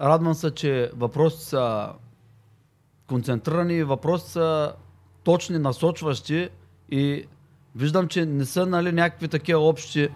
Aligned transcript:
Радвам 0.00 0.34
се, 0.34 0.50
че 0.50 0.90
въпросите 0.96 1.44
са 1.44 1.88
концентрирани, 3.08 3.82
въпросите 3.82 4.30
са 4.30 4.72
точни, 5.24 5.58
насочващи 5.58 6.48
и 6.90 7.24
виждам, 7.76 8.08
че 8.08 8.26
не 8.26 8.44
са 8.44 8.66
нали, 8.66 8.92
някакви 8.92 9.28
такива 9.28 9.60
общи. 9.60 10.08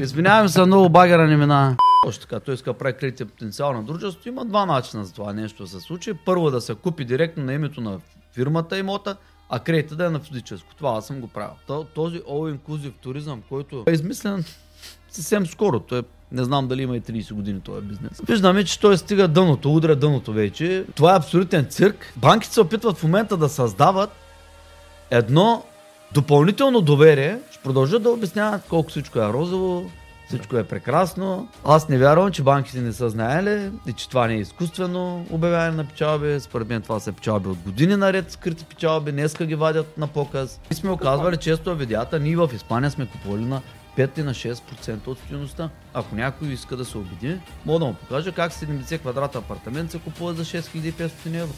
Извинявам 0.00 0.48
се, 0.48 0.64
много 0.66 0.88
багера 0.88 1.26
не 1.26 1.36
мина. 1.36 1.76
Още 2.06 2.22
така, 2.22 2.40
той 2.40 2.54
иска 2.54 2.72
да 2.72 2.78
потенциал 3.26 3.72
на 3.72 3.82
дружеството. 3.82 4.28
Има 4.28 4.44
два 4.44 4.66
начина 4.66 5.04
за 5.04 5.14
това 5.14 5.32
нещо 5.32 5.62
да 5.62 5.68
се 5.68 5.80
случи. 5.80 6.14
Първо 6.14 6.50
да 6.50 6.60
се 6.60 6.74
купи 6.74 7.04
директно 7.04 7.44
на 7.44 7.52
името 7.52 7.80
на 7.80 8.00
фирмата 8.32 8.78
имота, 8.78 9.16
а 9.48 9.58
кредита 9.58 9.96
да 9.96 10.06
е 10.06 10.10
на 10.10 10.20
физическо. 10.20 10.74
Това 10.74 10.96
аз 10.96 11.06
съм 11.06 11.20
го 11.20 11.28
правил. 11.28 11.54
То- 11.66 11.84
Този 11.84 12.20
all 12.20 12.58
inclusive 12.58 12.92
туризъм, 13.00 13.42
който 13.48 13.84
е 13.86 13.92
измислен 13.92 14.44
съвсем 15.12 15.46
скоро. 15.46 15.80
Той 15.80 16.02
не 16.32 16.44
знам 16.44 16.68
дали 16.68 16.82
има 16.82 16.96
и 16.96 17.00
30 17.00 17.34
години 17.34 17.60
този 17.60 17.86
бизнес. 17.86 18.20
Виждаме, 18.28 18.64
че 18.64 18.80
той 18.80 18.98
стига 18.98 19.28
дъното, 19.28 19.74
удря 19.74 19.96
дъното 19.96 20.32
вече. 20.32 20.84
Това 20.94 21.12
е 21.12 21.16
абсолютен 21.16 21.66
цирк. 21.70 22.12
Банките 22.16 22.54
се 22.54 22.60
опитват 22.60 22.98
в 22.98 23.02
момента 23.02 23.36
да 23.36 23.48
създават 23.48 24.10
едно 25.10 25.62
допълнително 26.14 26.80
доверие. 26.80 27.38
Ще 27.50 27.62
продължат 27.62 28.02
да 28.02 28.10
обясняват 28.10 28.62
колко 28.68 28.90
всичко 28.90 29.18
е 29.18 29.32
розово, 29.32 29.90
всичко 30.28 30.56
е 30.56 30.64
прекрасно. 30.64 31.48
Аз 31.64 31.88
не 31.88 31.98
вярвам, 31.98 32.30
че 32.30 32.42
банките 32.42 32.80
не 32.80 32.92
са 32.92 33.10
знаели 33.10 33.70
и 33.86 33.92
че 33.92 34.08
това 34.08 34.26
не 34.26 34.34
е 34.34 34.38
изкуствено 34.38 35.26
обявяване 35.30 35.76
на 35.76 35.84
печалби. 35.84 36.40
Според 36.40 36.68
мен 36.68 36.82
това 36.82 37.00
са 37.00 37.12
печалби 37.12 37.48
от 37.48 37.58
години 37.58 37.96
наред, 37.96 38.30
скрити 38.30 38.64
печалби. 38.64 39.12
Днеска 39.12 39.46
ги 39.46 39.54
вадят 39.54 39.98
на 39.98 40.06
показ. 40.06 40.60
И 40.70 40.74
сме 40.74 40.90
оказвали 40.90 41.36
често 41.36 41.76
видеята. 41.76 42.20
Ние 42.20 42.36
в 42.36 42.50
Испания 42.54 42.90
сме 42.90 43.06
купували 43.06 43.44
на 43.44 43.60
5 43.98 44.18
и 44.18 44.22
на 44.22 44.34
6% 44.34 45.06
от 45.06 45.18
стоеността. 45.18 45.70
Ако 45.94 46.14
някой 46.14 46.48
иска 46.48 46.76
да 46.76 46.84
се 46.84 46.98
убеди, 46.98 47.40
мога 47.66 47.78
да 47.78 47.84
му 47.84 47.94
покажа 47.94 48.32
как 48.32 48.52
70 48.52 49.00
квадрата 49.00 49.38
апартамент 49.38 49.90
се 49.90 49.98
купува 49.98 50.34
за 50.34 50.44
6500 50.44 51.10
евро. 51.26 51.54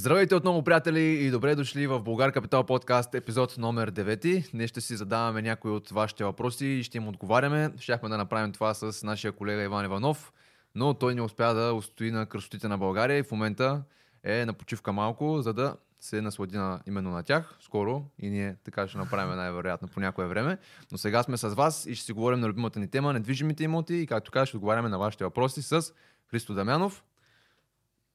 Здравейте 0.00 0.34
отново, 0.34 0.62
приятели, 0.62 1.00
и 1.00 1.30
добре 1.30 1.54
дошли 1.54 1.86
в 1.86 2.00
Българ 2.00 2.32
Капитал 2.32 2.64
подкаст, 2.64 3.14
епизод 3.14 3.58
номер 3.58 3.92
9. 3.92 4.50
Днес 4.50 4.70
ще 4.70 4.80
си 4.80 4.96
задаваме 4.96 5.42
някои 5.42 5.70
от 5.70 5.90
вашите 5.90 6.24
въпроси 6.24 6.66
и 6.66 6.82
ще 6.82 6.98
им 6.98 7.08
отговаряме. 7.08 7.70
Щяхме 7.80 8.08
да 8.08 8.16
направим 8.16 8.52
това 8.52 8.74
с 8.74 9.02
нашия 9.02 9.32
колега 9.32 9.62
Иван 9.62 9.84
Иванов, 9.84 10.32
но 10.74 10.94
той 10.94 11.14
не 11.14 11.22
успя 11.22 11.54
да 11.54 11.74
устои 11.74 12.10
на 12.10 12.26
красотите 12.26 12.68
на 12.68 12.78
България 12.78 13.18
и 13.18 13.22
в 13.22 13.30
момента 13.30 13.82
е 14.24 14.46
на 14.46 14.52
почивка 14.52 14.92
малко, 14.92 15.42
за 15.42 15.52
да 15.52 15.76
се 15.98 16.22
наслади 16.22 16.56
на, 16.56 16.80
именно 16.86 17.10
на 17.10 17.22
тях. 17.22 17.56
Скоро 17.60 18.04
и 18.18 18.30
ние 18.30 18.56
така 18.64 18.88
ще 18.88 18.98
направим 18.98 19.36
най-вероятно 19.36 19.88
по 19.88 20.00
някое 20.00 20.26
време. 20.26 20.58
Но 20.92 20.98
сега 20.98 21.22
сме 21.22 21.36
с 21.36 21.48
вас 21.48 21.86
и 21.86 21.94
ще 21.94 22.04
си 22.04 22.12
говорим 22.12 22.40
на 22.40 22.48
любимата 22.48 22.80
ни 22.80 22.88
тема 22.88 23.12
недвижимите 23.12 23.64
имоти 23.64 23.94
и 23.94 24.06
както 24.06 24.30
казах 24.30 24.48
ще 24.48 24.56
отговаряме 24.56 24.88
на 24.88 24.98
вашите 24.98 25.24
въпроси 25.24 25.62
с 25.62 25.92
Христо 26.30 26.54
Дамянов. 26.54 27.02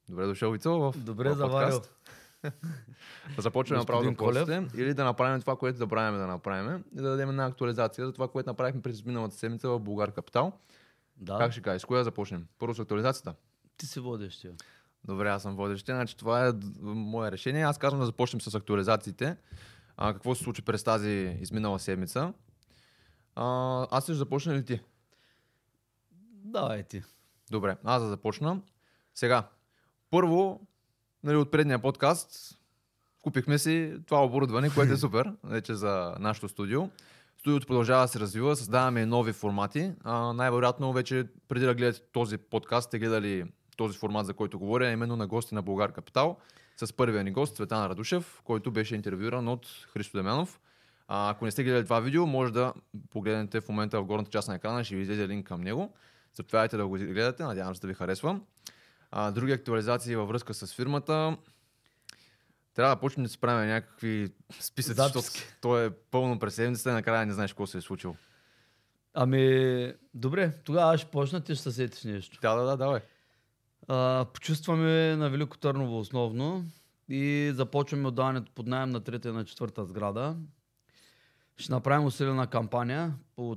Добре 0.08 0.26
дошъл, 0.26 0.50
Вицо, 0.50 0.78
в 0.78 0.94
Добре 0.96 1.34
заварил. 1.34 1.82
започваме 3.38 3.78
направо 3.78 4.02
да 4.02 4.10
въпросите 4.10 4.66
или 4.76 4.94
да 4.94 5.04
направим 5.04 5.40
това, 5.40 5.56
което 5.56 5.78
забравяме 5.78 6.18
да 6.18 6.26
направим 6.26 6.84
и 6.92 6.96
да 6.96 7.10
дадем 7.10 7.28
една 7.30 7.46
актуализация 7.46 8.06
за 8.06 8.12
това, 8.12 8.28
което 8.28 8.50
направихме 8.50 8.82
през 8.82 9.04
миналата 9.04 9.34
седмица 9.34 9.68
в 9.68 9.80
Българ 9.80 10.12
Капитал. 10.12 10.52
Да, 11.16 11.38
Как 11.38 11.52
ще 11.52 11.62
кажеш? 11.62 11.82
С 11.82 11.86
да 11.86 12.04
започнем? 12.04 12.46
Първо 12.58 12.74
с 12.74 12.78
актуализацията. 12.78 13.34
ти 13.76 13.86
си 13.86 14.00
водещия. 14.00 14.52
Добре, 15.04 15.28
аз 15.28 15.42
съм 15.42 15.56
водещ. 15.56 15.86
Значи 15.86 16.16
това 16.16 16.48
е 16.48 16.52
мое 16.82 17.32
решение. 17.32 17.62
Аз 17.62 17.78
казвам 17.78 18.00
да 18.00 18.06
започнем 18.06 18.40
с 18.40 18.54
актуализациите. 18.54 19.36
А, 19.96 20.12
какво 20.12 20.34
се 20.34 20.44
случи 20.44 20.62
през 20.62 20.84
тази 20.84 21.38
изминала 21.40 21.78
седмица? 21.78 22.32
А, 23.34 23.86
аз 23.90 24.04
ще 24.04 24.14
започна 24.14 24.54
ли 24.54 24.64
ти? 24.64 24.80
Давай 26.32 26.82
ти. 26.82 27.02
Добре, 27.50 27.76
аз 27.84 28.02
да 28.02 28.08
започна. 28.08 28.60
Сега, 29.14 29.48
първо, 30.10 30.60
нали, 31.24 31.36
от 31.36 31.50
предния 31.50 31.78
подкаст, 31.78 32.58
купихме 33.22 33.58
си 33.58 33.94
това 34.06 34.24
оборудване, 34.24 34.70
което 34.74 34.92
е 34.92 34.96
супер, 35.06 35.32
вече 35.44 35.74
за 35.74 36.14
нашото 36.20 36.48
студио. 36.48 36.88
Студиото 37.38 37.66
продължава 37.66 38.02
да 38.02 38.08
се 38.08 38.20
развива, 38.20 38.56
създаваме 38.56 39.06
нови 39.06 39.32
формати. 39.32 39.92
А, 40.04 40.32
най-вероятно 40.32 40.92
вече 40.92 41.26
преди 41.48 41.66
да 41.66 41.74
гледате 41.74 42.00
този 42.12 42.38
подкаст, 42.38 42.86
сте 42.86 42.98
гледали 42.98 43.44
този 43.76 43.98
формат, 43.98 44.26
за 44.26 44.34
който 44.34 44.58
говоря, 44.58 44.90
именно 44.90 45.16
на 45.16 45.26
гости 45.26 45.54
на 45.54 45.62
Българ 45.62 45.92
Капитал, 45.92 46.36
с 46.76 46.92
първия 46.92 47.24
ни 47.24 47.32
гост, 47.32 47.56
Цветан 47.56 47.86
Радушев, 47.86 48.40
който 48.44 48.70
беше 48.70 48.94
интервюиран 48.94 49.48
от 49.48 49.66
Христо 49.92 50.16
Демянов. 50.16 50.60
А, 51.08 51.30
ако 51.30 51.44
не 51.44 51.50
сте 51.50 51.64
гледали 51.64 51.84
това 51.84 52.00
видео, 52.00 52.26
може 52.26 52.52
да 52.52 52.72
погледнете 53.10 53.60
в 53.60 53.68
момента 53.68 54.00
в 54.00 54.04
горната 54.04 54.30
част 54.30 54.48
на 54.48 54.54
екрана, 54.54 54.84
ще 54.84 54.96
ви 54.96 55.02
излезе 55.02 55.28
линк 55.28 55.46
към 55.46 55.60
него. 55.60 55.92
Заповядайте 56.34 56.76
да 56.76 56.86
го 56.86 56.92
гледате, 56.92 57.42
надявам 57.42 57.74
се 57.74 57.80
да 57.80 57.86
ви 57.86 57.94
харесва. 57.94 58.40
А, 59.18 59.30
други 59.30 59.52
актуализации 59.52 60.16
във 60.16 60.28
връзка 60.28 60.54
с 60.54 60.74
фирмата. 60.74 61.36
Трябва 62.74 62.94
да 62.94 63.00
почнем 63.00 63.24
да 63.24 63.30
си 63.30 63.38
правим 63.38 63.68
някакви 63.68 64.32
списъци, 64.60 65.00
защото 65.02 65.28
то 65.60 65.80
е 65.80 65.90
пълно 65.90 66.38
през 66.38 66.54
седмицата 66.54 66.90
и 66.90 66.92
накрая 66.92 67.26
не 67.26 67.32
знаеш 67.32 67.52
какво 67.52 67.66
се 67.66 67.78
е 67.78 67.80
случило. 67.80 68.16
Ами, 69.14 69.92
добре, 70.14 70.52
тогава 70.64 70.94
аз 70.94 71.00
ще 71.00 71.10
почна, 71.10 71.40
ти 71.40 71.54
ще 71.54 71.62
се 71.62 71.72
сетиш 71.72 72.04
нещо. 72.04 72.38
Да, 72.42 72.54
да, 72.54 72.64
да, 72.64 72.76
давай. 72.76 73.00
А, 73.88 74.26
почувстваме 74.34 75.16
на 75.16 75.30
Велико 75.30 75.58
Търново 75.58 75.98
основно 75.98 76.64
и 77.08 77.52
започваме 77.54 78.08
отдаването 78.08 78.52
под 78.52 78.66
найем 78.66 78.90
на 78.90 79.00
трета 79.00 79.28
и 79.28 79.32
на 79.32 79.44
четвърта 79.44 79.84
сграда. 79.84 80.36
Ще 81.56 81.72
направим 81.72 82.06
усилена 82.06 82.46
кампания 82.46 83.14
по 83.36 83.56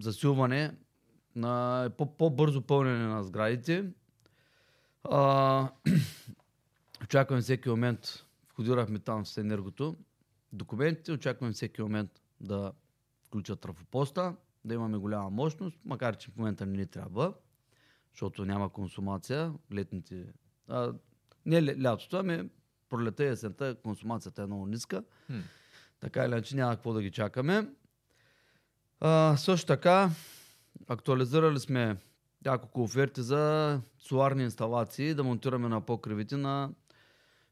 засилване 0.00 0.74
на 1.36 1.90
по- 1.98 2.16
по-бързо 2.16 2.62
пълнене 2.62 3.06
на 3.06 3.24
сградите. 3.24 3.84
А, 5.10 5.68
очакваме 7.02 7.42
всеки 7.42 7.68
момент, 7.68 8.24
входирахме 8.48 8.98
там 8.98 9.26
с 9.26 9.36
енергото, 9.36 9.96
документите, 10.52 11.12
очакваме 11.12 11.52
всеки 11.52 11.82
момент 11.82 12.10
да 12.40 12.72
включат 13.24 13.60
трафопоста, 13.60 14.36
да 14.64 14.74
имаме 14.74 14.98
голяма 14.98 15.30
мощност, 15.30 15.78
макар 15.84 16.16
че 16.16 16.30
в 16.30 16.36
момента 16.36 16.66
не 16.66 16.76
ни 16.76 16.86
трябва 16.86 17.34
защото 18.18 18.44
няма 18.44 18.72
консумация. 18.72 19.52
Летните. 19.72 20.26
А, 20.68 20.92
не 21.46 21.82
лятото, 21.82 22.16
ами 22.16 22.48
пролета 22.88 23.24
и 23.24 23.28
есента 23.28 23.76
консумацията 23.82 24.42
е 24.42 24.46
много 24.46 24.66
ниска. 24.66 25.04
Хм. 25.26 25.38
Така 26.00 26.24
или 26.24 26.32
иначе 26.32 26.56
няма 26.56 26.74
какво 26.74 26.92
да 26.92 27.02
ги 27.02 27.10
чакаме. 27.10 27.68
А, 29.00 29.36
също 29.36 29.66
така, 29.66 30.10
актуализирали 30.88 31.58
сме 31.58 31.96
няколко 32.50 32.82
оферти 32.82 33.22
за 33.22 33.80
соларни 33.98 34.42
инсталации, 34.42 35.14
да 35.14 35.24
монтираме 35.24 35.68
на 35.68 35.80
покривите 35.80 36.36
на 36.36 36.70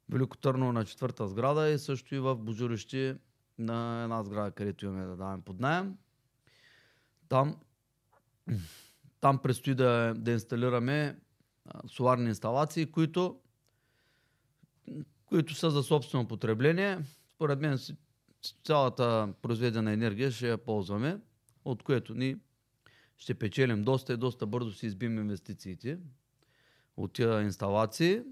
Велико 0.08 0.36
Търново 0.36 0.72
на 0.72 0.84
четвърта 0.84 1.28
сграда 1.28 1.68
и 1.68 1.78
също 1.78 2.14
и 2.14 2.18
в 2.18 2.36
Божурище 2.36 3.16
на 3.58 4.02
една 4.02 4.22
сграда, 4.22 4.50
където 4.50 4.84
имаме 4.84 5.06
да 5.06 5.16
даваме 5.16 5.42
под 5.42 5.60
найем. 5.60 5.96
Там 7.28 7.56
там 9.20 9.38
предстои 9.38 9.74
да, 9.74 10.14
да 10.16 10.30
инсталираме 10.30 11.18
соларни 11.86 12.28
инсталации, 12.28 12.86
които, 12.86 13.40
които 15.24 15.54
са 15.54 15.70
за 15.70 15.82
собствено 15.82 16.28
потребление. 16.28 16.98
Според 17.34 17.60
мен 17.60 17.78
цялата 18.64 19.34
произведена 19.42 19.92
енергия 19.92 20.30
ще 20.30 20.48
я 20.48 20.58
ползваме, 20.58 21.20
от 21.64 21.82
което 21.82 22.14
ни 22.14 22.36
ще 23.18 23.34
печелим 23.34 23.82
доста 23.82 24.12
и 24.12 24.16
доста 24.16 24.46
бързо 24.46 24.72
си 24.72 24.86
избим 24.86 25.18
инвестициите 25.18 25.98
от 26.96 27.12
тия 27.12 27.42
инсталации. 27.42 28.22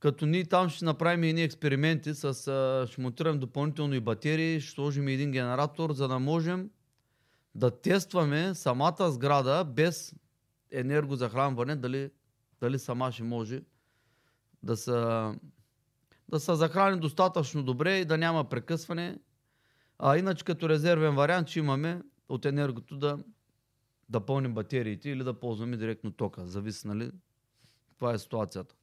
Като 0.00 0.26
ние 0.26 0.44
там 0.44 0.68
ще 0.68 0.84
направим 0.84 1.22
едни 1.22 1.42
експерименти, 1.42 2.14
с, 2.14 2.86
ще 2.90 3.00
монтираме 3.00 3.38
допълнително 3.38 3.94
и 3.94 4.00
батерии, 4.00 4.60
ще 4.60 4.74
сложим 4.74 5.08
един 5.08 5.30
генератор, 5.30 5.92
за 5.92 6.08
да 6.08 6.18
можем 6.18 6.70
да 7.54 7.80
тестваме 7.80 8.54
самата 8.54 9.10
сграда 9.10 9.64
без 9.64 10.14
енергозахранване, 10.70 11.76
дали, 11.76 12.10
дали 12.60 12.78
сама 12.78 13.12
ще 13.12 13.22
може 13.22 13.62
да 14.62 14.76
се, 14.76 14.92
да 16.28 16.40
се 16.40 16.54
захрани 16.54 17.00
достатъчно 17.00 17.62
добре 17.62 17.98
и 17.98 18.04
да 18.04 18.18
няма 18.18 18.48
прекъсване. 18.48 19.18
А 19.98 20.16
иначе 20.16 20.44
като 20.44 20.68
резервен 20.68 21.14
вариант, 21.14 21.48
че 21.48 21.58
имаме 21.58 22.02
от 22.28 22.44
енергото 22.44 22.96
да, 22.96 23.18
да 24.08 24.26
пълним 24.26 24.54
батериите 24.54 25.10
или 25.10 25.24
да 25.24 25.40
ползваме 25.40 25.76
директно 25.76 26.12
тока. 26.12 26.46
Зависи, 26.46 26.88
нали, 26.88 27.10
Това 27.98 28.12
е 28.12 28.18
ситуацията. 28.18 28.74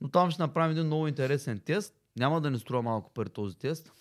Но 0.00 0.08
там 0.08 0.30
ще 0.30 0.42
направим 0.42 0.70
един 0.70 0.86
много 0.86 1.08
интересен 1.08 1.60
тест. 1.60 1.94
Няма 2.16 2.40
да 2.40 2.50
ни 2.50 2.58
струва 2.58 2.82
малко 2.82 3.12
пари 3.12 3.30
този 3.30 3.58
тест. 3.58 3.92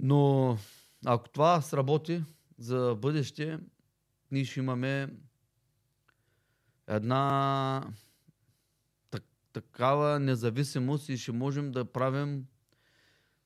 Но 0.00 0.58
ако 1.06 1.28
това 1.28 1.60
сработи 1.60 2.22
за 2.58 2.96
бъдеще, 2.98 3.58
ние 4.30 4.44
ще 4.44 4.60
имаме 4.60 5.08
една 6.86 7.90
так, 9.10 9.24
такава 9.52 10.20
независимост 10.20 11.08
и 11.08 11.16
ще 11.16 11.32
можем 11.32 11.72
да 11.72 11.84
правим 11.84 12.46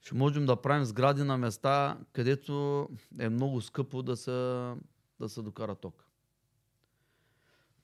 ще 0.00 0.14
можем 0.14 0.46
да 0.46 0.62
правим 0.62 0.84
сгради 0.84 1.22
на 1.22 1.38
места, 1.38 1.98
където 2.12 2.88
е 3.18 3.28
много 3.28 3.60
скъпо 3.60 4.02
да 4.02 4.16
се, 4.16 4.72
да 5.20 5.28
се 5.28 5.42
докара 5.42 5.74
ток. 5.74 6.04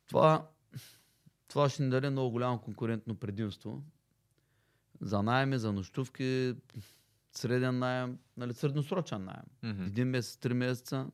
Това, 0.06 0.48
това 1.48 1.68
ще 1.68 1.82
ни 1.82 1.90
даде 1.90 2.10
много 2.10 2.30
голямо 2.30 2.60
конкурентно 2.60 3.14
предимство 3.14 3.82
за 5.00 5.22
найеми, 5.22 5.58
за 5.58 5.72
нощувки, 5.72 6.54
среден 7.32 7.78
найем, 7.78 8.18
нали, 8.36 8.54
средносрочен 8.54 9.24
найем. 9.24 9.46
Мгм. 9.62 9.86
Един 9.86 10.08
месец, 10.08 10.36
три 10.36 10.54
месеца. 10.54 11.06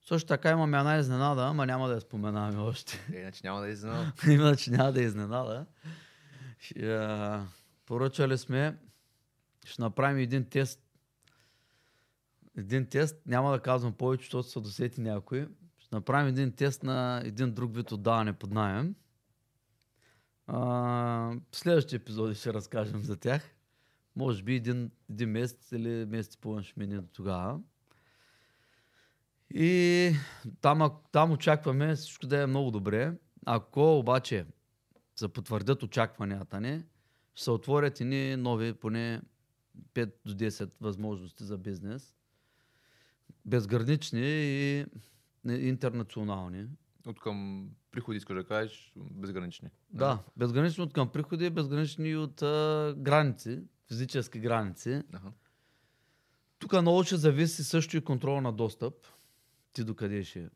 Също 0.00 0.28
така 0.28 0.50
имаме 0.50 0.78
една 0.78 0.98
изненада, 0.98 1.42
ама 1.42 1.66
няма 1.66 1.88
да 1.88 1.94
я 1.94 2.00
споменаваме 2.00 2.58
още. 2.58 3.06
Е, 3.12 3.20
иначе 3.20 3.40
няма 3.44 3.60
да 3.60 3.68
изненада. 3.68 4.12
Иначе 4.32 4.70
няма 4.70 4.92
да 4.92 5.00
е 5.00 5.04
изненада. 5.04 5.66
Поръчали 7.86 8.38
сме, 8.38 8.78
ще 9.64 9.82
направим 9.82 10.18
един 10.18 10.44
тест. 10.44 10.80
Един 12.56 12.86
тест, 12.86 13.16
няма 13.26 13.52
да 13.52 13.60
казвам 13.60 13.92
повече, 13.92 14.24
защото 14.24 14.48
се 14.48 14.60
досети 14.60 15.00
някой. 15.00 15.48
Ще 15.78 15.94
направим 15.94 16.28
един 16.28 16.52
тест 16.52 16.82
на 16.82 17.22
един 17.24 17.54
друг 17.54 17.74
вид 17.74 17.92
отдаване 17.92 18.32
под 18.32 18.50
найем. 18.50 18.94
А, 20.46 20.58
в 21.50 21.56
следващите 21.56 21.96
епизоди 21.96 22.34
ще 22.34 22.54
разкажем 22.54 23.02
за 23.02 23.16
тях. 23.16 23.54
Може 24.16 24.42
би 24.42 24.54
един, 24.54 24.90
един 25.10 25.30
месец 25.30 25.72
или 25.72 26.06
месец 26.06 26.34
и 26.34 26.38
половина 26.38 26.64
ще 26.64 26.80
мине 26.80 26.96
до 26.96 27.08
тогава. 27.12 27.60
И 29.54 30.12
там, 30.60 30.90
там 31.12 31.32
очакваме 31.32 31.94
всичко 31.94 32.26
да 32.26 32.42
е 32.42 32.46
много 32.46 32.70
добре. 32.70 33.12
Ако 33.46 33.98
обаче 33.98 34.46
се 35.16 35.28
потвърдят 35.28 35.82
очакванията 35.82 36.60
ни, 36.60 36.84
ще 37.34 37.44
се 37.44 37.50
отворят 37.50 38.00
и 38.00 38.36
нови 38.36 38.72
поне 38.72 39.22
5 39.94 40.12
до 40.24 40.34
10 40.34 40.70
възможности 40.80 41.44
за 41.44 41.58
бизнес. 41.58 42.14
Безгранични 43.44 44.20
и 44.20 44.86
интернационални. 45.48 46.66
От 47.06 47.20
към 47.20 47.68
приходи 47.90 48.16
искаш 48.16 48.36
да 48.36 48.44
кажеш 48.44 48.92
безгранични. 48.96 49.68
Да, 49.90 50.18
безгранични 50.36 50.84
от 50.84 50.92
към 50.92 51.12
приходи, 51.12 51.50
безгранични 51.50 52.08
и 52.08 52.16
от 52.16 52.42
а, 52.42 52.94
граници, 52.98 53.62
физически 53.88 54.40
граници. 54.40 55.02
Аха. 55.12 55.32
Тук 56.58 56.72
много 56.72 57.04
ще 57.04 57.16
зависи 57.16 57.64
също 57.64 57.96
и 57.96 58.04
контрол 58.04 58.40
на 58.40 58.52
достъп. 58.52 58.94
Ти 59.72 59.84
докъде 59.84 60.24
ще 60.24 60.50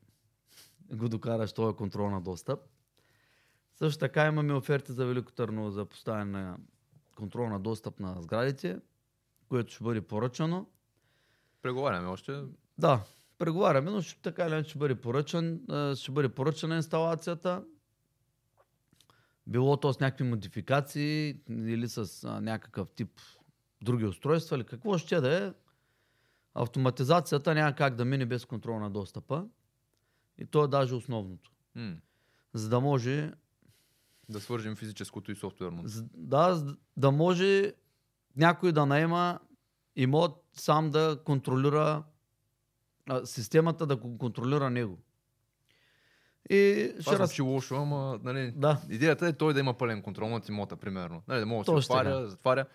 го 0.93 1.09
докараш 1.09 1.53
този 1.53 1.77
контрол 1.77 2.11
на 2.11 2.21
достъп. 2.21 2.61
Също 3.75 3.99
така 3.99 4.27
имаме 4.27 4.55
оферти 4.55 4.93
за 4.93 5.07
Велико 5.07 5.33
Търново 5.33 5.71
за 5.71 5.85
поставяне 5.85 6.31
на 6.31 6.59
контрол 7.17 7.49
на 7.49 7.61
достъп 7.61 8.01
на 8.01 8.23
сградите, 8.23 8.81
което 9.49 9.73
ще 9.73 9.85
бъде 9.85 10.01
поръчано. 10.01 10.67
Преговаряме 11.63 12.09
още. 12.09 12.43
Да, 12.79 13.05
преговаряме, 13.39 13.91
но 13.91 14.03
ще, 14.03 14.23
така 14.23 14.45
или 14.47 14.53
иначе 14.53 14.69
ще 14.71 14.79
бъде 14.79 14.95
поръчан, 14.95 15.61
ще 15.97 16.13
бъде 16.13 16.29
поръчана 16.29 16.77
инсталацията. 16.77 17.65
Било 19.47 19.77
то 19.77 19.93
с 19.93 20.01
някакви 20.01 20.25
модификации 20.25 21.41
или 21.51 21.89
с 21.89 22.29
някакъв 22.43 22.89
тип 22.89 23.21
други 23.83 24.05
устройства 24.05 24.57
или 24.57 24.65
какво 24.65 24.99
ще 24.99 25.21
да 25.21 25.47
е. 25.47 25.53
Автоматизацията 26.55 27.55
няма 27.55 27.75
как 27.75 27.95
да 27.95 28.05
мине 28.05 28.27
без 28.27 28.45
контрол 28.45 28.81
на 28.81 28.91
достъпа. 28.91 29.47
И 30.39 30.47
то 30.47 30.65
е 30.65 30.69
даже 30.69 30.95
основното. 30.95 31.53
М. 31.75 31.97
За 32.55 32.69
да 32.69 32.81
може, 32.81 33.33
Да 34.29 34.41
свържем 34.41 34.77
физическото 34.77 35.33
и 35.33 35.37
софтуерното. 35.37 35.89
з- 35.89 36.05
да, 36.15 36.77
да 36.97 37.11
може 37.11 37.73
някой 38.37 38.73
да 38.73 38.87
наема 38.87 39.41
имот 39.97 40.45
сам 40.53 40.91
да 40.91 41.21
контролира 41.25 42.03
а, 43.07 43.27
системата 43.27 43.87
да 43.87 43.97
го 43.97 44.19
контролира 44.19 44.71
него. 44.71 44.99
И 46.51 46.93
ще 46.95 47.05
Това 47.05 47.19
раз... 47.19 47.31
звучи 47.31 47.43
лошо, 47.43 47.75
ама 47.75 48.21
нали, 48.23 48.53
Да, 48.57 48.81
идеята 48.91 49.27
е 49.27 49.33
той 49.33 49.55
да 49.55 49.61
има 49.61 49.75
пълен 49.75 50.03
контрол 50.03 50.29
над 50.29 50.49
имота, 50.49 50.77
примерно. 50.77 51.23
Нали, 51.29 51.41
да 51.41 51.47
може 51.47 51.67
да 51.67 51.83
се 51.83 51.93
отваря, 51.93 52.15
така. 52.15 52.27
затваря. 52.27 52.67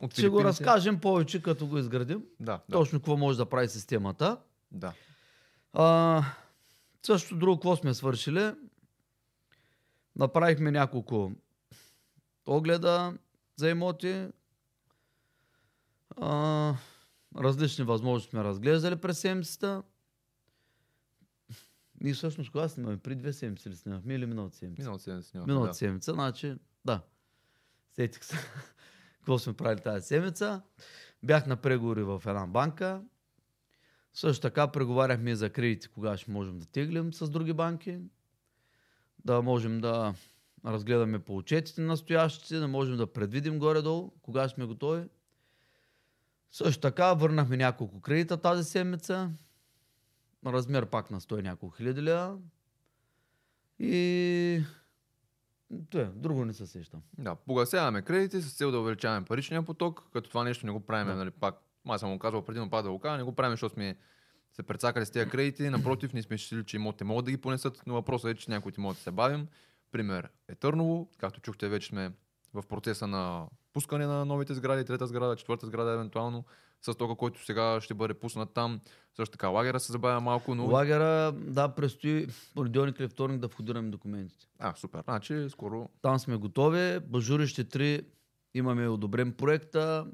От 0.00 0.12
ще 0.12 0.28
го 0.28 0.44
разкажем 0.44 1.00
повече, 1.00 1.42
като 1.42 1.66
го 1.66 1.78
изградим. 1.78 2.22
Да, 2.40 2.60
да, 2.68 2.72
Точно 2.72 2.98
какво 2.98 3.16
може 3.16 3.38
да 3.38 3.46
прави 3.46 3.68
системата. 3.68 4.36
да. 4.72 4.92
А, 5.72 6.22
също 7.02 7.36
друго, 7.36 7.56
какво 7.56 7.76
сме 7.76 7.94
свършили? 7.94 8.52
Направихме 10.16 10.70
няколко 10.70 11.32
огледа 12.46 13.14
за 13.56 13.70
имоти. 13.70 14.26
А, 16.16 16.74
различни 17.38 17.84
възможности 17.84 18.30
сме 18.30 18.44
разглеждали 18.44 18.96
през 18.96 19.18
седмицата. 19.18 19.82
Ние 22.00 22.14
всъщност 22.14 22.50
кога 22.52 22.68
снимаме? 22.68 22.96
При 22.96 23.14
две 23.14 23.32
седмици 23.32 23.70
ли 23.70 23.76
снимахме 23.76 24.14
или 24.14 24.26
миналата 24.26 24.56
седмица? 24.56 24.82
Миналата 24.82 25.04
седмица 25.04 25.28
снимахме, 25.30 25.52
Миналата 25.52 25.70
да. 25.70 25.74
седмица, 25.74 26.12
значи, 26.12 26.54
да. 26.84 27.00
Сетих 27.90 28.24
се. 28.24 28.36
Какво 29.16 29.38
сме 29.38 29.52
правили 29.52 29.80
тази 29.80 30.06
седмица? 30.06 30.62
Бях 31.22 31.46
на 31.46 31.56
преговори 31.56 32.02
в 32.02 32.22
една 32.26 32.46
банка. 32.46 33.02
Също 34.14 34.42
така 34.42 34.68
преговаряхме 34.68 35.34
за 35.34 35.50
кредити, 35.50 35.88
кога 35.88 36.16
ще 36.16 36.30
можем 36.30 36.58
да 36.58 36.66
теглим 36.66 37.12
с 37.12 37.30
други 37.30 37.52
банки. 37.52 37.98
Да 39.24 39.42
можем 39.42 39.80
да 39.80 40.14
разгледаме 40.66 41.18
по 41.18 41.36
отчетите 41.36 41.80
настоящите, 41.80 42.58
да 42.58 42.68
можем 42.68 42.96
да 42.96 43.12
предвидим 43.12 43.58
горе-долу, 43.58 44.10
кога 44.22 44.48
сме 44.48 44.64
готови. 44.64 45.04
Също 46.52 46.80
така 46.80 47.14
върнахме 47.14 47.56
няколко 47.56 48.00
кредита 48.00 48.36
тази 48.36 48.64
седмица. 48.64 49.30
Размер 50.46 50.86
пак 50.86 51.10
на 51.10 51.20
100 51.20 51.38
и 51.38 51.42
няколко 51.42 51.76
хиляди 51.76 52.02
лева. 52.02 52.38
И... 53.78 54.62
Това, 55.90 56.02
е, 56.02 56.06
друго 56.06 56.44
не 56.44 56.52
се 56.52 56.66
сещам. 56.66 57.02
Да, 57.18 57.34
погасяваме 57.34 58.02
кредити 58.02 58.40
с 58.42 58.56
цел 58.56 58.70
да 58.70 58.80
увеличаваме 58.80 59.26
паричния 59.26 59.62
поток, 59.62 60.02
като 60.12 60.28
това 60.30 60.44
нещо 60.44 60.66
не 60.66 60.72
го 60.72 60.80
правим, 60.80 61.06
Да. 61.06 61.14
нали, 61.14 61.30
пак. 61.30 61.54
Аз 61.88 62.00
съм 62.00 62.12
го 62.12 62.18
казвал 62.18 62.44
преди, 62.44 62.58
но 62.60 62.70
пак 62.70 62.82
да 62.82 62.90
го 62.90 62.98
кажа, 62.98 63.16
не 63.16 63.22
го 63.22 63.34
правим, 63.34 63.52
защото 63.52 63.74
сме 63.74 63.96
се 64.52 64.62
прецакали 64.62 65.06
с 65.06 65.10
тези 65.10 65.30
кредити. 65.30 65.70
Напротив, 65.70 66.12
ние 66.12 66.22
сме 66.22 66.38
считали, 66.38 66.64
че 66.64 66.76
имотите 66.76 67.04
могат 67.04 67.24
да 67.24 67.30
ги 67.30 67.36
понесат, 67.36 67.82
но 67.86 67.94
въпросът 67.94 68.30
е, 68.30 68.34
че 68.34 68.50
някои 68.50 68.70
от 68.70 68.76
имотите 68.76 69.02
се 69.02 69.10
бавим. 69.10 69.48
Пример 69.92 70.28
е 70.48 70.54
Търново. 70.54 71.08
Както 71.18 71.40
чухте, 71.40 71.68
вече 71.68 71.88
сме 71.88 72.12
в 72.54 72.62
процеса 72.68 73.06
на 73.06 73.46
пускане 73.72 74.06
на 74.06 74.24
новите 74.24 74.54
сгради, 74.54 74.84
трета 74.84 75.06
сграда, 75.06 75.36
четвърта 75.36 75.66
сграда 75.66 75.92
евентуално, 75.92 76.44
с 76.82 76.94
тока, 76.94 77.14
който 77.14 77.44
сега 77.44 77.80
ще 77.80 77.94
бъде 77.94 78.14
пуснат 78.14 78.50
там. 78.54 78.80
Също 79.16 79.32
така 79.32 79.48
лагера 79.48 79.80
се 79.80 79.92
забавя 79.92 80.20
малко, 80.20 80.54
но... 80.54 80.66
Лагера, 80.66 81.32
да, 81.32 81.68
предстои 81.68 82.26
понеделник 82.54 83.00
или 83.00 83.08
вторник 83.08 83.40
да 83.40 83.48
входираме 83.48 83.90
документите. 83.90 84.46
А, 84.58 84.74
супер. 84.74 85.02
Значи, 85.04 85.46
скоро 85.50 85.88
Там 86.02 86.18
сме 86.18 86.36
готови. 86.36 87.00
Бажурище 87.00 87.64
3 87.64 88.04
имаме 88.54 88.88
одобрен 88.88 89.32
проекта. 89.32 90.06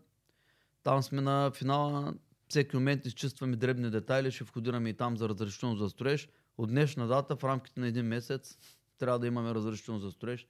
Там 0.82 1.02
сме 1.02 1.20
на 1.20 1.50
финала. 1.50 2.14
Всеки 2.48 2.76
момент 2.76 3.06
изчистваме 3.06 3.56
дребни 3.56 3.90
детайли, 3.90 4.30
ще 4.30 4.44
входираме 4.44 4.88
и 4.88 4.94
там 4.94 5.16
за 5.16 5.28
разрешително 5.28 5.76
за 5.76 5.88
строеж. 5.88 6.28
От 6.58 6.68
днешна 6.68 7.06
дата, 7.06 7.36
в 7.36 7.44
рамките 7.44 7.80
на 7.80 7.86
един 7.86 8.06
месец, 8.06 8.58
трябва 8.98 9.18
да 9.18 9.26
имаме 9.26 9.54
разрешително 9.54 10.00
за 10.00 10.10
строеж 10.10 10.46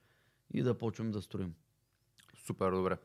и 0.54 0.62
да 0.62 0.78
почваме 0.78 1.10
да 1.10 1.22
строим. 1.22 1.54
Супер, 2.46 2.70
добре. 2.70 2.96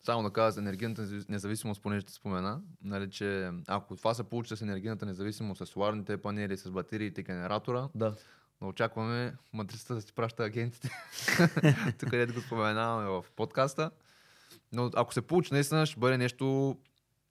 Само 0.00 0.22
да 0.22 0.30
кажа 0.30 0.50
за 0.50 0.60
енергийната 0.60 1.02
незави- 1.02 1.28
независимост, 1.28 1.82
понеже 1.82 2.00
ще 2.00 2.12
спомена, 2.12 2.60
нали, 2.82 3.10
че 3.10 3.50
ако 3.66 3.96
това 3.96 4.14
се 4.14 4.24
получи 4.24 4.56
с 4.56 4.62
енергийната 4.62 5.06
независимост, 5.06 5.58
с 5.58 5.66
соларните 5.66 6.16
панели, 6.16 6.56
с 6.56 6.70
батериите, 6.70 7.22
генератора, 7.22 7.88
Да. 7.94 8.14
да 8.60 8.66
очакваме 8.66 9.34
матрицата 9.52 9.94
да 9.94 10.00
си 10.02 10.12
праща 10.12 10.44
агентите. 10.44 10.90
Тук 11.98 12.10
където 12.10 12.34
го 12.34 12.40
споменаваме 12.40 13.08
в 13.08 13.24
подкаста. 13.36 13.90
Но 14.72 14.90
ако 14.94 15.14
се 15.14 15.22
получи, 15.22 15.54
наистина 15.54 15.86
ще 15.86 16.00
бъде 16.00 16.18
нещо... 16.18 16.76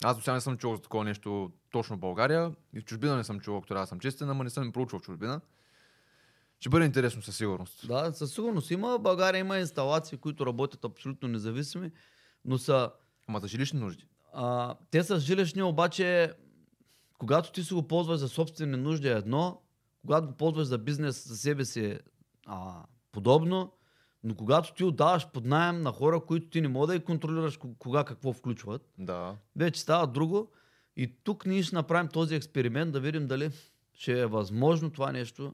Аз 0.04 0.18
до 0.18 0.24
сега 0.24 0.34
не 0.34 0.42
съм 0.42 0.58
чувал 0.58 0.76
за 0.76 0.82
такова 0.82 1.04
нещо 1.04 1.52
точно 1.72 1.96
в 1.96 2.00
България. 2.00 2.52
И 2.74 2.80
в 2.80 2.86
чужбина 2.86 3.16
не 3.18 3.24
съм 3.24 3.40
чувал, 3.40 3.58
ако 3.58 3.68
трябва 3.68 3.84
да 3.84 3.88
съм 3.88 4.00
честен, 4.00 4.30
ама 4.30 4.44
не 4.44 4.50
съм 4.50 4.70
и 4.70 4.72
проучвал 4.72 5.00
в 5.00 5.04
чужбина. 5.04 5.42
Ще 6.66 6.70
бъде 6.70 6.86
интересно 6.86 7.22
със 7.22 7.38
сигурност. 7.38 7.88
Да, 7.88 8.14
със 8.14 8.34
сигурност 8.34 8.72
има. 8.72 9.00
България 9.00 9.40
има 9.40 9.58
инсталации, 9.58 10.18
които 10.18 10.46
работят 10.46 10.86
абсолютно 10.86 11.28
независими, 11.28 11.92
но 12.46 12.58
са 12.58 12.92
Ама 13.28 13.40
за 13.40 13.48
жилищни 13.48 13.80
нужди. 13.80 14.06
А, 14.34 14.76
те 14.92 15.04
са 15.04 15.20
жилищни, 15.20 15.64
обаче, 15.64 16.34
когато 17.18 17.52
ти 17.52 17.64
си 17.64 17.74
го 17.74 17.88
ползваш 17.88 18.20
за 18.20 18.30
собствени 18.30 18.78
нужди 18.78 19.08
е 19.08 19.12
едно, 19.12 19.62
когато 20.06 20.28
го 20.28 20.34
ползваш 20.34 20.68
за 20.68 20.78
бизнес 20.78 21.28
за 21.28 21.38
себе 21.38 21.66
си, 21.66 22.00
а, 22.46 22.84
подобно, 23.12 23.72
но 24.24 24.36
когато 24.36 24.74
ти 24.74 24.84
отдаваш 24.84 25.28
под 25.28 25.46
найем 25.46 25.82
на 25.82 25.92
хора, 25.92 26.22
които 26.28 26.50
ти 26.50 26.62
не 26.62 26.68
мога 26.68 26.88
да 26.88 26.96
и 26.96 27.04
контролираш 27.04 27.58
ко- 27.58 27.78
кога 27.80 28.04
какво 28.04 28.34
включват, 28.34 28.94
Да. 28.98 29.36
вече 29.56 29.82
става 29.82 30.08
друго. 30.08 30.52
И 30.98 31.16
тук 31.24 31.46
ние 31.46 31.64
ще 31.64 31.76
направим 31.76 32.10
този 32.10 32.36
експеримент, 32.36 32.92
да 32.92 33.00
видим 33.00 33.28
дали 33.28 33.52
ще 33.94 34.20
е 34.22 34.26
възможно 34.26 34.90
това 34.90 35.12
нещо, 35.12 35.54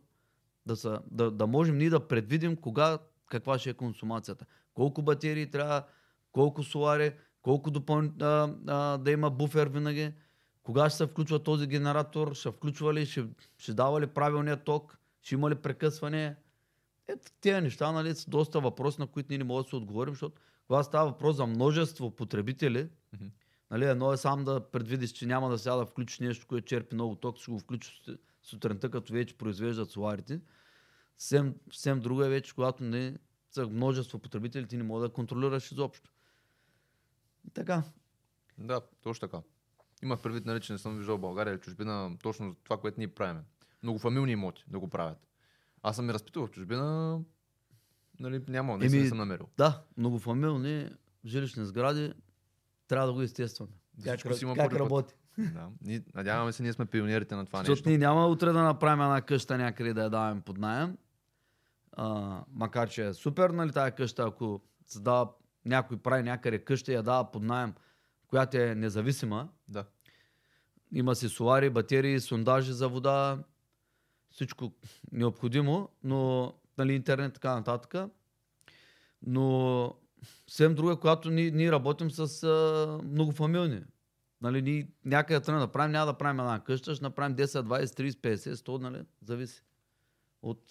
да, 0.66 0.76
са, 0.76 1.00
да, 1.12 1.32
да 1.32 1.48
можем 1.48 1.78
ние 1.78 1.90
да 1.90 2.08
предвидим 2.08 2.56
кога, 2.56 3.00
каква 3.28 3.60
ще 3.60 3.70
е 3.70 3.74
консумацията. 3.74 4.46
Колко 4.74 5.02
батерии 5.02 5.52
трябва, 5.52 5.84
колко 6.32 6.64
солари, 6.64 7.14
колко 7.42 7.72
допълн... 7.72 8.14
а, 8.22 8.56
а, 8.68 8.98
да 8.98 9.12
има 9.12 9.30
буфер 9.30 9.68
винаги, 9.68 10.14
кога 10.64 10.90
ще 10.90 10.98
се 10.98 11.08
включва 11.08 11.44
този 11.44 11.68
генератор, 11.68 12.34
ще 12.34 12.52
включва 12.52 12.94
ли, 12.94 13.06
ще, 13.06 13.26
ще 13.58 13.74
дава 13.74 14.02
ли 14.02 14.08
правилния 14.08 14.58
ток, 14.58 14.98
ще 15.22 15.36
има 15.36 15.50
ли 15.50 15.56
прекъсване. 15.56 16.36
Ето 17.08 17.32
тези 17.42 17.62
неща 17.62 17.92
нали, 17.92 18.16
са 18.16 18.30
доста 18.30 18.60
въпроси, 18.60 19.02
на 19.02 19.08
които 19.08 19.28
ние 19.30 19.38
не 19.38 19.44
можем 19.44 19.64
да 19.64 19.70
се 19.70 19.76
отговорим, 19.76 20.14
защото 20.14 20.42
когато 20.68 20.88
става 20.88 21.12
въпрос 21.12 21.36
за 21.36 21.46
множество 21.46 22.12
потребители, 22.16 22.90
Мгм. 23.14 23.26
Нали, 23.72 23.86
едно 23.86 24.14
е 24.14 24.18
сам 24.18 24.44
да 24.44 24.60
предвидиш, 24.60 25.12
че 25.12 25.26
няма 25.26 25.50
да 25.50 25.58
сега 25.58 25.76
да 25.76 25.86
включиш 25.86 26.20
нещо, 26.20 26.48
което 26.48 26.68
черпи 26.68 26.96
много 26.96 27.16
ток, 27.16 27.38
ще 27.38 27.52
го 27.52 27.60
включиш 27.60 28.04
сутринта, 28.44 28.92
като 28.92 29.14
вече 29.14 29.38
произвеждат 29.38 29.92
соларите. 29.92 30.42
Съвсем, 31.18 31.56
съвсем 31.72 32.00
друго 32.00 32.24
е 32.24 32.30
вече, 32.30 32.56
когато 32.56 32.84
не 32.84 33.18
са 33.52 33.68
множество 33.68 34.20
потребители, 34.20 34.68
ти 34.68 34.78
не 34.78 34.84
можеш 34.84 35.10
да 35.10 35.14
контролираш 35.14 35.72
изобщо. 35.72 36.12
И 37.48 37.50
така. 37.50 37.84
Да, 38.58 38.82
точно 39.02 39.28
така. 39.28 39.42
Имах 40.04 40.22
предвид, 40.22 40.46
нали, 40.46 40.62
че 40.62 40.74
не 40.74 40.80
съм 40.80 40.98
виждал 40.98 41.18
в 41.18 41.22
България 41.22 41.54
или 41.54 41.62
чужбина 41.62 42.18
точно 42.24 42.56
това, 42.64 42.78
което 42.78 43.00
ние 43.00 43.08
правим. 43.08 43.42
Многофамилни 43.84 44.32
имоти 44.32 44.64
да 44.68 44.80
го 44.80 44.90
правят. 44.90 45.28
Аз 45.84 45.96
съм 45.96 46.10
и 46.10 46.14
разпитал 46.14 46.48
в 46.48 46.52
чужбина, 46.52 47.20
нали, 48.20 48.44
няма, 48.48 48.78
не, 48.78 48.86
Еми, 48.86 49.00
не 49.00 49.08
съм 49.08 49.18
намерил. 49.18 49.50
Да, 49.58 49.84
многофамилни 49.98 50.90
жилищни 51.26 51.66
сгради 51.66 52.14
трябва 52.88 53.08
да 53.08 53.14
го 53.14 53.22
естестваме. 53.22 53.72
Как, 54.04 54.20
как 54.56 54.74
работи? 54.74 55.14
Да. 55.38 55.68
Ние, 55.82 56.02
надяваме 56.16 56.52
се, 56.52 56.64
ние 56.64 56.74
сме 56.74 56.86
пионерите 56.86 57.36
на 57.36 57.46
това 57.46 57.60
Защото 57.60 57.72
нещо. 57.76 57.90
ние 57.90 57.98
няма 57.98 58.28
утре 58.28 58.52
да 58.52 58.64
направим 58.64 59.02
една 59.04 59.22
къща 59.22 59.58
някъде 59.58 59.94
да 59.94 60.04
я 60.04 60.10
даваме 60.10 60.42
под 60.42 60.58
найем. 60.58 60.98
А, 61.92 62.38
макар, 62.54 62.90
че 62.90 63.08
е 63.08 63.14
супер, 63.14 63.50
нали, 63.50 63.72
тази 63.72 63.92
къща, 63.92 64.24
ако 64.24 64.62
създава, 64.88 65.30
някой 65.66 65.98
прави 65.98 66.24
някъде 66.24 66.60
къща 66.60 66.92
и 66.92 66.96
я 66.96 67.04
дава 67.04 67.32
под 67.32 67.44
найем, 67.44 67.74
която 68.28 68.58
е 68.58 68.76
независима, 68.76 69.50
Да. 69.68 69.86
има 70.92 71.16
си 71.16 71.30
солари, 71.30 71.70
батерии, 71.70 72.20
сондажи 72.20 72.74
за 72.74 72.90
вода, 72.90 73.44
всичко 74.32 74.72
необходимо, 75.12 75.90
но 76.04 76.54
нали, 76.78 76.94
интернет 76.94 77.34
така 77.34 77.56
нататък. 77.56 77.96
Но 79.22 79.96
съвсем 80.48 80.76
друго 80.76 80.92
е, 80.92 81.00
когато 81.00 81.30
ние, 81.32 81.52
ние 81.52 81.72
работим 81.72 82.12
с 82.12 82.44
а, 82.44 83.00
многофамилни. 83.04 83.82
Нали, 84.42 84.62
ние 84.62 84.88
някъде 85.06 85.40
тръгнем 85.40 85.62
да 85.62 85.72
правим, 85.72 85.92
няма 85.92 86.06
да 86.06 86.18
правим 86.18 86.40
една 86.40 86.60
къща, 86.60 86.96
ще 86.96 87.04
направим 87.04 87.36
10, 87.36 87.46
20, 87.46 87.86
30, 87.86 88.12
50, 88.12 88.54
100, 88.54 88.82
нали? 88.82 89.06
Зависи. 89.22 89.64
От... 90.42 90.62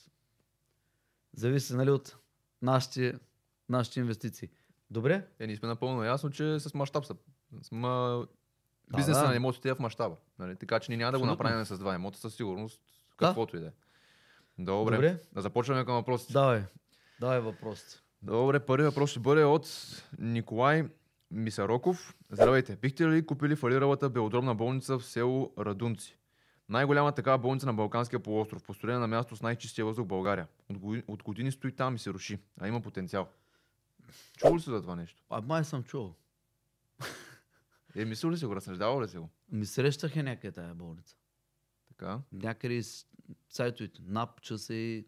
Зависи, 1.32 1.74
нали, 1.74 1.90
от 1.90 2.16
нашите, 2.62 3.18
нашите 3.68 4.00
инвестиции. 4.00 4.48
Добре? 4.90 5.26
Е, 5.38 5.46
ние 5.46 5.56
сме 5.56 5.68
напълно 5.68 6.04
ясно, 6.04 6.30
че 6.30 6.60
с 6.60 6.74
мащаб 6.74 7.04
са. 7.04 7.14
Сма... 7.62 8.26
Бизнеса 8.96 9.20
да. 9.20 9.28
на 9.28 9.36
имотите 9.36 9.68
е 9.68 9.74
в 9.74 9.78
мащаба. 9.78 10.16
Нали? 10.38 10.56
Така 10.56 10.80
че 10.80 10.90
ние 10.90 10.98
няма 10.98 11.12
да 11.12 11.18
го 11.18 11.26
направим 11.26 11.64
с 11.64 11.78
два 11.78 11.94
имота 11.94 12.18
със 12.18 12.34
сигурност, 12.34 12.80
Да. 13.20 13.26
каквото 13.26 13.56
и 13.56 13.60
да 13.60 13.66
е. 13.66 13.72
Добре. 14.58 14.94
Добре. 14.94 15.22
Да 15.32 15.42
започваме 15.42 15.84
към 15.84 15.94
въпросите. 15.94 16.32
Давай. 16.32 16.62
Давай 17.20 17.40
въпросите. 17.40 18.02
Добре, 18.22 18.60
първият 18.60 18.92
въпрос 18.94 19.10
ще 19.10 19.20
бъде 19.20 19.44
от 19.44 19.68
Николай 20.18 20.88
Мисароков. 21.30 22.16
Здравейте, 22.30 22.76
бихте 22.76 23.08
ли 23.08 23.26
купили 23.26 23.56
фалиралата 23.56 24.10
белодробна 24.10 24.54
болница 24.54 24.98
в 24.98 25.04
село 25.04 25.52
Радунци? 25.58 26.18
Най-голяма 26.68 27.12
такава 27.12 27.38
болница 27.38 27.66
на 27.66 27.74
Балканския 27.74 28.20
полуостров, 28.20 28.62
построена 28.62 29.00
на 29.00 29.08
място 29.08 29.36
с 29.36 29.42
най-чистия 29.42 29.84
въздух 29.84 30.04
в 30.04 30.08
България. 30.08 30.48
От 30.68 30.78
години, 30.78 31.02
от 31.08 31.22
години 31.22 31.52
стои 31.52 31.72
там 31.76 31.94
и 31.94 31.98
се 31.98 32.10
руши, 32.10 32.38
а 32.60 32.68
има 32.68 32.80
потенциал. 32.80 33.28
Чувал 34.36 34.56
ли 34.56 34.60
си 34.60 34.70
за 34.70 34.82
това 34.82 34.96
нещо? 34.96 35.22
А 35.30 35.40
май 35.40 35.64
съм 35.64 35.84
чувал. 35.84 36.14
Е, 37.96 38.04
мислил 38.04 38.30
ли 38.30 38.36
си 38.38 38.46
го, 38.46 38.56
разсъждавал 38.56 39.02
ли 39.02 39.08
си 39.08 39.18
го? 39.18 39.30
Ми 39.52 39.66
срещах 39.66 40.16
е 40.16 40.22
някъде 40.22 40.52
тая 40.52 40.74
болница. 40.74 41.16
Така. 41.88 42.20
Някъде 42.32 42.74
из 42.74 43.06
сайтовете. 43.48 44.00
НАП, 44.02 44.40
часа 44.40 44.74
и... 44.74 45.06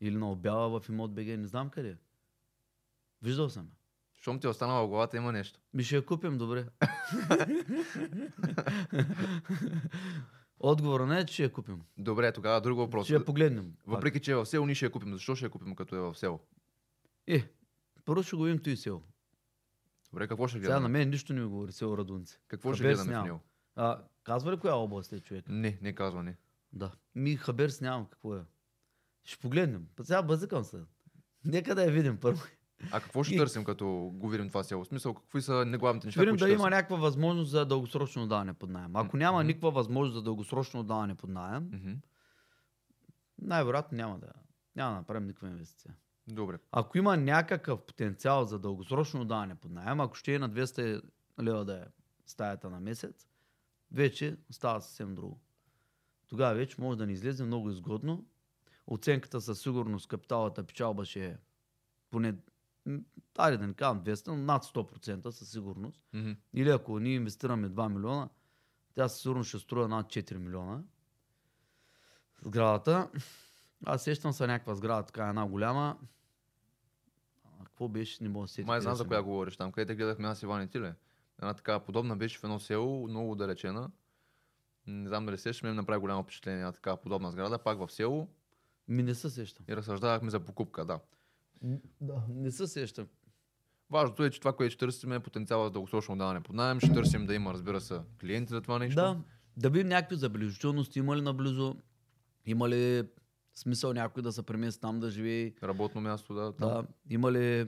или 0.00 0.16
на 0.16 0.30
обява 0.30 0.80
в 0.80 0.88
имот 0.88 1.14
БГ, 1.14 1.26
не 1.26 1.46
знам 1.46 1.70
къде. 1.70 1.96
Виждал 3.22 3.48
съм. 3.48 3.64
я. 3.64 3.81
Щом 4.22 4.40
ти 4.40 4.46
е 4.46 4.50
останала 4.50 4.86
в 4.86 4.88
главата, 4.88 5.16
има 5.16 5.32
нещо. 5.32 5.60
Ми 5.74 5.84
ще 5.84 5.96
я 5.96 6.06
купим, 6.06 6.38
добре. 6.38 6.66
Отговора 10.58 11.06
не 11.06 11.20
е, 11.20 11.26
че 11.26 11.34
ще 11.34 11.42
я 11.42 11.52
купим. 11.52 11.82
Добре, 11.98 12.32
тогава 12.32 12.60
друг 12.60 12.78
въпрос. 12.78 13.06
Ще 13.06 13.14
я 13.14 13.24
погледнем. 13.24 13.74
Въпреки, 13.86 14.20
че 14.20 14.32
е 14.32 14.34
в 14.34 14.46
село, 14.46 14.66
ние 14.66 14.74
ще 14.74 14.84
я 14.84 14.90
купим. 14.90 15.12
Защо 15.12 15.34
ще 15.34 15.44
я 15.44 15.50
купим, 15.50 15.74
като 15.74 15.96
е 15.96 15.98
в 15.98 16.14
село? 16.14 16.40
Е, 17.26 17.48
първо 18.04 18.22
ще 18.22 18.36
го 18.36 18.42
видим 18.42 18.62
той 18.62 18.76
село. 18.76 19.02
Добре, 20.12 20.28
какво 20.28 20.48
ще 20.48 20.58
Сега 20.58 20.66
гледаме? 20.66 20.82
на 20.82 20.88
мен 20.88 21.10
нищо 21.10 21.32
не 21.32 21.40
ми 21.40 21.46
говори 21.46 21.72
село 21.72 21.98
Радунци. 21.98 22.40
Какво 22.48 22.74
ще 22.74 22.82
Хаберс 22.82 22.98
гледаме 22.98 23.20
в 23.20 23.24
него? 23.24 23.40
А, 23.74 24.02
казва 24.24 24.52
ли 24.52 24.58
коя 24.58 24.74
област 24.74 25.12
е 25.12 25.20
човек? 25.20 25.44
Не, 25.48 25.78
не 25.82 25.94
казва 25.94 26.22
не. 26.22 26.36
Да. 26.72 26.92
Ми 27.14 27.36
Хаберс 27.36 27.80
нямам 27.80 28.06
какво 28.06 28.36
е. 28.36 28.40
Ще 29.24 29.40
погледнем. 29.40 29.86
Па 29.96 30.04
Сега 30.04 30.22
бъзикам 30.22 30.64
се. 30.64 30.80
Нека 31.44 31.74
да 31.74 31.84
я 31.84 31.90
видим 31.90 32.16
първо. 32.20 32.42
А 32.90 33.00
какво 33.00 33.24
ще 33.24 33.34
И- 33.34 33.38
търсим, 33.38 33.64
като 33.64 33.86
го 34.14 34.28
видим 34.28 34.48
това 34.48 34.62
село? 34.64 34.84
Смисъл, 34.84 35.14
какви 35.14 35.42
са 35.42 35.64
неглавните 35.64 36.06
неща, 36.06 36.20
видим 36.20 36.36
дали 36.36 36.52
има 36.52 36.70
някаква 36.70 36.96
възможност 36.96 37.50
за 37.50 37.66
дългосрочно 37.66 38.22
отдаване 38.22 38.54
под 38.54 38.70
найем. 38.70 38.96
Ако 38.96 39.16
няма 39.16 39.38
Мгм. 39.38 39.46
никаква 39.46 39.70
възможност 39.70 40.14
за 40.14 40.22
дългосрочно 40.22 40.80
отдаване 40.80 41.14
под 41.14 41.30
найем, 41.30 41.70
Мгм. 41.72 41.92
най-вероятно 43.38 43.96
няма 43.96 44.18
да, 44.18 44.32
няма 44.76 44.90
да 44.90 44.96
направим 44.96 45.26
никаква 45.26 45.48
инвестиция. 45.48 45.94
Добре. 46.28 46.58
Ако 46.72 46.98
има 46.98 47.16
някакъв 47.16 47.80
потенциал 47.80 48.44
за 48.44 48.58
дългосрочно 48.58 49.20
отдаване 49.20 49.54
под 49.54 49.70
найем, 49.72 50.00
ако 50.00 50.14
ще 50.14 50.34
е 50.34 50.38
на 50.38 50.50
200 50.50 51.02
лева 51.42 51.64
да 51.64 51.76
е 51.76 51.84
стаята 52.26 52.70
на 52.70 52.80
месец, 52.80 53.26
вече 53.92 54.36
става 54.50 54.80
съвсем 54.80 55.14
друго. 55.14 55.40
Тогава 56.28 56.54
вече 56.54 56.80
може 56.80 56.98
да 56.98 57.06
ни 57.06 57.12
излезе 57.12 57.44
много 57.44 57.70
изгодно. 57.70 58.24
Оценката 58.86 59.40
със 59.40 59.60
сигурност, 59.60 60.08
капиталата 60.08 60.62
печалба 60.64 61.04
ще 61.04 61.26
е 61.26 61.36
поне, 62.10 62.34
айде 63.38 63.56
да 63.56 63.66
не 63.66 63.74
казвам 63.74 64.04
200, 64.04 64.28
но 64.28 64.36
над 64.36 64.64
100% 64.64 65.30
със 65.30 65.50
сигурност. 65.50 66.02
Мгм. 66.12 66.32
Или 66.54 66.70
ако 66.70 66.98
ние 66.98 67.14
инвестираме 67.14 67.68
2 67.68 67.88
милиона, 67.88 68.28
тя 68.94 69.08
със 69.08 69.20
сигурност 69.22 69.48
ще 69.48 69.58
струва 69.58 69.88
над 69.88 70.06
4 70.06 70.36
милиона. 70.36 70.82
Сградата. 72.42 73.08
Аз 73.86 74.02
сещам 74.02 74.32
се 74.32 74.46
някаква 74.46 74.74
сграда, 74.74 75.02
така 75.02 75.28
една 75.28 75.46
голяма. 75.46 75.98
А, 77.44 77.64
какво 77.64 77.88
беше, 77.88 78.22
не 78.22 78.28
мога 78.28 78.44
да 78.44 78.48
се 78.48 78.54
сетя 78.54 78.66
Май 78.66 78.80
знам 78.80 78.94
за 78.94 78.98
съм. 78.98 79.08
коя 79.08 79.22
говориш 79.22 79.56
там, 79.56 79.72
където 79.72 79.96
гледахме 79.96 80.28
аз 80.28 80.42
Иван 80.42 80.62
и 80.62 80.68
ти 80.68 80.80
ли? 80.80 80.92
Една 81.38 81.54
такава 81.54 81.80
подобна 81.80 82.16
беше 82.16 82.38
в 82.38 82.44
едно 82.44 82.60
село, 82.60 83.08
много 83.08 83.32
отдалечена. 83.32 83.90
Не 84.86 85.08
знам 85.08 85.26
дали 85.26 85.38
сещаш, 85.38 85.62
ми 85.62 85.70
направи 85.70 86.00
голямо 86.00 86.22
впечатление 86.22 86.58
една 86.58 86.72
такава 86.72 86.96
подобна 86.96 87.30
сграда, 87.30 87.58
пак 87.58 87.78
в 87.78 87.92
село 87.92 88.28
Ми 88.88 89.02
не 89.02 89.14
се 89.14 89.30
сещам. 89.30 89.66
и 89.68 89.76
разсъждавахме 89.76 90.30
за 90.30 90.40
покупка, 90.40 90.84
да. 90.84 91.00
Да, 92.00 92.22
не 92.28 92.50
се 92.50 92.66
сещам. 92.66 93.06
Важното 93.90 94.24
е, 94.24 94.30
че 94.30 94.40
това, 94.40 94.52
което 94.52 94.72
ще 94.72 94.78
търсим 94.78 95.12
е 95.12 95.20
потенциала 95.20 95.64
за 95.64 95.70
дългосрочно 95.70 96.16
даване 96.16 96.40
под 96.40 96.56
найем. 96.56 96.80
Ще 96.80 96.92
търсим 96.92 97.26
да 97.26 97.34
има, 97.34 97.52
разбира 97.52 97.80
се, 97.80 98.00
клиенти 98.20 98.50
за 98.50 98.60
това 98.60 98.78
нещо. 98.78 98.94
Да, 98.94 99.18
да 99.56 99.70
видим 99.70 99.88
някакви 99.88 100.16
забележителности, 100.16 100.98
има 100.98 101.16
ли 101.16 101.20
наблизо, 101.20 101.76
има 102.46 102.68
ли 102.68 103.02
смисъл 103.54 103.92
някой 103.92 104.22
да 104.22 104.32
се 104.32 104.42
премести 104.42 104.80
там 104.80 105.00
да 105.00 105.10
живее, 105.10 105.52
Работно 105.62 106.00
място, 106.00 106.34
да. 106.34 106.52
там. 106.52 106.68
да, 106.68 106.86
има 107.10 107.32
ли, 107.32 107.66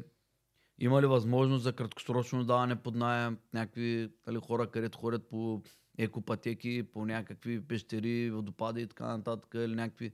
има 0.78 1.02
ли 1.02 1.06
възможност 1.06 1.62
за 1.62 1.72
краткосрочно 1.72 2.44
даване 2.44 2.76
под 2.76 2.94
найем, 2.94 3.38
някакви 3.54 4.08
нали, 4.26 4.38
хора, 4.46 4.66
където 4.66 4.98
ходят 4.98 5.28
по 5.28 5.62
екопатеки, 5.98 6.82
по 6.92 7.06
някакви 7.06 7.60
пещери, 7.60 8.30
водопади 8.30 8.82
и 8.82 8.86
така 8.86 9.06
нататък, 9.06 9.54
или 9.54 9.74
някакви... 9.74 10.12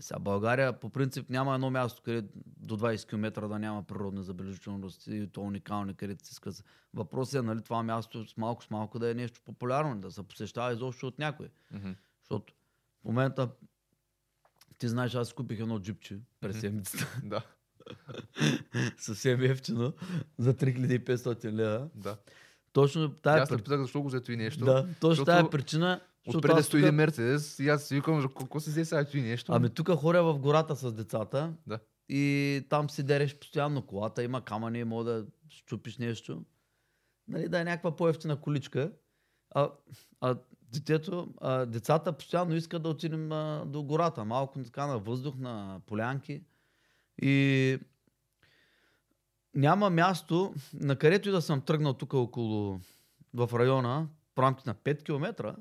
Сега, 0.00 0.18
България 0.18 0.72
по 0.72 0.90
принцип 0.90 1.30
няма 1.30 1.54
едно 1.54 1.70
място, 1.70 2.02
където 2.04 2.28
до 2.44 2.76
20 2.76 3.08
км 3.08 3.48
да 3.48 3.58
няма 3.58 3.82
природни 3.82 4.22
забележителности 4.22 5.14
и 5.14 5.26
то 5.26 5.40
уникални, 5.40 5.94
където 5.94 6.26
си 6.26 6.34
скъса. 6.34 6.64
Въпросът 6.94 7.34
е, 7.34 7.42
нали, 7.42 7.62
това 7.62 7.82
място 7.82 8.28
с 8.28 8.36
малко 8.36 8.64
с 8.64 8.70
малко 8.70 8.98
да 8.98 9.10
е 9.10 9.14
нещо 9.14 9.40
популярно, 9.44 10.00
да 10.00 10.10
се 10.10 10.22
посещава 10.22 10.72
изобщо 10.72 11.06
от 11.06 11.18
някой. 11.18 11.48
Мгм. 11.72 11.90
Защото 12.20 12.54
в 13.00 13.04
момента 13.04 13.48
ти 14.78 14.88
знаеш, 14.88 15.14
аз 15.14 15.32
купих 15.32 15.60
едно 15.60 15.78
джипче 15.78 16.18
през 16.40 16.60
седмицата. 16.60 17.20
Да, 17.24 17.42
Съвсем 18.98 19.42
ефтино. 19.42 19.92
За 20.38 20.54
3500 20.54 21.52
лева. 21.52 21.88
да. 21.94 22.16
Точно 22.72 23.04
И 23.04 23.10
тая 23.22 23.42
аз 23.42 23.48
при... 23.48 23.56
питах 23.56 23.80
защо 23.80 24.02
го 24.02 24.08
взе 24.08 24.20
и 24.28 24.36
нещо. 24.36 24.64
Да, 24.64 24.82
точно 24.82 25.08
защото 25.08 25.24
тая 25.24 25.50
причина. 25.50 26.00
Отпред 26.26 26.56
аз 26.56 26.66
стои 26.66 26.80
един 26.80 26.94
Мерцедес 26.94 27.58
и 27.58 27.68
аз 27.68 27.84
си 27.84 27.94
викам, 27.94 28.20
«За 28.20 28.28
какво 28.28 28.60
се 28.60 28.70
взе 28.70 28.84
сега 28.84 29.06
и 29.14 29.22
нещо? 29.22 29.52
Ами 29.52 29.70
тук 29.70 29.90
хоря 29.90 30.22
в 30.22 30.38
гората 30.38 30.76
с 30.76 30.92
децата. 30.92 31.52
Да. 31.66 31.78
и 32.08 32.66
там 32.70 32.90
си 32.90 33.02
дереш 33.02 33.38
постоянно 33.38 33.82
колата, 33.82 34.22
има 34.22 34.44
камъни, 34.44 34.84
мога 34.84 35.04
да 35.04 35.26
щупиш 35.48 35.98
нещо. 35.98 36.44
Нали, 37.28 37.48
да 37.48 37.60
е 37.60 37.64
някаква 37.64 37.96
по-ефтина 37.96 38.40
количка. 38.40 38.92
А, 39.50 39.70
а 40.20 40.36
детето, 40.72 41.34
а, 41.40 41.66
децата 41.66 42.12
постоянно 42.12 42.54
искат 42.54 42.82
да 42.82 42.88
отидем 42.88 43.32
а, 43.32 43.64
до 43.66 43.82
гората, 43.82 44.24
малко 44.24 44.62
така 44.62 44.86
на 44.86 44.98
въздух, 44.98 45.34
на 45.38 45.80
полянки. 45.86 46.42
И 47.22 47.78
няма 49.54 49.90
място, 49.90 50.54
на 50.74 50.96
където 50.96 51.28
и 51.28 51.32
да 51.32 51.42
съм 51.42 51.60
тръгнал 51.60 51.94
тук 51.94 52.14
около, 52.14 52.80
в 53.34 53.58
района, 53.58 54.08
в 54.34 54.38
рамките 54.38 54.70
на 54.70 54.74
5 54.74 55.02
км, 55.02 55.56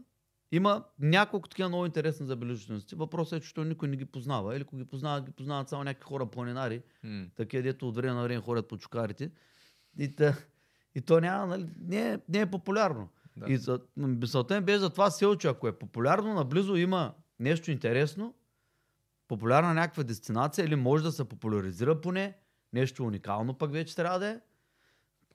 има 0.55 0.83
няколко 0.99 1.49
такива 1.49 1.69
много 1.69 1.85
интересни 1.85 2.25
забележителности. 2.25 2.95
Въпросът 2.95 3.43
е, 3.43 3.45
че 3.45 3.53
той 3.53 3.65
никой 3.65 3.87
не 3.87 3.95
ги 3.95 4.05
познава. 4.05 4.55
Или 4.55 4.61
ако 4.61 4.77
ги 4.77 4.85
познават, 4.85 5.25
ги 5.25 5.31
познават 5.31 5.69
само 5.69 5.83
някакви 5.83 6.07
хора 6.07 6.25
планинари, 6.25 6.81
М. 7.03 7.25
такива, 7.35 7.63
дето 7.63 7.87
от 7.87 7.95
време 7.95 8.13
на 8.13 8.23
време 8.23 8.41
ходят 8.41 8.67
по 8.67 8.77
чукарите. 8.77 9.31
И, 9.99 10.15
та, 10.15 10.35
и 10.95 11.01
то 11.01 11.19
няма, 11.19 11.47
нали, 11.47 11.67
не, 11.79 12.13
е, 12.13 12.19
не 12.29 12.39
е 12.39 12.45
популярно. 12.45 13.09
Да. 13.37 13.45
И 13.53 13.57
за, 13.57 13.79
мисълта 13.97 14.55
ми 14.59 14.65
беше 14.65 14.79
за 14.79 14.89
това 14.89 15.11
селче, 15.11 15.47
ако 15.47 15.67
е 15.67 15.79
популярно, 15.79 16.33
наблизо 16.33 16.75
има 16.75 17.13
нещо 17.39 17.71
интересно, 17.71 18.33
популярна 19.27 19.73
някаква 19.73 20.03
дестинация 20.03 20.65
или 20.65 20.75
може 20.75 21.03
да 21.03 21.11
се 21.11 21.25
популяризира 21.25 22.01
поне, 22.01 22.37
нещо 22.73 23.03
уникално 23.03 23.57
пък 23.57 23.71
вече 23.71 23.95
трябва 23.95 24.19
да 24.19 24.27
е, 24.27 24.39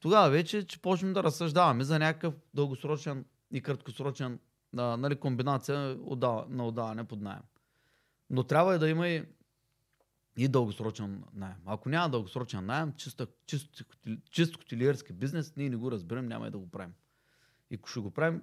тогава 0.00 0.31
вече 0.31 0.67
че 0.67 0.83
почнем 0.83 1.12
да 1.12 1.23
разсъждаваме 1.23 1.85
за 1.85 1.99
някакъв 1.99 2.35
дългосрочен 2.55 3.25
и 3.53 3.62
краткосрочен 3.62 4.39
а, 4.77 4.97
нали, 4.97 5.21
комбинация 5.21 5.79
на 6.49 6.67
отдаване 6.67 7.05
под 7.05 7.21
найем. 7.21 7.43
Но 8.31 8.45
трябва 8.45 8.77
и 8.77 8.79
да 8.79 8.89
има 8.89 9.09
и, 9.09 9.25
и 10.37 10.49
дългосрочен 10.49 11.25
найем. 11.33 11.57
Ако 11.67 11.89
няма 11.89 12.11
дългосрочен 12.11 12.67
найем, 12.67 12.93
чисто, 12.97 13.27
чисто, 13.47 13.85
чисто 14.31 14.59
хотелиерски 14.59 15.12
бизнес, 15.12 15.57
ние 15.57 15.71
не 15.71 15.77
го 15.77 15.91
разберем, 15.91 16.27
няма 16.27 16.47
и 16.47 16.50
да 16.50 16.59
го 16.59 16.71
правим. 16.71 16.95
И 17.71 17.75
ако 17.75 17.89
ще 17.89 18.00
го 18.00 18.11
правим, 18.11 18.43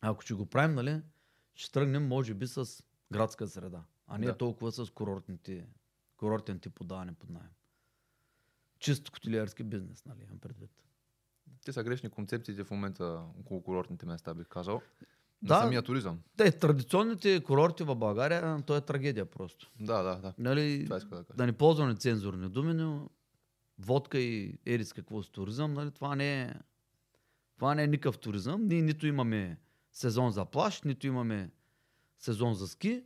ако 0.00 0.22
ще 0.22 0.34
го 0.34 0.46
правим, 0.46 0.74
нали, 0.74 1.02
ще 1.54 1.72
тръгнем, 1.72 2.08
може 2.08 2.34
би, 2.34 2.46
с 2.46 2.82
градска 3.12 3.48
среда, 3.48 3.84
а 4.06 4.18
не 4.18 4.26
Да. 4.26 4.36
толкова 4.36 4.72
с 4.72 4.90
курортните, 4.90 5.66
курортен 6.16 6.58
тип 6.58 6.80
отдаване 6.80 7.14
под 7.14 7.30
найем. 7.30 7.50
Чисто 8.78 9.12
хотелиерски 9.12 9.62
бизнес, 9.62 10.04
нали, 10.04 10.22
имам 10.22 10.38
предвид. 10.38 10.70
Те 11.64 11.72
са 11.72 11.82
грешни 11.82 12.08
концепциите 12.08 12.64
в 12.64 12.70
момента 12.70 13.22
около 13.40 13.62
курортните 13.62 14.06
места, 14.06 14.34
бих 14.34 14.46
казал. 14.46 14.82
На 15.42 15.48
Да. 15.48 15.60
самия 15.60 15.82
туризъм. 15.82 16.18
Те, 16.36 16.52
традиционните 16.52 17.42
курорти 17.42 17.82
в 17.82 17.96
България, 17.96 18.62
то 18.62 18.76
е 18.76 18.80
трагедия 18.80 19.26
просто. 19.26 19.72
Да, 19.80 20.02
да, 20.02 20.16
да. 20.16 20.34
Нали, 20.38 20.84
Това 20.84 20.96
иска 20.96 21.08
да 21.10 21.24
кажа. 21.24 21.36
да 21.36 21.46
не 21.46 21.52
ползваме 21.52 21.94
цензурни 21.94 22.48
думи, 22.48 22.74
но 22.74 23.10
водка 23.78 24.18
и 24.18 24.58
ерис 24.66 24.92
какво 24.92 25.22
с 25.22 25.30
туризъм, 25.30 25.72
нали, 25.74 25.90
това 25.90 26.16
не 26.16 26.42
е 26.42 26.54
това 27.56 27.74
не 27.74 27.82
е 27.82 27.86
никакъв 27.86 28.18
туризъм. 28.18 28.66
Ние 28.66 28.82
нито 28.82 29.06
имаме 29.06 29.58
сезон 29.92 30.30
за 30.30 30.44
плаж, 30.44 30.82
нито 30.82 31.06
имаме 31.06 31.50
сезон 32.18 32.54
за 32.54 32.68
ски. 32.68 33.02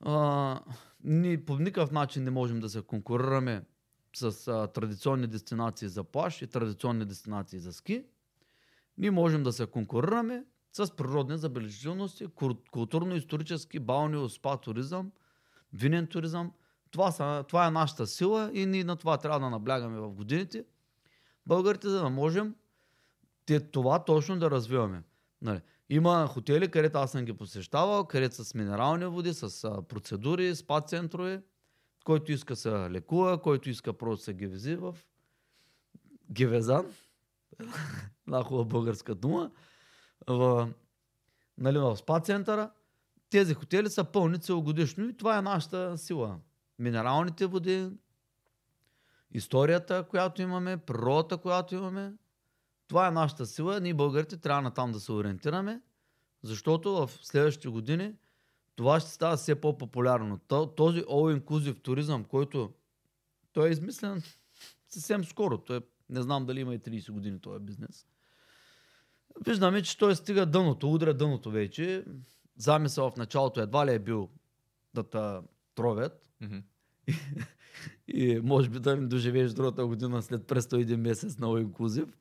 А, 0.00 0.60
ние 1.04 1.44
по 1.44 1.58
никакъв 1.58 1.90
начин 1.90 2.24
не 2.24 2.30
можем 2.30 2.60
да 2.60 2.68
се 2.68 2.82
конкурираме 2.82 3.64
с 4.14 4.48
а, 4.48 4.66
традиционни 4.66 5.26
дестинации 5.26 5.88
за 5.88 6.04
плаж 6.04 6.42
и 6.42 6.46
традиционни 6.46 7.04
дестинации 7.04 7.58
за 7.58 7.72
ски. 7.72 8.04
Ние 8.98 9.10
можем 9.10 9.42
да 9.42 9.52
се 9.52 9.66
конкурираме 9.66 10.44
с 10.72 10.96
природни 10.96 11.38
забележителности, 11.38 12.26
културно-исторически, 12.72 13.80
балнео, 13.80 14.28
спа 14.28 14.56
туризъм, 14.56 15.12
винен 15.72 16.06
туризъм. 16.06 16.52
Това, 16.90 17.12
са, 17.12 17.44
това 17.48 17.66
е 17.66 17.70
нашата 17.70 18.06
сила 18.06 18.50
и 18.54 18.66
ние 18.66 18.84
на 18.84 18.96
това 18.96 19.18
трябва 19.18 19.40
да 19.40 19.50
наблягаме 19.50 20.00
в 20.00 20.10
годините. 20.10 20.64
Българите, 21.46 21.88
за 21.88 22.00
да 22.00 22.10
можем 22.10 22.54
те, 23.46 23.60
това 23.60 24.04
точно 24.04 24.38
да 24.38 24.50
развиваме. 24.50 25.02
Нали. 25.42 25.60
Има 25.88 26.26
хотели, 26.26 26.70
където 26.70 26.98
аз 26.98 27.12
съм 27.12 27.24
ги 27.24 27.32
посещавал, 27.32 28.04
където 28.04 28.44
с 28.44 28.54
минерални 28.54 29.06
води, 29.06 29.34
с 29.34 29.70
процедури, 29.88 30.56
спа 30.56 30.80
центрове. 30.80 31.42
Който 32.04 32.32
иска 32.32 32.56
се 32.56 32.70
лекува, 32.70 33.42
който 33.42 33.70
иска 33.70 33.92
просто 33.92 34.24
се 34.24 34.34
гевези 34.34 34.76
в 34.76 34.96
гевезан. 36.32 36.86
Една 38.26 38.42
хубава 38.42 38.64
българска 38.64 39.14
дума. 39.14 39.50
В, 40.26 40.68
нали, 41.58 41.78
в 41.78 41.96
спа 41.96 42.20
центъра. 42.20 42.70
Тези 43.30 43.54
хотели 43.54 43.90
са 43.90 44.04
пълни 44.04 44.38
целогодишно 44.38 45.08
и 45.08 45.16
това 45.16 45.38
е 45.38 45.42
нашата 45.42 45.98
сила. 45.98 46.38
Минералните 46.78 47.46
води, 47.46 47.90
историята, 49.30 50.06
която 50.10 50.42
имаме, 50.42 50.76
природата, 50.76 51.36
която 51.36 51.74
имаме. 51.74 52.12
Това 52.88 53.08
е 53.08 53.10
нашата 53.10 53.46
сила. 53.46 53.80
Ние 53.80 53.94
българите 53.94 54.36
трябва 54.36 54.62
на 54.62 54.70
там 54.70 54.92
да 54.92 55.00
се 55.00 55.12
ориентираме, 55.12 55.80
защото 56.42 56.92
в 56.92 57.10
следващите 57.22 57.68
години 57.68 58.14
това 58.76 59.00
ще 59.00 59.10
става 59.10 59.36
все 59.36 59.60
по-популярно. 59.60 60.38
То- 60.48 60.66
Този 60.66 61.02
all-inclusive 61.02 61.82
туризъм, 61.82 62.24
който 62.24 62.72
той 63.52 63.68
е 63.68 63.72
измислен 63.72 64.22
съвсем 64.88 65.24
скоро. 65.24 65.58
Той, 65.58 65.76
е- 65.76 65.80
не 66.10 66.22
знам 66.22 66.46
дали 66.46 66.60
има 66.60 66.74
и 66.74 66.78
30 66.78 67.12
години 67.12 67.40
този 67.40 67.64
бизнес. 67.64 68.06
Виждаме, 69.46 69.82
че 69.82 69.98
той 69.98 70.16
стига 70.16 70.46
дъното, 70.46 70.92
удря 70.92 71.14
дъното 71.14 71.50
вече. 71.50 72.04
Замисъл 72.56 73.10
в 73.10 73.16
началото 73.16 73.60
едва 73.60 73.86
ли 73.86 73.92
е 73.94 73.98
бил 73.98 74.30
да 74.94 75.02
те 75.10 75.48
тровят. 75.74 76.30
Мгм. 76.40 76.56
И 78.08 78.40
може 78.44 78.68
би 78.68 78.80
да 78.80 78.96
не 78.96 79.06
доживееш 79.06 79.52
другата 79.52 79.86
година 79.86 80.22
след 80.22 80.46
престо 80.46 80.76
един 80.76 81.00
месец 81.00 81.38
на 81.38 81.60
инклюзив. 81.60 82.18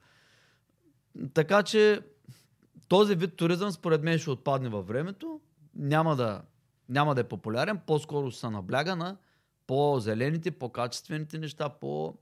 Така 1.34 1.64
че 1.64 2.02
този 2.88 3.16
вид 3.16 3.36
туризъм 3.36 3.72
според 3.72 4.04
мен 4.04 4.18
ще 4.20 4.30
отпадне 4.30 4.70
във 4.70 4.88
времето. 4.88 5.42
Няма 5.76 6.16
да, 6.16 6.42
няма 6.90 7.16
да 7.16 7.22
е 7.22 7.28
популярен. 7.28 7.82
По-скоро 7.88 8.32
се 8.32 8.50
набляга 8.50 8.96
на 8.96 9.18
по-зелените, 9.68 10.52
по-качествените 10.52 11.40
неща, 11.40 11.70
по 11.70 12.18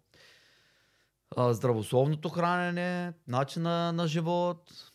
здравословното 1.38 2.30
хранене, 2.30 3.14
начина 3.28 3.92
на 3.92 4.08
живот, 4.08 4.92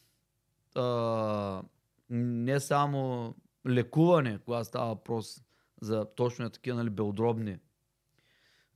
а, 0.75 1.63
не 2.11 2.61
само 2.61 3.35
лекуване, 3.69 4.39
когато 4.45 4.65
става 4.65 4.87
въпрос 4.87 5.43
за 5.81 6.07
точно 6.17 6.51
такива 6.51 6.77
нали, 6.77 6.91
белодробни. 6.91 7.59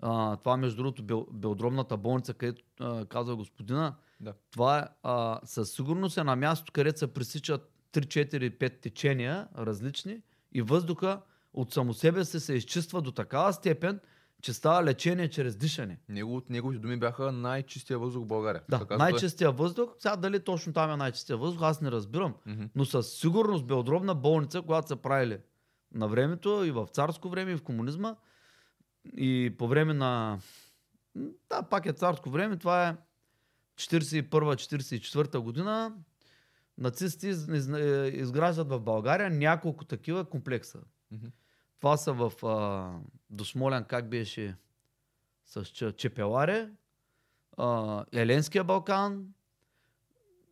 А, 0.01 0.37
това, 0.37 0.57
между 0.57 0.77
другото, 0.77 1.03
бел, 1.03 1.27
белодробната 1.33 1.97
болница, 1.97 2.35
където 2.35 2.65
а, 2.81 3.07
казва 3.07 3.37
господина, 3.37 3.95
Да. 4.21 4.35
това 4.51 4.89
а, 5.03 5.41
със 5.45 5.73
сигурност 5.73 6.19
е 6.19 6.25
на 6.25 6.37
място, 6.37 6.73
където 6.73 6.99
се 6.99 7.15
пресичат 7.15 7.78
3, 7.93 8.07
4, 8.07 8.59
5 8.59 8.81
течения 8.81 9.49
различни 9.59 10.23
и 10.53 10.63
въздуха 10.63 11.21
от 11.53 11.73
само 11.73 11.95
себе 11.95 12.25
си 12.25 12.41
се 12.41 12.55
изчиства 12.55 13.03
до 13.03 13.13
такава 13.13 13.53
степен, 13.53 14.01
че 14.43 14.53
става 14.53 14.85
лечение 14.85 15.31
чрез 15.31 15.57
дишане. 15.57 15.99
Него, 16.09 16.37
от 16.37 16.51
неговите 16.51 16.83
думи 16.83 16.97
бяха 16.97 17.33
най-чистия 17.33 17.99
въздух 17.99 18.25
в 18.25 18.27
България. 18.27 18.63
Да, 18.69 18.79
Така 18.79 18.97
най-чистия 18.97 19.53
въздух. 19.53 19.95
Сега 19.99 20.17
дали 20.17 20.41
точно 20.41 20.73
там 20.73 20.91
е 20.91 20.97
най-чистия 20.97 21.37
въздух, 21.37 21.63
аз 21.63 21.81
не 21.81 21.91
разбирам. 21.91 22.35
Мгм. 22.47 22.65
Но 22.75 22.85
със 22.85 23.13
сигурност 23.13 23.67
белодробна 23.67 24.15
болница, 24.15 24.63
когато 24.63 24.89
са 24.89 24.97
правили 24.97 25.39
на 25.95 26.09
времето 26.09 26.65
и 26.65 26.71
в 26.71 26.87
царско 26.93 27.29
време, 27.29 27.53
и 27.53 27.57
в 27.57 27.63
комунизма, 27.63 28.17
и 29.17 29.55
по 29.59 29.69
време 29.69 29.95
на... 29.95 30.39
Да, 31.51 31.63
пак 31.63 31.87
е 31.87 31.93
царско 31.93 32.31
време, 32.31 32.57
това 32.57 32.89
е 32.89 32.97
41-44 33.77 35.39
година. 35.39 35.93
Нацисти 36.79 37.29
из- 37.29 37.49
из- 37.49 37.69
е, 37.69 38.11
изграждат 38.15 38.69
в 38.69 38.81
България 38.81 39.31
няколко 39.31 39.85
такива 39.85 40.25
комплекса. 40.25 40.79
Мгм. 41.11 41.27
Това 41.79 41.97
са 41.97 42.13
в 42.13 42.33
а, 42.47 42.91
до 43.31 43.45
Смолян, 43.45 43.85
как 43.85 44.09
беше 44.09 44.57
с 45.47 45.65
Че- 45.65 45.93
Чепеларе, 45.93 46.71
а, 47.57 48.05
Еленския 48.13 48.65
Балкан. 48.65 49.27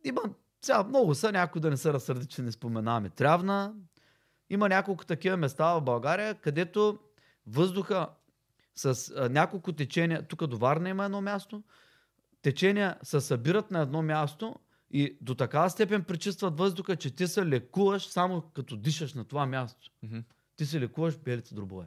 Има 0.03 0.21
сега 0.61 0.83
много 0.83 1.15
са, 1.15 1.31
някои 1.31 1.61
да 1.61 1.69
не 1.69 1.77
се 1.77 1.93
разсърди, 1.93 2.25
че 2.25 2.41
не 2.41 2.51
споменаваме. 2.51 3.09
Трявна. 3.09 3.73
Има 4.49 4.69
няколко 4.69 5.05
такива 5.05 5.37
места 5.37 5.73
в 5.73 5.81
България, 5.81 6.35
където 6.35 6.99
въздуха 7.47 8.07
с 8.75 9.13
а, 9.15 9.29
няколко 9.29 9.73
течения, 9.73 10.27
тук 10.27 10.47
до 10.47 10.57
Варна 10.57 10.89
има 10.89 11.05
едно 11.05 11.21
място, 11.21 11.63
течения 12.41 12.97
се 13.03 13.21
събират 13.21 13.71
на 13.71 13.81
едно 13.81 14.01
място 14.01 14.55
и 14.91 15.17
до 15.21 15.35
такава 15.35 15.69
степен 15.69 16.03
пречистват 16.03 16.57
въздуха, 16.57 16.95
че 16.95 17.15
ти 17.15 17.27
се 17.27 17.45
лекуваш 17.45 18.07
само 18.07 18.41
като 18.41 18.77
дишаш 18.77 19.13
на 19.13 19.25
това 19.25 19.45
място 19.45 19.91
Мгм. 20.03 20.19
ти 20.55 20.65
се 20.65 20.81
лекуваш 20.81 21.17
белите 21.17 21.55
дробове. 21.55 21.85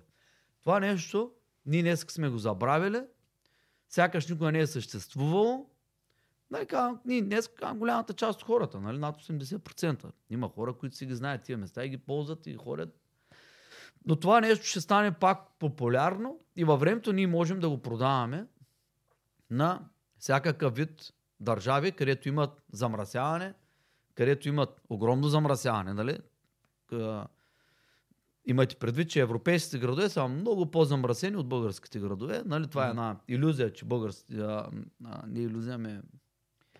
Това 0.60 0.80
нещо, 0.80 1.32
ние 1.66 1.82
днес 1.82 2.00
сме 2.08 2.28
го 2.28 2.38
забравили, 2.38 3.02
сякаш 3.88 4.28
никога 4.28 4.52
не 4.52 4.58
е 4.58 4.66
съществувало. 4.66 5.66
Нали, 6.50 6.66
казвам, 6.66 7.00
ние 7.04 7.22
днес 7.22 7.48
казвам, 7.48 7.78
голямата 7.78 8.12
част 8.12 8.40
от 8.40 8.46
хората, 8.46 8.80
нали, 8.80 8.98
над 8.98 9.22
80%. 9.22 10.12
Има 10.30 10.48
хора, 10.48 10.72
които 10.72 10.96
си 10.96 11.06
ги 11.06 11.14
знаят 11.14 11.42
тия 11.42 11.58
места 11.58 11.84
и 11.84 11.88
ги 11.88 11.98
ползват 11.98 12.46
и 12.46 12.54
ходят 12.54 13.00
Но 14.06 14.16
това 14.16 14.40
нещо 14.40 14.66
ще 14.66 14.80
стане 14.80 15.12
пак 15.12 15.38
популярно 15.58 16.40
и 16.56 16.64
във 16.64 16.80
времето 16.80 17.12
ние 17.12 17.26
можем 17.26 17.60
да 17.60 17.68
го 17.68 17.82
продаваме 17.82 18.46
на 19.50 19.88
всякакъв 20.18 20.74
вид 20.74 21.12
държави, 21.40 21.92
където 21.92 22.28
имат 22.28 22.62
замрасяване, 22.72 23.54
където 24.14 24.48
имат 24.48 24.80
огромно 24.88 25.28
замрасяване. 25.28 25.94
Нали? 25.94 26.18
Имайте 28.46 28.76
предвид, 28.76 29.10
че 29.10 29.20
европейските 29.20 29.78
градове 29.78 30.08
са 30.08 30.28
много 30.28 30.70
по-замрасени 30.70 31.36
от 31.36 31.48
българските 31.48 32.00
градове. 32.00 32.42
Нали? 32.46 32.66
Това 32.66 32.86
е 32.86 32.90
една 32.90 33.20
иллюзия, 33.28 33.72
че 33.72 33.84
българските... 33.84 34.36
А, 34.36 34.70
а, 35.04 35.26
не 35.26 35.40
иллюзия, 35.40 35.78
ме... 35.78 36.02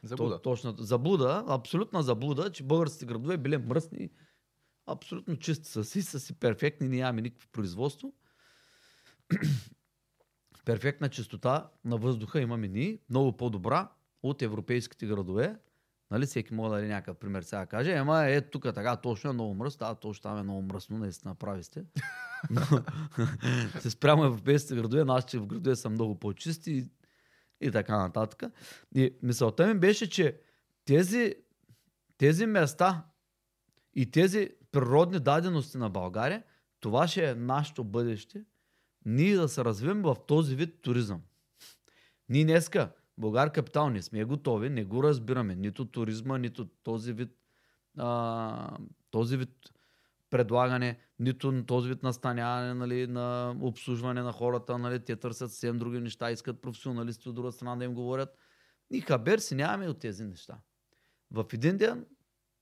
Забуда. 0.02 0.36
То, 0.36 0.42
точно, 0.42 0.74
заблуда, 0.78 1.44
абсолютна 1.48 2.02
заблуда, 2.02 2.52
че 2.52 2.62
българските 2.62 3.06
градове 3.06 3.36
били 3.36 3.58
мръсни, 3.58 4.10
абсолютно 4.86 5.36
чисти 5.36 5.68
са 5.68 5.84
си, 5.84 6.02
са 6.02 6.20
си 6.20 6.32
перфектни, 6.32 6.88
нямаме 6.88 7.22
никакво 7.22 7.48
производство. 7.52 8.12
Перфектна 10.64 11.08
чистота 11.08 11.70
на 11.84 11.96
въздуха 11.96 12.40
имаме 12.40 12.68
ние, 12.68 12.98
много 13.10 13.36
по-добра 13.36 13.88
от 14.22 14.42
европейските 14.42 15.06
градове. 15.06 15.56
Нали, 16.10 16.26
всеки 16.26 16.54
може 16.54 16.70
да 16.70 16.76
даде 16.76 16.88
някакъв 16.88 17.16
пример 17.16 17.42
сега 17.42 17.66
каже, 17.66 17.92
ема 17.92 18.24
е 18.26 18.40
тук 18.40 18.62
така, 18.62 18.96
точно 18.96 19.30
е 19.30 19.32
много 19.32 19.54
мръсно, 19.54 19.86
да, 19.86 19.94
точно 19.94 20.22
там 20.22 20.38
е 20.38 20.42
много 20.42 20.62
мръсно, 20.62 20.98
наистина 20.98 21.34
прави 21.34 21.62
сте. 21.62 21.84
Но 22.50 22.60
се 23.80 23.90
спрямо 23.90 24.24
европейските 24.24 24.74
градове, 24.74 25.04
нашите 25.04 25.38
в 25.38 25.46
градове 25.46 25.76
са 25.76 25.90
много 25.90 26.18
по-чисти 26.18 26.72
и, 26.72 26.90
и 27.60 27.70
така 27.70 27.98
нататък. 27.98 28.52
И 28.94 29.18
мисълта 29.22 29.66
ми 29.66 29.74
беше, 29.74 30.10
че 30.10 30.40
тези, 30.84 31.34
тези 32.18 32.46
места 32.46 33.06
и 33.94 34.10
тези 34.10 34.50
природни 34.72 35.20
дадености 35.20 35.78
на 35.78 35.90
България, 35.90 36.42
това 36.80 37.08
ще 37.08 37.30
е 37.30 37.34
нашето 37.34 37.84
бъдеще, 37.84 38.44
ние 39.04 39.36
да 39.36 39.48
се 39.48 39.64
развием 39.64 40.02
в 40.02 40.16
този 40.26 40.56
вид 40.56 40.82
туризъм. 40.82 41.22
Ние 42.28 42.44
днеска, 42.44 42.92
Българ 43.20 43.52
Капитал, 43.52 43.90
не 43.90 44.02
сме 44.02 44.24
готови, 44.24 44.70
не 44.70 44.84
го 44.84 45.02
разбираме. 45.02 45.54
Нито 45.54 45.84
туризма, 45.84 46.38
нито 46.38 46.66
този 46.66 47.12
вид, 47.12 47.30
а, 47.98 48.78
този 49.10 49.36
вид 49.36 49.50
предлагане, 50.30 50.98
нито 51.18 51.64
този 51.66 51.88
вид 51.88 52.02
настаняване, 52.02 52.74
нали, 52.74 53.06
на 53.06 53.56
обслужване 53.60 54.22
на 54.22 54.32
хората. 54.32 54.78
Нали, 54.78 55.04
те 55.04 55.16
търсят 55.16 55.50
съвсем 55.50 55.78
други 55.78 56.00
неща, 56.00 56.30
искат 56.30 56.62
професионалисти 56.62 57.28
от 57.28 57.34
друга 57.34 57.52
страна 57.52 57.76
да 57.76 57.84
им 57.84 57.94
говорят. 57.94 58.36
И 58.90 59.00
хабер 59.00 59.38
си 59.38 59.54
нямаме 59.54 59.88
от 59.88 59.98
тези 59.98 60.24
неща. 60.24 60.58
В 61.30 61.44
един 61.52 61.76
ден 61.76 62.06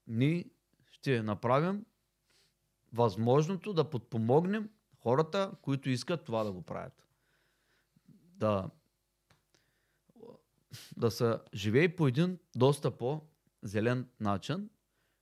ние 0.06 0.44
ще 0.90 1.22
направим 1.22 1.84
възможното 2.92 3.72
да 3.72 3.90
подпомогнем 3.90 4.70
хората, 5.02 5.52
които 5.62 5.90
искат 5.90 6.24
това 6.24 6.44
да 6.44 6.52
го 6.52 6.62
правят. 6.62 7.06
Да, 8.36 8.70
да 10.96 11.10
се 11.10 11.38
живее 11.54 11.96
по 11.96 12.08
един 12.08 12.38
доста 12.56 12.90
по-зелен 12.90 14.06
начин. 14.20 14.70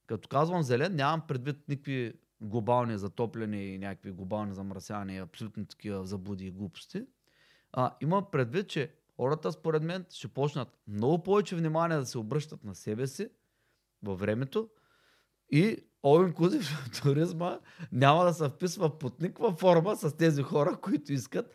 Като 0.07 0.29
казвам 0.29 0.62
зелен, 0.62 0.97
нямам 0.97 1.23
предвид 1.29 1.69
никакви 1.69 2.12
глобални 2.40 2.99
затопляния 2.99 3.75
и 3.75 3.79
някакви 3.79 4.11
глобални 4.11 4.55
замърсявания, 4.55 5.23
абсолютно 5.23 5.66
такива 5.66 6.05
заблуди 6.05 6.47
и 6.47 6.51
глупости. 6.51 7.07
А, 7.73 7.97
има 8.01 8.31
предвид, 8.31 8.69
че 8.69 8.95
хората 9.16 9.53
според 9.53 9.83
мен 9.83 10.05
ще 10.11 10.29
почнат 10.29 10.69
много 10.88 11.23
повече 11.23 11.57
внимание 11.57 11.99
да 11.99 12.07
се 12.07 12.19
обръщат 12.19 12.64
на 12.64 12.75
себе 12.75 13.07
си 13.07 13.29
във 14.03 14.21
времето 14.21 14.69
и 15.51 15.79
all 16.05 16.33
inclusive 16.33 17.03
туризма 17.03 17.59
няма 17.92 18.25
да 18.25 18.35
се 18.35 18.49
вписва 18.49 18.99
под 18.99 19.21
никаква 19.21 19.57
форма 19.57 19.97
с 19.97 20.16
тези 20.16 20.42
хора, 20.42 20.77
които 20.83 21.12
искат 21.12 21.51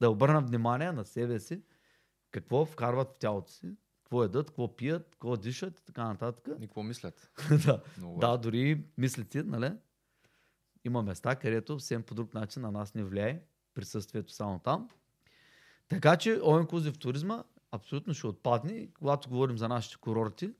да 0.00 0.10
обърнат 0.10 0.48
внимание 0.48 0.92
на 0.92 1.04
себе 1.04 1.40
си, 1.40 1.62
какво 2.34 2.66
вкарват 2.66 3.12
в 3.12 3.18
тялото 3.18 3.50
си, 3.50 3.76
какво 4.02 4.24
едат, 4.24 4.50
какво 4.50 4.76
пият, 4.76 5.08
какво 5.10 5.36
дишат 5.36 5.78
и 5.78 5.84
така 5.84 6.04
нататък. 6.04 6.48
И 6.58 6.66
какво 6.66 6.82
мислят? 6.82 7.30
да. 7.66 7.82
Много 7.98 8.18
да, 8.18 8.36
дори 8.36 8.84
мислите, 8.98 9.42
нали? 9.42 9.72
Има 10.84 11.02
места, 11.02 11.36
където 11.36 11.80
съвсем 11.80 12.02
по 12.02 12.14
друг 12.14 12.34
начин 12.34 12.62
на 12.62 12.70
нас 12.70 12.94
не 12.94 13.04
влияе 13.04 13.42
присъствието 13.74 14.32
само 14.32 14.58
там. 14.58 14.88
Така 15.88 16.16
че 16.16 16.40
all 16.40 16.66
inclusive 16.66 17.00
туризма 17.00 17.44
абсолютно 17.72 18.14
ще 18.14 18.26
отпадне. 18.26 18.88
Когато 18.98 19.28
говорим 19.28 19.58
за 19.58 19.68
нашите 19.68 19.96
курорти, 19.96 20.54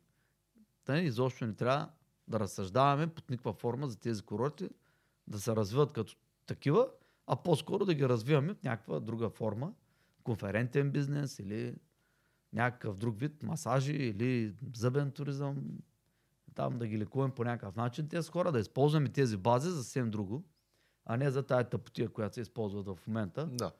да, 0.86 0.98
изобщо 0.98 1.46
не 1.46 1.54
трябва 1.54 1.88
да 2.28 2.40
разсъждаваме 2.40 3.06
под 3.06 3.30
никаква 3.30 3.52
форма 3.52 3.88
за 3.88 4.00
тези 4.00 4.22
курорти, 4.22 4.68
да 5.26 5.40
се 5.40 5.56
развиват 5.56 5.92
като 5.92 6.16
такива, 6.46 6.88
а 7.26 7.36
по-скоро 7.36 7.84
да 7.84 7.94
ги 7.94 8.08
развиваме 8.08 8.54
в 8.54 8.62
някаква 8.62 9.00
друга 9.00 9.30
форма, 9.30 9.72
конферентен 10.24 10.90
бизнес 10.90 11.38
или 11.38 11.74
някакъв 12.52 12.96
друг 12.96 13.18
вид, 13.18 13.42
масажи 13.42 13.92
или 13.92 14.54
зъбен 14.74 15.10
туризъм, 15.10 15.64
там 16.54 16.78
да 16.78 16.86
ги 16.86 16.98
лекуваме 16.98 17.34
по 17.34 17.44
някакъв 17.44 17.76
начин 17.76 18.08
тези 18.08 18.30
хора, 18.30 18.52
да 18.52 18.58
използваме 18.60 19.08
тези 19.08 19.36
бази 19.36 19.70
за 19.70 19.82
съвсем 19.82 20.10
друго, 20.10 20.44
а 21.04 21.16
не 21.16 21.30
за 21.30 21.42
тая 21.42 21.68
тъпотия, 21.68 22.08
която 22.08 22.34
се 22.34 22.40
използват 22.40 22.86
в 22.86 23.06
момента. 23.06 23.46
Да. 23.46 23.72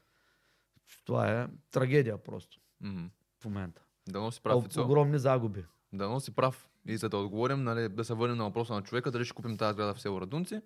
Това 1.05 1.43
е 1.43 1.49
трагедия 1.71 2.19
просто 2.19 2.61
Мгм. 2.81 3.05
в 3.41 3.45
момента. 3.45 3.83
Да 4.09 4.21
носи 4.21 4.41
О, 4.41 4.43
прав, 4.43 4.67
Ицо. 4.67 4.85
огромни 4.85 5.19
загуби. 5.19 5.65
Да 5.93 6.09
носи 6.09 6.35
прав. 6.35 6.69
И 6.87 6.97
за 6.97 7.09
да 7.09 7.17
отговорим, 7.17 7.63
нали, 7.63 7.89
да 7.89 8.05
се 8.05 8.15
върнем 8.15 8.37
на 8.37 8.45
въпроса 8.45 8.75
на 8.75 8.83
човека, 8.83 9.11
дали 9.11 9.25
ще 9.25 9.35
купим 9.35 9.57
тази 9.57 9.73
сграда 9.75 9.95
в 9.95 10.01
село 10.01 10.21
Радунци. 10.21 10.61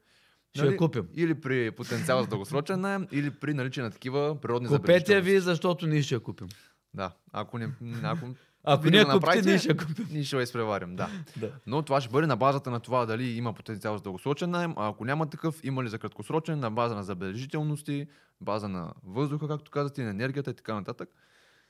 Ще 0.57 0.67
я 0.67 0.77
купим. 0.77 1.09
Или 1.15 1.35
при 1.35 1.71
потенциал 1.71 2.23
за 2.23 2.29
дългосрочен 2.29 2.81
найем, 2.81 3.09
или 3.13 3.31
при 3.31 3.55
наличие 3.55 3.83
на 3.83 3.91
такива 3.91 4.41
природни 4.41 4.69
Купете 4.69 4.83
забележителности. 4.83 5.31
ви, 5.31 5.41
защото 5.41 5.87
ние 5.87 6.03
ще 6.03 6.15
я 6.15 6.21
купим. 6.21 6.49
Да, 6.95 7.13
ако 7.33 7.59
не, 7.59 7.69
ако, 8.03 8.27
Ако 8.65 8.83
го 8.83 9.21
купите, 9.21 9.43
ние 9.49 9.59
ще 9.59 9.77
купим. 9.77 10.07
ние 10.11 10.25
ще 10.25 10.37
изпреварим, 10.37 10.97
да. 10.97 11.09
Да. 11.37 11.53
Но 11.67 11.83
това 11.83 12.01
ще 12.01 12.11
бъде 12.11 12.27
на 12.27 12.37
базата 12.37 12.71
на 12.71 12.81
това 12.81 13.07
дали 13.07 13.31
има 13.31 13.53
потенциал 13.53 13.97
за 13.97 14.03
дългосрочен 14.03 14.51
найем, 14.51 14.75
а 14.77 14.89
ако 14.89 15.05
няма 15.05 15.31
такъв, 15.31 15.61
има 15.65 15.85
ли 15.85 15.89
за 15.89 15.99
краткосрочен, 15.99 16.59
на 16.61 16.71
база 16.71 16.95
на 16.95 17.05
забележителности, 17.05 18.07
база 18.41 18.69
на 18.69 18.93
въздуха, 19.05 19.49
както 19.49 19.71
казахте, 19.71 20.03
на 20.03 20.11
енергията 20.11 20.51
и 20.51 20.55
така 20.55 20.75
нататък. 20.75 21.09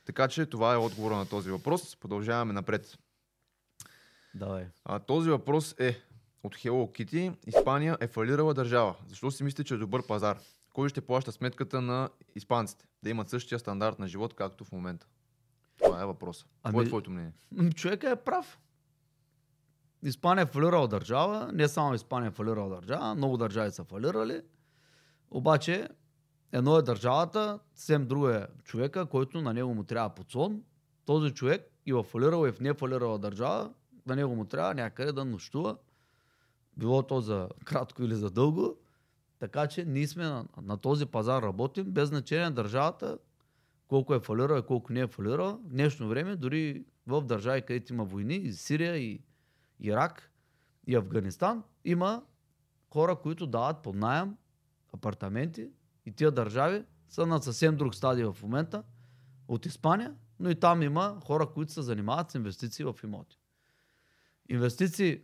Така 0.05 0.27
че 0.27 0.45
това 0.45 0.73
е 0.73 0.77
отговора 0.77 1.15
на 1.15 1.25
този 1.25 1.51
въпрос. 1.51 1.95
Продължаваме 1.95 2.53
напред. 2.53 2.97
Давай. 4.35 4.65
А, 4.85 4.99
този 4.99 5.29
въпрос 5.29 5.75
е 5.79 6.01
от 6.43 6.55
Hello 6.55 6.91
Kitty. 6.91 7.35
Испания 7.47 7.97
е 8.01 8.07
фалирала 8.07 8.53
държава. 8.53 8.95
Защо 9.07 9.31
си 9.31 9.43
мислите, 9.43 9.63
че 9.63 9.73
е 9.73 9.77
добър 9.77 10.07
пазар? 10.07 10.39
Кой 10.73 10.89
ще 10.89 11.01
плаща 11.01 11.31
сметката 11.31 11.81
на 11.81 12.09
испанците? 12.35 12.85
Да 13.03 13.09
имат 13.09 13.29
същия 13.29 13.59
стандарт 13.59 13.99
на 13.99 14.07
живот, 14.07 14.33
както 14.33 14.65
в 14.65 14.71
момента. 14.71 15.07
Това 15.83 16.01
е 16.01 16.05
въпроса. 16.05 16.45
Ами... 16.63 16.71
Какво 16.71 16.81
е 16.81 16.85
твоето 16.85 17.11
мнение? 17.11 17.33
М, 17.51 17.71
Човека 17.71 18.09
е 18.09 18.15
прав. 18.15 18.59
Испания 20.03 20.43
е 20.43 20.45
фалирала 20.45 20.87
държава, 20.87 21.49
не 21.53 21.67
само 21.67 21.93
Испания 21.93 22.27
е 22.27 22.31
фалирала 22.31 22.69
държава, 22.69 23.15
много 23.15 23.37
държави 23.37 23.71
са 23.71 23.83
фалирали. 23.83 24.41
Обаче, 25.31 25.87
едно 26.51 26.77
е 26.77 26.81
държавата, 26.81 27.59
съвсем 27.75 28.07
друго 28.07 28.29
е 28.29 28.47
човека, 28.63 29.05
който 29.05 29.41
на 29.41 29.53
него 29.53 29.73
му 29.73 29.83
трябва 29.83 30.15
подсон. 30.15 30.63
Този 31.05 31.33
човек 31.33 31.71
и 31.85 31.93
в 31.93 32.03
фалирала 32.03 32.49
и 32.49 32.51
в 32.51 32.59
не 32.59 32.73
фалирала 32.73 33.19
държава, 33.19 33.71
на 34.05 34.15
него 34.15 34.35
му 34.35 34.45
трябва 34.45 34.73
някъде 34.73 35.11
да 35.11 35.25
нощува. 35.25 35.77
Било 36.79 37.03
то 37.03 37.21
за 37.21 37.49
кратко 37.65 38.03
или 38.03 38.15
за 38.15 38.29
дълго. 38.29 38.77
Така 39.39 39.67
че 39.67 39.85
ние 39.85 40.07
сме 40.07 40.23
на, 40.23 40.45
на 40.61 40.77
този 40.77 41.05
пазар 41.05 41.43
работим, 41.43 41.91
без 41.91 42.09
значение 42.09 42.45
на 42.45 42.51
държавата, 42.51 43.17
колко 43.87 44.13
е 44.13 44.19
фалирала 44.19 44.59
и 44.59 44.65
колко 44.65 44.93
не 44.93 44.99
е 44.99 45.07
фалирала. 45.07 45.53
В 45.53 45.69
днешно 45.69 46.07
време, 46.07 46.35
дори 46.35 46.85
в 47.07 47.21
държави, 47.21 47.61
където 47.61 47.93
има 47.93 48.05
войни, 48.05 48.35
и 48.35 48.53
Сирия, 48.53 48.97
и 48.97 49.21
Ирак, 49.79 50.31
и 50.87 50.95
Афганистан, 50.95 51.63
има 51.85 52.23
хора, 52.89 53.15
които 53.15 53.47
дават 53.47 53.83
под 53.83 53.95
найем 53.95 54.35
апартаменти 54.93 55.69
и 56.05 56.11
тия 56.11 56.31
държави 56.31 56.83
са 57.09 57.25
на 57.25 57.41
съвсем 57.41 57.77
друг 57.77 57.95
стадий 57.95 58.25
в 58.25 58.37
момента 58.43 58.83
от 59.47 59.65
Испания, 59.65 60.15
но 60.39 60.49
и 60.49 60.55
там 60.55 60.81
има 60.81 61.19
хора, 61.25 61.47
които 61.47 61.71
се 61.71 61.81
занимават 61.81 62.31
с 62.31 62.35
инвестиции 62.35 62.85
в 62.85 62.95
имоти. 63.03 63.39
Инвестиции 64.49 65.21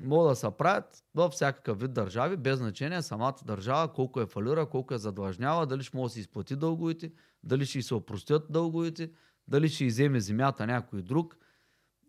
могат 0.00 0.32
да 0.32 0.36
се 0.36 0.50
правят 0.50 1.04
във 1.14 1.32
всякакъв 1.32 1.80
вид 1.80 1.92
държави, 1.92 2.36
без 2.36 2.58
значение 2.58 3.02
самата 3.02 3.36
държава, 3.44 3.92
колко 3.92 4.20
е 4.20 4.26
фалира, 4.26 4.66
колко 4.66 4.94
е 4.94 4.98
задлъжнява, 4.98 5.66
дали 5.66 5.82
ще 5.82 5.96
може 5.96 6.10
да 6.10 6.14
си 6.14 6.20
изплати 6.20 6.56
дълговете, 6.56 7.12
дали 7.42 7.66
ще 7.66 7.82
се 7.82 7.94
опростят 7.94 8.46
дълговете, 8.50 9.10
дали 9.48 9.68
ще 9.68 9.84
иземе 9.84 10.20
земята 10.20 10.66
някой 10.66 11.02
друг, 11.02 11.36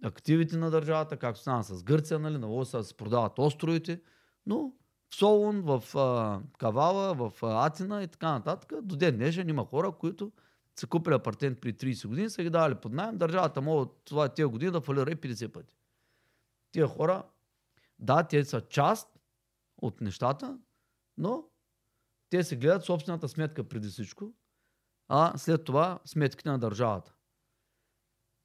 активите 0.04 0.58
на 0.58 0.72
държавата, 0.72 1.18
както 1.18 1.42
стана 1.42 1.64
с 1.64 1.84
Гърция, 1.84 2.20
нали, 2.20 2.38
на 2.38 2.66
да 2.72 2.84
се 2.84 2.98
продават 2.98 3.40
островите, 3.40 4.02
но 4.46 4.74
в 5.10 5.16
Солун, 5.16 5.62
в 5.62 5.84
а, 5.96 6.40
Кавала, 6.58 7.14
в 7.14 7.44
а, 7.44 7.66
Атина 7.66 8.04
и 8.04 8.08
така 8.08 8.32
нататък, 8.32 8.74
до 8.82 8.96
ден 8.96 9.16
днешен 9.16 9.50
има 9.50 9.66
хора, 9.66 9.92
които 9.92 10.32
са 10.80 10.88
купили 10.88 11.14
апартамент 11.14 11.62
при 11.62 11.74
30 11.74 12.08
години, 12.08 12.30
са 12.30 12.44
ги 12.44 12.50
давали 12.50 12.76
под 12.76 12.94
найем, 12.94 13.18
държавата 13.18 13.62
може 13.62 13.82
от 13.82 14.02
това 14.06 14.30
тия 14.30 14.48
години 14.48 14.72
да 14.72 14.82
фалира 14.82 15.12
и 15.12 15.16
50 15.16 15.48
пъти. 15.48 15.76
Тия 16.72 16.88
хора, 16.88 17.24
да, 18.02 18.24
те 18.24 18.46
са 18.46 18.62
част 18.62 19.20
от 19.78 20.02
нещата, 20.02 20.60
но 21.18 21.44
те 22.30 22.44
си 22.44 22.56
гледат 22.56 22.86
собствената 22.86 23.30
сметка 23.30 23.64
преди 23.64 23.88
всичко, 23.88 24.34
а 25.08 25.38
след 25.38 25.64
това 25.64 26.00
сметките 26.06 26.50
на 26.50 26.60
държавата. 26.60 27.14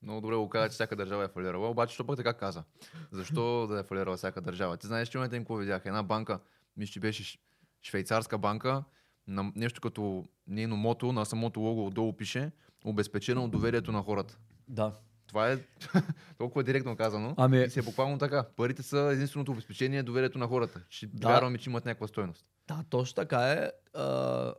Много 0.02 0.20
добре 0.20 0.36
го 0.36 0.48
каза, 0.48 0.68
че 0.68 0.74
всяка 0.74 0.96
държава 0.96 1.24
е 1.24 1.28
фалирала, 1.28 1.68
обаче 1.68 1.94
що 1.94 2.06
пък 2.06 2.16
така 2.16 2.34
каза? 2.34 2.64
Защо 3.10 3.66
да 3.66 3.80
е 3.80 3.82
фалирала 3.82 4.16
всяка 4.16 4.40
държава? 4.40 4.76
Ти 4.76 4.86
знаеш, 4.86 5.08
че 5.08 5.18
момента 5.18 5.36
им 5.36 5.42
какво 5.42 5.56
видях? 5.56 5.86
Една 5.86 6.02
банка, 6.02 6.40
мисля, 6.76 6.92
че 6.92 7.00
беше 7.00 7.38
швейцарска 7.82 8.38
банка, 8.38 8.84
на 9.26 9.52
нещо 9.54 9.80
като 9.80 10.24
нейно 10.46 10.76
мото, 10.76 11.12
на 11.12 11.26
самото 11.26 11.60
лого 11.60 11.86
отдолу 11.86 12.12
пише 12.12 12.52
обезпечено 12.84 13.44
от 13.44 13.50
доверието 13.50 13.92
на 13.92 14.02
хората. 14.02 14.38
Да. 14.68 14.92
Това 15.26 15.52
е 15.52 15.58
толкова 16.38 16.62
директно 16.64 16.96
казано. 16.96 17.34
Ами- 17.36 17.62
И 17.62 17.70
си 17.70 17.78
е 17.78 17.82
буквално 17.82 18.18
така. 18.18 18.44
Парите 18.56 18.82
са 18.82 18.98
единственото 19.12 19.52
обезпечение 19.52 20.02
доверието 20.02 20.38
на 20.38 20.46
хората. 20.46 20.80
Ще 20.90 21.06
Да. 21.06 21.28
вярваме, 21.28 21.58
че 21.58 21.70
имат 21.70 21.84
някаква 21.84 22.06
стойност. 22.06 22.46
Да, 22.68 22.84
точно 22.90 23.14
така 23.14 23.42
е. 23.42 23.70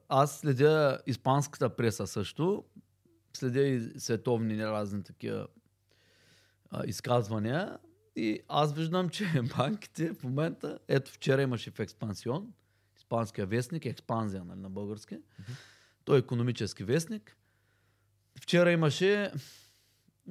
Аз 0.10 0.40
следя 0.40 1.00
испанската 1.08 1.70
преса 1.70 2.08
също. 2.08 2.64
Следя 3.34 3.62
и 3.62 4.00
световни 4.00 4.66
разни 4.66 5.04
такива 5.04 5.48
а, 6.70 6.84
изказвания. 6.86 7.78
И 8.16 8.40
аз 8.48 8.74
виждам, 8.74 9.10
че 9.10 9.26
банките 9.58 10.14
в 10.14 10.24
момента, 10.24 10.80
ето 10.88 11.12
вчера 11.12 11.42
имаше 11.42 11.72
в 11.72 11.80
Експансион, 11.80 12.54
испанския 12.98 13.46
вестник, 13.46 13.86
експанзия 13.86 14.44
нали, 14.44 14.60
на 14.60 14.70
български. 14.70 15.18
Той 16.06 16.16
е 16.16 16.20
економически 16.20 16.84
вестник. 16.84 17.38
Вчера 18.42 18.72
имаше 18.72 19.32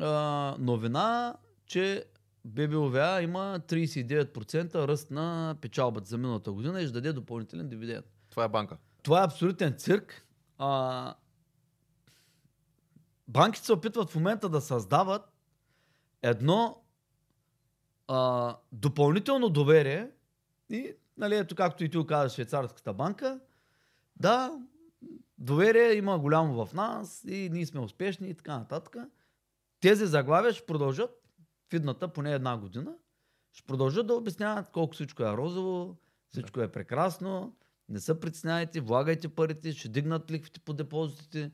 а, 0.01 0.57
новина, 0.59 1.37
че 1.67 2.05
ББОВА 2.45 3.23
има 3.23 3.61
39% 3.69 4.75
ръст 4.75 5.11
на 5.11 5.57
печалбата 5.61 6.07
за 6.07 6.19
миналата 6.19 6.53
година 6.53 6.81
и 6.81 6.85
ще 6.85 6.93
даде 6.93 7.13
допълнителен 7.13 7.69
дивиденд. 7.69 8.07
Това 8.31 8.45
е 8.45 8.49
банка. 8.49 8.77
Това 9.03 9.21
е 9.21 9.25
абсолютен 9.25 9.75
цирк. 9.79 10.27
А, 10.59 11.15
банките 13.29 13.67
се 13.67 13.73
опитват 13.73 14.11
в 14.11 14.15
момента 14.15 14.49
да 14.49 14.61
създават 14.61 15.33
едно 16.23 16.83
а, 18.09 18.57
допълнително 18.73 19.49
доверие 19.49 20.11
и, 20.71 20.93
нали, 21.17 21.37
ето 21.37 21.55
както 21.55 21.85
и 21.85 21.91
ти 21.91 22.07
каза 22.07 22.35
швейцарската 22.35 22.93
банка, 22.93 23.41
да, 24.17 24.61
доверие 25.39 25.95
има 25.95 26.19
голямо 26.19 26.67
в 26.67 26.75
нас 26.75 27.25
и 27.29 27.49
ние 27.53 27.67
сме 27.67 27.81
успешни 27.81 28.29
и 28.29 28.35
така 28.35 28.59
нататък. 28.59 28.97
Тези 29.81 30.07
заглавия 30.07 30.53
ще 30.53 30.67
продължат 30.67 31.11
в 31.71 31.75
идната 31.75 32.09
поне 32.09 32.33
една 32.33 32.59
година. 32.59 32.95
Ще 33.53 33.67
продължат 33.67 34.07
да 34.07 34.15
обясняват 34.15 34.71
колко 34.73 34.95
всичко 34.95 35.23
е 35.23 35.37
розово, 35.37 35.97
всичко 36.29 36.61
е 36.61 36.73
прекрасно, 36.73 37.57
не 37.89 38.01
се 38.01 38.21
притеснявайте, 38.21 38.81
влагайте 38.81 39.29
парите, 39.29 39.73
ще 39.73 39.89
дигнат 39.89 40.31
лихвите 40.31 40.61
по 40.61 40.73
депозитите, 40.73 41.51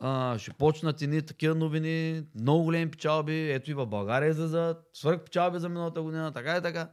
а, 0.00 0.38
ще 0.38 0.52
почнат 0.52 1.02
едни 1.02 1.22
такива 1.22 1.54
новини, 1.54 2.24
много 2.34 2.64
големи 2.64 2.90
печалби, 2.90 3.52
ето 3.52 3.70
и 3.70 3.74
в 3.74 3.86
България 3.86 4.30
излизат, 4.30 4.90
свърх 4.92 5.24
печалби 5.24 5.58
за 5.58 5.68
миналата 5.68 6.02
година, 6.02 6.32
така 6.32 6.56
и 6.56 6.62
така. 6.62 6.90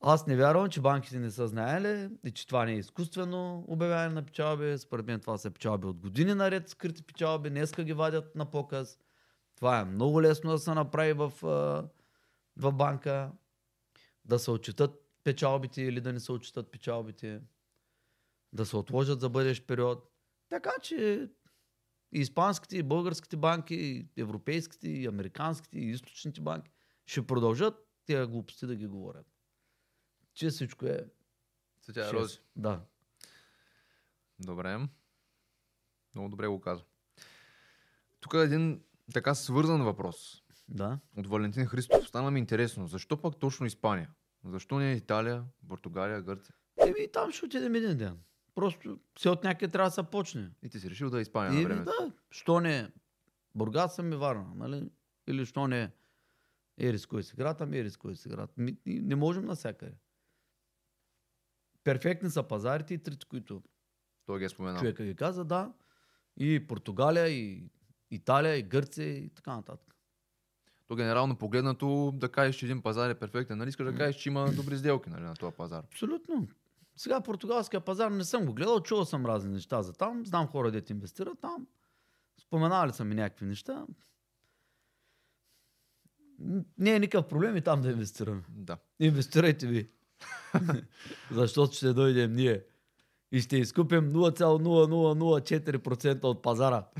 Аз 0.00 0.26
не 0.26 0.36
вярвам, 0.36 0.68
че 0.68 0.80
банките 0.80 1.18
не 1.18 1.30
са 1.30 1.48
знаели 1.48 2.10
и 2.24 2.30
че 2.30 2.46
това 2.46 2.64
не 2.64 2.72
е 2.72 2.78
изкуствено 2.78 3.64
обявяване 3.68 4.14
на 4.14 4.22
печалби. 4.22 4.78
Според 4.78 5.06
мен 5.06 5.20
това 5.20 5.38
са 5.38 5.50
печалби 5.50 5.86
от 5.86 6.00
години 6.00 6.34
наред, 6.34 6.68
скрити 6.68 7.02
печалби, 7.02 7.50
днеска 7.50 7.84
ги 7.84 7.92
вадят 7.92 8.34
на 8.34 8.50
показ. 8.50 8.98
Това 9.58 9.80
е 9.80 9.84
много 9.84 10.22
лесно 10.22 10.50
да 10.50 10.58
се 10.58 10.74
направи 10.74 11.12
в, 11.12 11.32
в 12.56 12.72
банка, 12.72 13.32
да 14.24 14.38
се 14.38 14.50
отчитат 14.50 15.10
печалбите 15.24 15.82
или 15.82 16.00
да 16.00 16.12
не 16.12 16.20
се 16.20 16.32
отчитат 16.32 16.70
печалбите, 16.70 17.42
да 18.52 18.66
се 18.66 18.76
отложат 18.76 19.20
за 19.20 19.28
бъдещ 19.28 19.66
период. 19.66 20.12
Така 20.48 20.70
че 20.82 21.30
и 22.12 22.20
испанските, 22.20 22.76
и 22.76 22.82
българските 22.82 23.36
банки, 23.36 23.74
и 23.74 24.08
европейските, 24.20 24.88
и 24.88 25.06
американските, 25.06 25.78
и 25.78 25.90
източните 25.90 26.40
банки 26.40 26.72
ще 27.06 27.26
продължат 27.26 27.88
тези 28.06 28.30
глупости 28.30 28.66
да 28.66 28.76
ги 28.76 28.86
говорят. 28.86 29.26
Че 30.34 30.50
всичко 30.50 30.86
е 30.86 31.06
Цветя 31.80 32.02
шест. 32.02 32.12
рози. 32.12 32.40
Да. 32.56 32.80
Добре. 34.38 34.88
Много 36.14 36.28
добре 36.28 36.46
го 36.48 36.60
казва. 36.60 36.84
Тук 38.20 38.34
е 38.34 38.38
един 38.38 38.82
така 39.14 39.34
свързан 39.34 39.82
въпрос 39.82 40.42
Да. 40.68 40.98
от 41.16 41.26
Валентин 41.26 41.66
Христов. 41.66 42.08
Стана 42.08 42.30
ми 42.30 42.38
интересно. 42.38 42.86
Защо 42.86 43.16
пък 43.16 43.36
точно 43.36 43.66
Испания? 43.66 44.10
Защо 44.44 44.78
не 44.78 44.92
Италия, 44.92 45.44
Португалия, 45.68 46.22
Гърция? 46.22 46.54
Еми 46.78 46.94
и 47.00 47.12
там 47.12 47.32
ще 47.32 47.46
отидем 47.46 47.74
един 47.74 47.96
ден. 47.96 48.18
Просто 48.54 48.98
все 49.14 49.28
от 49.28 49.44
някъде 49.44 49.72
трябва 49.72 49.88
да 49.88 49.94
се 49.94 50.02
почне. 50.02 50.50
И 50.62 50.68
ти 50.68 50.80
си 50.80 50.90
решил 50.90 51.10
да 51.10 51.18
е 51.18 51.22
Испания 51.22 51.52
на 51.52 51.56
Еми 51.56 51.64
времето. 51.66 51.84
да, 52.00 52.12
що 52.30 52.60
не 52.60 52.90
Бургас 53.54 53.94
съм 53.96 54.12
и 54.12 54.16
Варна, 54.16 54.46
нали? 54.54 54.90
Или 55.26 55.46
що 55.46 55.66
не 55.68 55.90
Ерис 56.78 57.06
кой 57.06 57.22
си 57.22 57.36
град, 57.36 57.60
ами 57.60 57.78
Ерис 57.78 57.96
кой 57.96 58.16
си 58.16 58.28
град. 58.28 58.50
Ми, 58.56 58.76
не 58.86 59.16
можем 59.16 59.44
навсякъде. 59.44 59.92
Перфектни 61.84 62.30
са 62.30 62.42
пазарите 62.42 62.94
и 62.94 62.98
трите, 62.98 63.26
които 63.26 63.62
Той 64.26 64.38
ги 64.38 64.44
е 64.44 64.48
споменал. 64.48 64.80
човека 64.80 65.04
ги 65.04 65.14
каза, 65.14 65.44
да. 65.44 65.72
И 66.36 66.66
Португалия, 66.66 67.28
и 67.28 67.70
Италия, 68.10 68.56
и 68.56 68.62
Гърция, 68.62 69.08
и 69.08 69.28
така 69.28 69.56
нататък. 69.56 69.94
То 70.86 70.96
генерално 70.96 71.36
погледнато 71.36 72.12
да 72.14 72.28
кажеш, 72.28 72.56
че 72.56 72.66
един 72.66 72.82
пазар 72.82 73.10
е 73.10 73.18
перфектен. 73.18 73.58
Нали 73.58 73.68
искаш 73.68 73.86
да 73.86 73.96
кажеш, 73.96 74.16
че 74.16 74.28
има 74.28 74.52
добри 74.52 74.76
сделки 74.76 75.10
нали, 75.10 75.22
на 75.22 75.34
този 75.34 75.56
пазар? 75.56 75.84
Абсолютно. 75.84 76.48
Сега 76.96 77.20
португалския 77.20 77.80
пазар 77.80 78.10
не 78.10 78.24
съм 78.24 78.46
го 78.46 78.54
гледал, 78.54 78.80
чувал 78.80 79.04
съм 79.04 79.26
разни 79.26 79.52
неща 79.52 79.82
за 79.82 79.92
там, 79.92 80.26
знам 80.26 80.46
хора, 80.46 80.70
дете 80.70 80.92
инвестират 80.92 81.40
там, 81.40 81.66
споменавали 82.40 82.92
са 82.92 83.04
ми 83.04 83.14
някакви 83.14 83.46
неща. 83.46 83.86
Не 86.78 86.94
е 86.94 86.98
никакъв 86.98 87.28
проблем 87.28 87.56
и 87.56 87.62
там 87.62 87.80
да 87.82 87.90
инвестираме. 87.90 88.42
Да. 88.48 88.78
Инвестирайте 89.00 89.66
ви. 89.66 89.90
Защото 91.30 91.72
ще 91.72 91.92
дойдем 91.92 92.32
ние 92.32 92.64
и 93.32 93.40
ще 93.40 93.56
изкупим 93.56 94.12
0,0004% 94.12 96.24
от 96.24 96.42
пазара. 96.42 96.86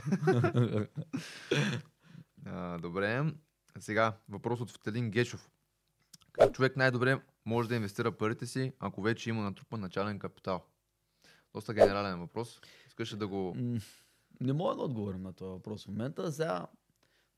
А, 2.51 2.79
добре. 2.79 3.25
Сега 3.79 4.17
въпрос 4.29 4.61
от 4.61 4.71
Втелин 4.71 5.11
Гечов. 5.11 5.51
Как 6.33 6.53
човек 6.53 6.77
най-добре 6.77 7.21
може 7.47 7.69
да 7.69 7.75
инвестира 7.75 8.13
парите 8.13 8.47
си, 8.47 8.73
ако 8.79 9.03
вече 9.03 9.31
има 9.31 9.43
натрупан 9.43 9.81
начален 9.81 10.19
капитал? 10.19 10.65
Доста 11.55 11.75
генерален 11.75 12.21
въпрос. 12.21 12.61
Искаш 12.87 13.17
да 13.17 13.29
го... 13.29 13.57
Не 14.41 14.53
мога 14.53 14.77
да 14.77 14.83
отговорим 14.83 15.23
на 15.23 15.33
този 15.33 15.49
въпрос 15.49 15.85
в 15.85 15.89
момента. 15.89 16.33
Сега, 16.33 16.67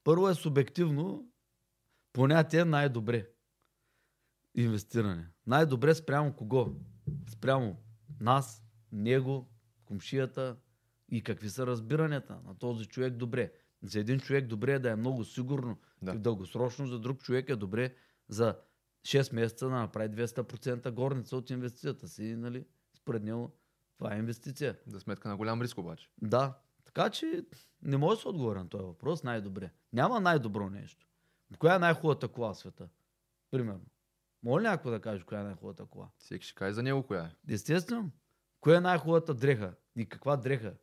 първо 0.04 0.28
е 0.28 0.34
субективно 0.34 1.30
понятие 2.12 2.64
най-добре. 2.64 3.28
Инвестиране. 4.54 5.28
Най-добре 5.46 5.94
спрямо 5.94 6.32
кого? 6.32 6.74
Спрямо 7.30 7.76
нас, 8.20 8.62
него, 8.92 9.48
комшията 9.84 10.56
и 11.08 11.22
какви 11.22 11.50
са 11.50 11.66
разбиранията 11.66 12.40
на 12.46 12.54
този 12.58 12.86
човек 12.86 13.14
добре. 13.14 13.52
За 13.82 14.00
един 14.00 14.20
човек 14.20 14.46
добре 14.46 14.72
е 14.72 14.78
да 14.78 14.90
е 14.90 14.96
много 14.96 15.24
сигурно 15.24 15.78
Да. 16.02 16.12
и 16.12 16.18
дългосрочно, 16.18 16.86
за 16.86 16.98
друг 17.00 17.22
човек 17.22 17.48
е 17.48 17.56
добре 17.56 17.94
за 18.28 18.58
6 19.02 19.34
месеца 19.34 19.68
да 19.68 19.74
направи 19.74 20.08
200% 20.08 20.90
горница 20.90 21.36
от 21.36 21.50
инвестицията 21.50 22.08
си. 22.08 22.36
Нали? 22.36 22.66
Според 22.94 23.22
него 23.22 23.52
това 23.98 24.14
е 24.14 24.18
инвестиция. 24.18 24.78
За 24.86 25.00
сметка 25.00 25.28
на 25.28 25.36
голям 25.36 25.62
риск 25.62 25.78
обаче. 25.78 26.10
Да. 26.22 26.58
Така 26.84 27.10
че 27.10 27.44
не 27.82 27.96
може 27.96 28.16
да 28.16 28.20
се 28.22 28.28
отговори 28.28 28.58
на 28.58 28.68
този 28.68 28.84
въпрос 28.84 29.22
най-добре. 29.22 29.70
Няма 29.92 30.20
най-добро 30.20 30.70
нещо. 30.70 31.06
Коя 31.58 31.74
е 31.74 31.78
най-хубавата 31.78 32.28
кола 32.28 32.52
в 32.52 32.58
света? 32.58 32.88
Примерно. 33.50 33.86
Може 34.42 34.62
ли 34.62 34.68
някой 34.68 34.92
да 34.92 35.00
каже 35.00 35.24
коя 35.24 35.40
е 35.40 35.44
най-хубавата 35.44 35.86
кола? 35.86 36.08
Всеки 36.18 36.46
ще 36.46 36.54
каже 36.54 36.72
за 36.72 36.82
него 36.82 37.02
коя 37.02 37.24
е. 37.24 37.52
Естествено. 37.52 38.10
Коя 38.60 38.76
е 38.76 38.80
най-хубавата 38.80 39.34
дреха? 39.34 39.74
И 39.96 40.08
каква 40.08 40.36
дреха? 40.36 40.74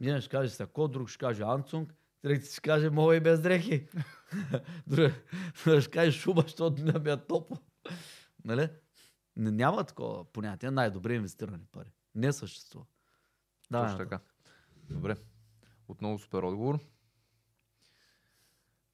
Един 0.00 0.20
ще 0.20 0.30
каже 0.30 0.50
Сако, 0.50 0.88
друг 0.88 1.08
ще 1.08 1.18
каже 1.18 1.42
Анцунг, 1.42 1.94
трети 2.22 2.52
ще 2.52 2.60
каже 2.60 2.90
мога 2.90 3.16
и 3.16 3.20
без 3.20 3.40
дрехи. 3.40 3.88
друг 4.86 5.12
ще 5.80 5.90
каже 5.90 6.12
шуба, 6.12 6.42
защото 6.42 6.82
не 6.82 6.98
ми 6.98 7.10
е 7.10 7.16
топло. 7.16 7.58
нали? 8.44 8.68
Няма 9.36 9.84
такова 9.84 10.24
понятие. 10.24 10.70
Най-добре 10.70 11.14
инвестирани 11.14 11.64
пари. 11.72 11.92
Не 12.14 12.32
съществува. 12.32 12.86
Да, 13.70 13.82
Точно 13.82 13.98
така. 13.98 14.20
Добре. 14.90 15.16
Отново 15.88 16.18
супер 16.18 16.42
отговор. 16.42 16.78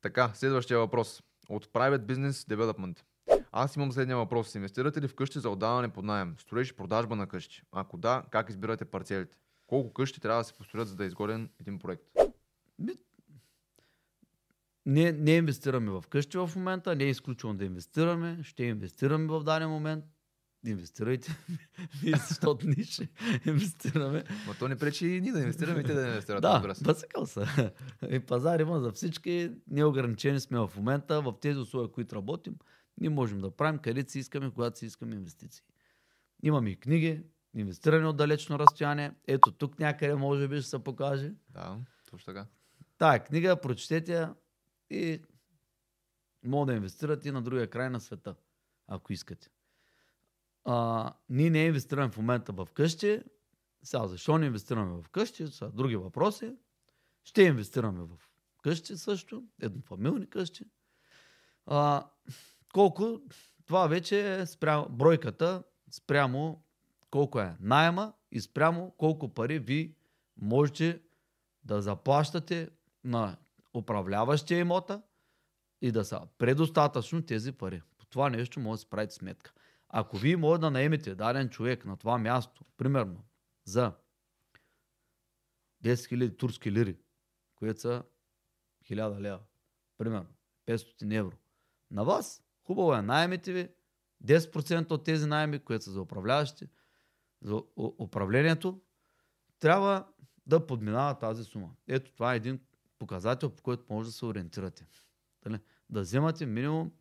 Така, 0.00 0.34
следващия 0.34 0.78
въпрос. 0.78 1.22
От 1.48 1.66
Private 1.66 2.06
Business 2.06 2.30
Development. 2.30 3.02
Аз 3.58 3.76
имам 3.76 3.92
следния 3.92 4.16
въпрос. 4.16 4.54
Инвестирате 4.54 5.02
ли 5.02 5.08
в 5.08 5.14
къщи 5.14 5.38
за 5.38 5.50
отдаване 5.50 5.88
под 5.88 6.04
найем? 6.04 6.34
Строеж 6.38 6.74
продажба 6.74 7.16
на 7.16 7.26
къщи? 7.26 7.62
Ако 7.72 7.96
да, 7.96 8.22
как 8.30 8.50
избирате 8.50 8.84
парцелите? 8.84 9.38
Колко 9.66 9.92
къщи 9.92 10.20
трябва 10.20 10.40
да 10.40 10.44
се 10.44 10.52
построят, 10.52 10.88
за 10.88 10.96
да 10.96 11.04
е 11.04 11.06
изгоден 11.06 11.50
един 11.60 11.78
проект? 11.78 12.02
Не, 14.86 15.12
не 15.12 15.36
инвестираме 15.36 15.90
в 15.90 16.04
къщи 16.08 16.38
в 16.38 16.50
момента, 16.56 16.96
не 16.96 17.04
е 17.04 17.08
изключено 17.08 17.54
да 17.54 17.64
инвестираме, 17.64 18.38
ще 18.42 18.64
инвестираме 18.64 19.26
в 19.26 19.42
даден 19.44 19.68
момент. 19.68 20.04
инвестирайте. 20.66 21.36
Защото 22.28 22.66
ние 22.66 22.84
ще 22.84 23.08
инвестираме. 23.46 24.24
Ма 24.46 24.54
то 24.58 24.68
не 24.68 24.76
пречи 24.76 25.06
и 25.06 25.20
ние 25.20 25.32
да 25.32 25.40
инвестираме 25.40 25.80
и 25.80 25.84
те 25.84 25.94
да 25.94 26.08
инвестират. 26.08 26.42
Да, 26.42 26.74
бъсъкал 26.82 27.26
са. 27.26 27.72
И 28.10 28.20
пазар 28.20 28.60
има 28.60 28.80
за 28.80 28.92
всички. 28.92 29.50
Ние 29.70 29.84
ограничени 29.84 30.40
сме 30.40 30.58
в 30.58 30.70
момента 30.76 31.22
в 31.22 31.34
тези 31.40 31.58
условия, 31.58 31.92
които 31.92 32.16
работим. 32.16 32.54
Ние 33.00 33.10
можем 33.10 33.38
да 33.38 33.50
правим 33.50 33.80
където 33.80 34.12
си 34.12 34.18
искаме, 34.18 34.50
когато 34.50 34.78
си 34.78 34.86
искаме 34.86 35.14
инвестиции. 35.14 35.64
Имаме 36.42 36.70
и 36.70 36.76
книги, 36.76 37.22
инвестиране 37.54 38.06
от 38.06 38.16
далечно 38.16 38.58
разстояние. 38.58 39.14
Ето 39.26 39.52
тук 39.52 39.78
някъде 39.78 40.14
може 40.14 40.48
би 40.48 40.60
ще 40.60 40.70
се 40.70 40.84
покаже. 40.84 41.32
Да, 41.48 41.78
точно 42.10 42.26
така. 42.26 42.46
Тая 42.98 43.24
книга, 43.24 43.60
прочетете 43.60 44.12
я 44.12 44.34
и 44.90 45.22
мога 46.44 46.66
да 46.66 46.76
инвестирате 46.76 47.28
и 47.28 47.32
на 47.32 47.42
другия 47.42 47.70
край 47.70 47.90
на 47.90 48.00
света, 48.00 48.34
ако 48.86 49.12
искате. 49.12 49.50
А, 50.64 51.12
ние 51.28 51.50
не 51.50 51.64
инвестираме 51.64 52.12
в 52.12 52.16
момента 52.16 52.52
в 52.52 52.68
къщи. 52.74 53.22
Сега, 53.82 54.06
защо 54.06 54.38
не 54.38 54.46
инвестираме 54.46 55.02
в 55.02 55.08
къщи? 55.08 55.46
Са 55.46 55.70
други 55.70 55.96
въпроси. 55.96 56.56
Ще 57.24 57.42
инвестираме 57.42 58.00
в 58.00 58.18
къщи 58.62 58.96
също, 58.96 59.44
еднофамилни 59.60 60.30
къщи. 60.30 60.64
А, 61.66 62.06
колко, 62.76 63.20
това 63.66 63.86
вече 63.86 64.34
е 64.34 64.46
спрямо, 64.46 64.88
бройката 64.88 65.62
спрямо 65.90 66.64
колко 67.10 67.40
е 67.40 67.56
найема 67.60 68.12
и 68.32 68.40
спрямо 68.40 68.94
колко 68.96 69.34
пари 69.34 69.58
ви 69.58 69.96
можете 70.36 71.02
да 71.64 71.82
заплащате 71.82 72.70
на 73.04 73.36
управляващия 73.74 74.58
имота 74.58 75.02
и 75.82 75.92
да 75.92 76.04
са 76.04 76.20
предостатъчно 76.38 77.22
тези 77.22 77.52
пари. 77.52 77.82
По 77.98 78.06
това 78.06 78.30
нещо 78.30 78.60
може 78.60 78.74
да 78.74 78.78
си 78.78 78.90
правите 78.90 79.14
сметка. 79.14 79.52
Ако 79.88 80.16
вие 80.16 80.36
може 80.36 80.60
да 80.60 80.70
наемете 80.70 81.14
даден 81.14 81.48
човек 81.48 81.84
на 81.84 81.96
това 81.96 82.18
място, 82.18 82.64
примерно 82.76 83.24
за 83.64 83.92
10 85.84 85.94
000 85.94 86.38
турски 86.38 86.72
лири, 86.72 86.96
което 87.54 87.80
са 87.80 88.02
1000 88.90 89.20
лева, 89.20 89.40
примерно 89.98 90.28
500 90.66 91.18
евро, 91.18 91.36
на 91.90 92.04
вас 92.04 92.45
хубаво 92.66 92.94
е 92.94 93.02
найемите 93.02 93.52
ви 93.52 93.68
10% 94.24 94.90
от 94.90 95.04
тези 95.04 95.26
найеми, 95.26 95.58
които 95.58 95.84
са 95.84 95.90
за 95.90 96.00
управляващи, 96.00 96.68
за 97.42 97.62
управлението, 97.76 98.80
трябва 99.58 100.06
да 100.46 100.66
подминава 100.66 101.18
тази 101.18 101.44
сума. 101.44 101.70
Ето 101.88 102.12
това 102.12 102.32
е 102.32 102.36
един 102.36 102.60
показател, 102.98 103.50
по 103.50 103.62
който 103.62 103.84
може 103.90 104.08
да 104.08 104.12
се 104.12 104.26
ориентирате. 104.26 104.86
Дали? 105.44 105.58
Да 105.90 106.00
вземате 106.00 106.46
минимум 106.46 106.92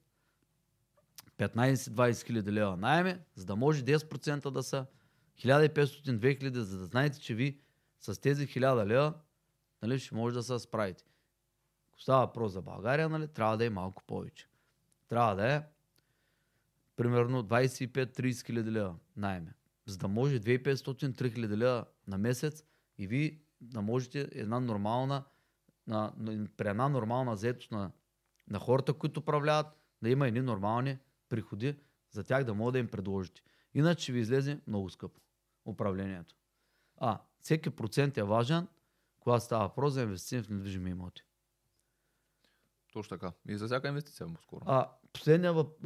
15-20 1.37 2.25
хиляди 2.25 2.51
лева 2.51 2.77
найеми, 2.77 3.19
за 3.35 3.45
да 3.45 3.55
може 3.55 3.83
10% 3.83 4.49
да 4.49 4.63
са 4.63 4.85
1500-2000, 5.39 6.57
за 6.57 6.77
да 6.77 6.85
знаете, 6.85 7.19
че 7.19 7.35
ви 7.35 7.59
с 7.99 8.21
тези 8.21 8.47
1000 8.47 8.85
лева 8.85 9.13
нали, 9.81 9.99
ще 9.99 10.15
може 10.15 10.35
да 10.35 10.43
се 10.43 10.59
справите. 10.59 11.03
Ако 11.89 12.01
става 12.01 12.25
въпрос 12.25 12.51
за 12.51 12.61
България, 12.61 13.09
нали, 13.09 13.27
трябва 13.27 13.57
да 13.57 13.65
е 13.65 13.69
малко 13.69 14.03
повече. 14.03 14.47
Трябва 15.07 15.35
да 15.35 15.53
е 15.53 15.63
примерно 16.95 17.43
25-30 17.43 18.45
хиляди 18.45 18.71
лева 18.71 18.95
найме. 19.17 19.53
За 19.85 19.97
да 19.97 20.07
може 20.07 20.39
2500-3000 20.39 21.57
лева 21.57 21.85
на 22.07 22.17
месец 22.17 22.63
и 22.97 23.07
ви 23.07 23.41
да 23.61 23.81
можете 23.81 24.29
една 24.31 24.59
нормална, 24.59 25.23
на, 25.87 26.13
при 26.57 26.67
една 26.67 26.89
нормална 26.89 27.35
заетост 27.35 27.71
на, 27.71 27.91
на 28.49 28.59
хората, 28.59 28.93
които 28.93 29.19
управляват, 29.19 29.67
да 30.01 30.09
има 30.09 30.27
едни 30.27 30.41
нормални 30.41 30.97
приходи, 31.29 31.75
за 32.11 32.23
тях 32.23 32.43
да 32.43 32.53
могат 32.53 32.73
да 32.73 32.79
им 32.79 32.87
предложите. 32.87 33.41
Иначе 33.73 34.13
ви 34.13 34.19
излезе 34.19 34.59
много 34.67 34.89
скъпо 34.89 35.21
управлението. 35.65 36.35
А, 36.97 37.21
всеки 37.39 37.69
процент 37.69 38.17
е 38.17 38.23
важен, 38.23 38.67
когато 39.19 39.45
става 39.45 39.67
въпрос 39.67 39.93
за 39.93 40.01
инвестиции 40.01 40.41
в 40.41 40.49
недвижими 40.49 40.89
имоти. 40.89 41.24
Точно 42.95 43.17
така. 43.17 43.31
И 43.49 43.57
за 43.57 43.65
всяка 43.65 43.87
инвестиция 43.87 44.27
по-скоро. 44.27 44.61
А, 44.65 44.87
последния 45.13 45.53
въп... 45.53 45.85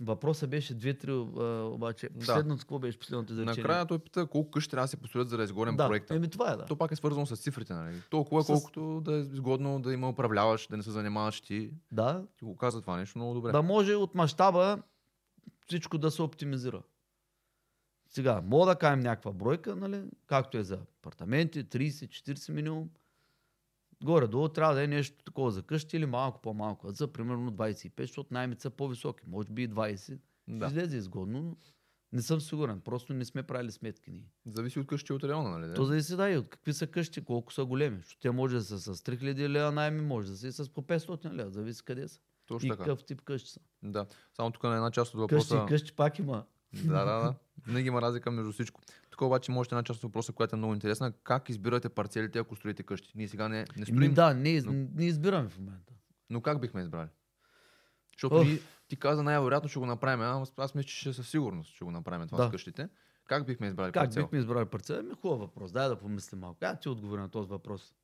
въпросът 0.00 0.50
беше 0.50 0.74
две-три, 0.74 1.10
а, 1.10 1.14
обаче. 1.64 2.08
Да. 2.08 2.18
Последното, 2.18 2.60
какво 2.60 2.78
беше 2.78 2.98
последното 2.98 3.32
изречение? 3.32 3.62
Накрая 3.62 3.86
той 3.86 3.98
пита 3.98 4.26
колко 4.26 4.50
къщи 4.50 4.70
трябва 4.70 4.84
да 4.84 4.88
се 4.88 4.96
построят, 4.96 5.28
за 5.28 5.36
да 5.36 5.44
изгодим 5.44 5.76
да, 5.76 5.88
проекта. 5.88 6.14
Еми 6.14 6.30
това 6.30 6.52
е, 6.52 6.56
да. 6.56 6.64
То 6.64 6.76
пак 6.76 6.92
е 6.92 6.96
свързано 6.96 7.26
с 7.26 7.36
цифрите, 7.36 7.74
нали? 7.74 8.02
Толкова, 8.10 8.42
С- 8.42 8.46
колкото 8.46 9.00
да 9.00 9.16
е 9.16 9.20
изгодно 9.20 9.80
да 9.80 9.92
има 9.92 10.08
управляващ, 10.08 10.70
да 10.70 10.76
не 10.76 10.82
се 10.82 10.90
занимаваш 10.90 11.40
ти. 11.40 11.70
Да, 11.92 12.24
Ти 12.38 12.44
го 12.44 12.56
каза 12.56 12.80
това 12.80 12.96
нещо 12.96 13.18
много 13.18 13.34
добре. 13.34 13.52
да 13.52 13.62
може 13.62 13.94
от 13.94 14.14
мащаба 14.14 14.82
всичко 15.66 15.98
да 15.98 16.10
се 16.10 16.22
оптимизира. 16.22 16.82
Сега, 18.10 18.42
мога 18.44 18.66
да 18.66 18.76
кажем 18.76 19.00
някаква 19.00 19.32
бройка, 19.32 19.76
нали? 19.76 20.02
както 20.26 20.58
е 20.58 20.62
за 20.62 20.78
апартаменти, 20.98 21.64
30-40 21.64 22.52
минимум. 22.52 22.90
Горе-долу 24.04 24.48
трябва 24.48 24.74
да 24.74 24.84
е 24.84 24.86
нещо 24.86 25.24
такова 25.24 25.50
за 25.50 25.62
къщи 25.62 25.96
или 25.96 26.06
малко 26.06 26.40
по-малко. 26.40 26.92
За 26.92 27.12
примерно 27.12 27.52
25, 27.52 28.00
защото 28.00 28.34
наймите 28.34 28.62
са 28.62 28.70
по-високи. 28.70 29.22
Може 29.26 29.48
би 29.48 29.62
и 29.62 29.68
20. 29.68 30.18
Да. 30.48 30.66
Излезе 30.66 30.96
изгодно, 30.96 31.42
но 31.42 31.56
не 32.12 32.22
съм 32.22 32.40
сигурен. 32.40 32.80
Просто 32.80 33.14
не 33.14 33.24
сме 33.24 33.42
правили 33.42 33.72
сметки 33.72 34.10
ние. 34.10 34.28
Зависи 34.46 34.78
от 34.78 34.86
къщи 34.86 35.12
от 35.12 35.24
района, 35.24 35.58
нали? 35.58 35.74
То 35.74 35.84
зависи 35.84 36.16
да 36.16 36.30
и 36.30 36.36
от 36.36 36.48
какви 36.48 36.72
са 36.72 36.86
къщи, 36.86 37.24
колко 37.24 37.52
са 37.52 37.64
големи. 37.64 37.96
Защото 37.96 38.20
те 38.20 38.30
може 38.30 38.56
да 38.56 38.62
са 38.62 38.78
с 38.78 39.02
3000 39.02 39.48
лева 39.48 39.72
найми, 39.72 40.00
може 40.00 40.28
да 40.30 40.36
са 40.36 40.46
и 40.48 40.52
с 40.52 40.68
по 40.68 40.82
500 40.82 41.32
лева. 41.32 41.50
Зависи 41.50 41.84
къде 41.84 42.08
са. 42.08 42.20
Точно 42.46 42.66
и 42.66 42.70
така. 42.70 42.84
какъв 42.84 43.04
тип 43.04 43.22
къщи 43.22 43.50
са. 43.50 43.60
Да. 43.82 44.06
Само 44.36 44.50
тук 44.50 44.62
на 44.62 44.76
една 44.76 44.90
част 44.90 45.14
от 45.14 45.28
Къщи 45.28 45.34
въпроса. 45.54 45.64
и 45.64 45.68
къщи 45.68 45.92
пак 45.92 46.18
има. 46.18 46.44
Да, 46.74 46.92
да, 46.94 47.04
да. 47.04 47.34
Винаги 47.66 47.88
има 47.88 48.02
разлика 48.02 48.30
между 48.30 48.52
всичко. 48.52 48.80
Тук 49.10 49.20
обаче 49.22 49.52
може 49.52 49.68
една 49.68 49.82
част 49.82 49.96
от 49.96 50.02
въпроса, 50.02 50.32
която 50.32 50.56
е 50.56 50.58
много 50.58 50.74
интересна. 50.74 51.12
Как 51.14 51.48
избирате 51.48 51.88
парцелите, 51.88 52.38
ако 52.38 52.56
строите 52.56 52.82
къщи? 52.82 53.12
Ние 53.14 53.28
сега 53.28 53.48
не, 53.48 53.64
не 53.76 53.84
строим, 53.84 54.00
Ми, 54.00 54.08
да, 54.08 54.34
не, 54.34 54.60
но- 54.60 54.72
не 54.94 55.04
избираме 55.04 55.48
в 55.48 55.58
момента. 55.58 55.92
но 56.30 56.40
как 56.40 56.60
бихме 56.60 56.80
избрали? 56.80 57.08
Защото 58.12 58.34
Оф. 58.34 58.48
ти 58.88 58.96
каза 58.96 59.22
най-вероятно 59.22 59.68
ще 59.68 59.78
го 59.78 59.86
направим, 59.86 60.20
а 60.20 60.44
аз, 60.56 60.74
мисля, 60.74 60.88
че 60.88 60.96
ще 60.96 61.12
със 61.12 61.28
сигурност 61.28 61.70
ще 61.70 61.84
го 61.84 61.90
направим 61.90 62.28
това 62.28 62.38
Да. 62.38 62.48
с 62.48 62.50
къщите. 62.50 62.88
Как 63.24 63.46
бихме 63.46 63.66
избрали 63.66 63.92
Как 63.92 64.02
парцел? 64.04 64.22
бихме 64.22 64.38
избрали 64.38 64.66
парцела? 64.66 65.02
Ми 65.02 65.14
хубав 65.14 65.38
въпрос. 65.38 65.72
Дай 65.72 65.88
да 65.88 65.96
помислим 65.96 66.40
малко. 66.40 66.56
Как 66.60 66.80
ти 66.80 66.88
отговори 66.88 67.20
на 67.20 67.28
този 67.28 67.48
въпрос? 67.48 67.94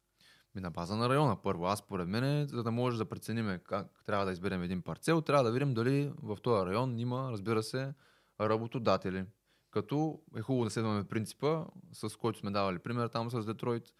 Ми 0.55 0.61
на 0.61 0.70
база 0.70 0.96
на 0.96 1.09
района 1.09 1.37
първо. 1.42 1.64
Аз 1.64 1.79
според 1.79 2.09
мен, 2.09 2.46
за 2.46 2.62
да 2.62 2.70
може 2.70 2.98
да 2.98 3.05
преценим 3.05 3.59
как 3.64 3.87
трябва 4.07 4.27
да 4.27 4.33
изберем 4.33 4.62
един 4.62 4.83
парцел, 4.83 5.20
трябва 5.20 5.44
да 5.44 5.53
видим 5.53 5.74
дали 5.74 6.12
в 6.22 6.37
този 6.37 6.66
район 6.66 6.98
има, 6.98 7.29
разбира 7.33 7.62
се, 7.62 7.94
работодатели. 8.40 9.25
Като 9.70 10.20
е 10.37 10.40
хубаво 10.40 10.64
да 10.64 10.70
следваме 10.70 11.05
принципа, 11.05 11.64
с 11.92 12.16
който 12.16 12.38
сме 12.38 12.51
давали 12.51 12.79
пример 12.79 13.09
там 13.09 13.31
с 13.31 13.44
Детройт, 13.44 13.92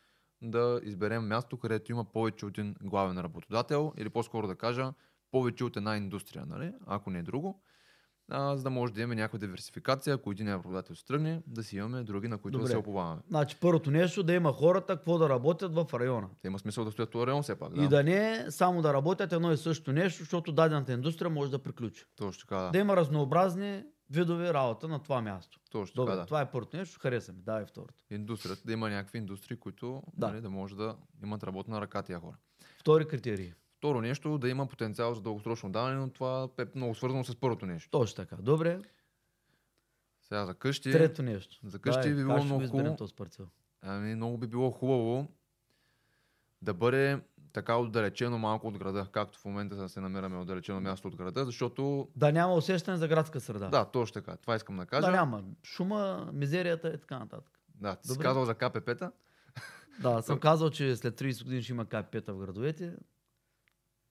да 0.43 0.81
изберем 0.83 1.29
място, 1.29 1.57
където 1.57 1.93
има 1.93 2.05
повече 2.05 2.47
от 2.47 2.59
един 2.59 2.75
главен 2.83 3.19
работодател, 3.19 3.93
или 3.97 4.11
по-скоро 4.11 4.47
да 4.47 4.57
кажа, 4.57 4.93
повече 5.31 5.65
от 5.65 5.77
една 5.77 5.97
индустрия, 5.97 6.47
нали? 6.47 6.73
ако 6.87 7.11
не 7.11 7.19
е 7.19 7.23
друго. 7.23 7.63
А, 8.31 8.57
за 8.57 8.63
да 8.63 8.71
може 8.71 8.93
да 8.93 9.01
имаме 9.01 9.15
някаква 9.15 9.39
диверсификация, 9.39 10.15
ако 10.15 10.31
един 10.31 10.49
работодател 10.49 10.97
се 10.97 11.05
тръгне, 11.05 11.43
да 11.47 11.63
си 11.63 11.77
имаме 11.77 12.03
други, 12.03 12.29
на 12.29 12.39
които 12.39 12.59
Добре. 12.59 12.69
да 12.69 12.71
се 12.71 12.77
оповаваме. 12.77 13.23
Значи 13.29 13.57
първото 13.61 13.91
нещо 13.91 14.23
да 14.23 14.33
има 14.33 14.53
хората 14.53 14.97
какво 14.97 15.19
да 15.19 15.29
работят 15.29 15.75
в 15.75 15.87
района. 15.95 16.29
Те 16.43 16.49
има 16.49 16.59
смисъл 16.59 16.85
да 16.85 16.91
стоят 16.91 17.15
в 17.15 17.27
район 17.27 17.43
все 17.43 17.55
пак. 17.55 17.73
И 17.77 17.89
да 17.89 18.05
не 18.05 18.47
само 18.51 18.83
да 18.83 18.95
работят 18.95 19.33
едно 19.33 19.53
и 19.53 19.57
също 19.57 19.93
нещо, 19.93 20.19
защото 20.19 20.53
дадената 20.53 20.93
индустрия 20.93 21.31
може 21.31 21.51
да 21.51 21.59
приключи. 21.59 22.05
Точно 22.17 22.41
така, 22.41 22.57
да. 22.57 22.71
Да 22.71 22.79
има 22.79 22.97
разнообразни 22.97 23.85
видове 24.15 24.55
работа 24.55 24.89
на 24.89 25.03
това 25.03 25.23
място. 25.23 25.61
Точно 25.71 25.95
Добре, 25.95 26.13
така, 26.13 26.21
да. 26.21 26.27
това 26.27 26.41
е 26.41 26.51
първото 26.51 26.77
нещо, 26.77 27.01
хареса 27.01 27.33
ми. 27.33 27.43
Давай 27.43 27.65
второто. 27.67 27.95
индустрията, 28.11 28.63
да 28.67 28.73
има 28.73 28.91
някакви 28.91 29.19
индустрии, 29.19 29.57
които 29.57 30.03
Да. 30.17 30.29
Нали, 30.29 30.41
да 30.41 30.51
може 30.51 30.77
да 30.77 30.97
имат 31.23 31.45
работна 31.45 31.81
ръка 31.81 32.03
тия 32.03 32.21
хора. 32.21 32.37
Втори 32.79 33.09
критерий. 33.09 33.53
Второ 33.77 34.01
нещо, 34.01 34.39
да 34.39 34.49
има 34.49 34.67
потенциал 34.67 35.15
за 35.15 35.21
дългосрочно 35.21 35.73
даване, 35.73 35.97
но 35.97 36.11
това 36.11 36.49
е 36.59 36.65
много 36.75 36.95
свързано 36.95 37.25
с 37.25 37.37
първото 37.37 37.67
нещо. 37.67 37.91
Точно 37.91 38.17
така. 38.17 38.37
Добре. 38.37 38.81
Сега 40.21 40.47
за 40.47 40.55
къщи, 40.55 40.93
Трето 40.93 41.23
нещо. 41.23 41.59
за 41.65 41.79
къщи 41.79 42.01
Давай, 42.01 42.15
би 42.15 42.21
било 42.21 42.45
много 42.45 42.69
хубаво. 42.69 42.97
ами, 43.81 44.15
много 44.15 44.39
би 44.39 44.47
било 44.47 44.71
хубаво 44.71 45.29
да 46.63 46.75
бъде 46.75 47.21
така 47.55 47.77
отдалечено 47.77 48.39
малко 48.39 48.69
от 48.69 48.79
града, 48.79 49.07
както 49.13 49.39
в 49.39 49.45
момента 49.45 49.89
се 49.89 50.01
намираме 50.01 50.39
отдалечено 50.39 50.81
място 50.81 51.09
от 51.09 51.17
града, 51.17 51.45
защото 51.45 52.09
Да 52.17 52.33
няма 52.33 52.55
усещане 52.55 52.97
за 52.97 53.09
градска 53.09 53.41
среда. 53.41 53.69
да, 53.69 53.85
точно 53.85 54.15
така, 54.15 54.37
това 54.37 54.57
искам 54.57 54.77
да 54.77 54.87
кажа. 54.87 55.03
да 55.03 55.13
няма. 55.13 55.45
Шума, 55.65 56.31
мизерията 56.33 56.89
и 56.89 56.99
така 56.99 57.19
нататък. 57.19 57.61
Да, 57.75 57.97
ти 57.97 58.09
си 58.09 58.15
Добре. 58.15 58.25
казал 58.25 58.45
за 58.45 58.55
КПП-та, 58.55 59.13
Да, 60.01 60.23
съм 60.23 60.41
казал, 60.41 60.71
че 60.71 60.97
след 60.97 61.21
30 61.21 61.45
години 61.45 61.63
ще 61.63 61.73
има 61.73 61.85
КП-та 61.85 62.33
в 62.33 62.39
градовете. 62.39 62.95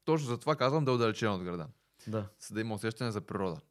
точно 0.05 0.27
за 0.27 0.37
това 0.37 0.55
казвам 0.55 0.85
да 0.85 0.91
е 0.91 0.95
отдалечено 0.95 1.35
от 1.35 1.43
града, 1.43 1.67
Да. 2.07 2.27
за 2.39 2.55
да 2.55 2.61
има 2.61 2.75
усещане 2.75 3.11
за 3.11 3.21
природа. 3.21 3.61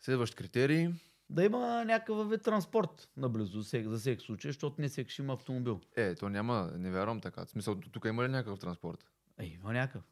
Следващ 0.00 0.34
критерий, 0.34 0.88
Да 1.30 1.44
има 1.44 1.84
някакъв 1.84 2.30
вид 2.30 2.42
транспорт 2.42 3.10
наблизо 3.16 3.60
за 3.60 3.96
всеки, 3.96 4.24
случай, 4.24 4.48
защото 4.48 4.80
не 4.80 4.88
всеки 4.88 5.12
ще 5.12 5.22
има 5.22 5.32
автомобил. 5.32 5.80
Е, 5.96 6.14
то 6.14 6.28
няма, 6.28 6.72
не 6.76 6.90
вярвам 6.90 7.20
така. 7.20 7.44
В 7.44 7.50
смисъл, 7.50 7.80
тук 7.80 8.04
има 8.04 8.24
ли 8.24 8.28
някакъв 8.28 8.58
транспорт? 8.58 9.06
Е, 9.38 9.44
има 9.44 9.72
някакъв. 9.72 10.02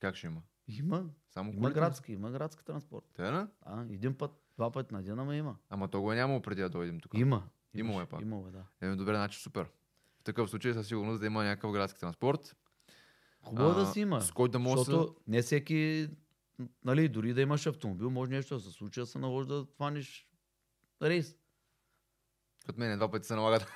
Как 0.00 0.16
ще 0.16 0.26
има? 0.26 0.42
Има. 0.68 1.04
Само 1.30 1.52
Има 1.52 1.70
градски, 1.70 2.12
има 2.12 2.30
градски 2.30 2.64
транспорт. 2.64 3.04
Те, 3.14 3.30
не? 3.30 3.46
А, 3.60 3.82
един 3.90 4.14
път. 4.14 4.30
Два 4.56 4.70
пъти 4.70 4.94
на 4.94 5.02
ден, 5.02 5.18
ама 5.18 5.36
има. 5.36 5.56
Ама 5.70 5.88
то 5.88 6.00
го 6.00 6.12
е 6.12 6.16
нямало 6.16 6.42
преди 6.42 6.62
да 6.62 6.68
дойдем 6.68 7.00
тук. 7.00 7.14
Има. 7.14 7.42
Имало 7.74 8.00
е 8.00 8.06
пак. 8.06 8.20
Имало 8.20 8.48
е, 8.48 8.50
да. 8.50 8.64
Еми, 8.80 8.96
добре, 8.96 9.14
значи 9.14 9.40
супер. 9.40 9.66
В 10.20 10.24
такъв 10.24 10.50
случай 10.50 10.72
със 10.72 10.86
сигурност 10.86 11.20
да 11.20 11.26
има 11.26 11.44
някакъв 11.44 11.72
градски 11.72 12.00
транспорт. 12.00 12.56
Хубаво 13.40 13.68
е 13.68 13.72
а, 13.82 13.84
да 13.84 13.86
си 13.86 14.00
има. 14.00 14.20
С 14.20 14.32
който 14.32 14.52
да 14.52 14.58
може 14.58 14.74
да. 14.74 14.84
Защото 14.84 15.16
не 15.26 15.42
всеки, 15.42 16.08
нали, 16.84 17.08
дори 17.08 17.34
да 17.34 17.40
имаш 17.40 17.66
автомобил, 17.66 18.10
може 18.10 18.30
нещо 18.30 18.54
да 18.54 18.60
се 18.60 18.70
случи, 18.70 19.00
да 19.00 19.06
се 19.06 19.18
наложи 19.18 19.48
да 19.48 19.66
хванеш 19.76 20.28
рейс. 21.02 21.34
Като 22.66 22.80
мен 22.80 22.98
два 22.98 23.10
пъти 23.10 23.26
се 23.26 23.34
налага 23.34 23.58
да- 23.58 23.66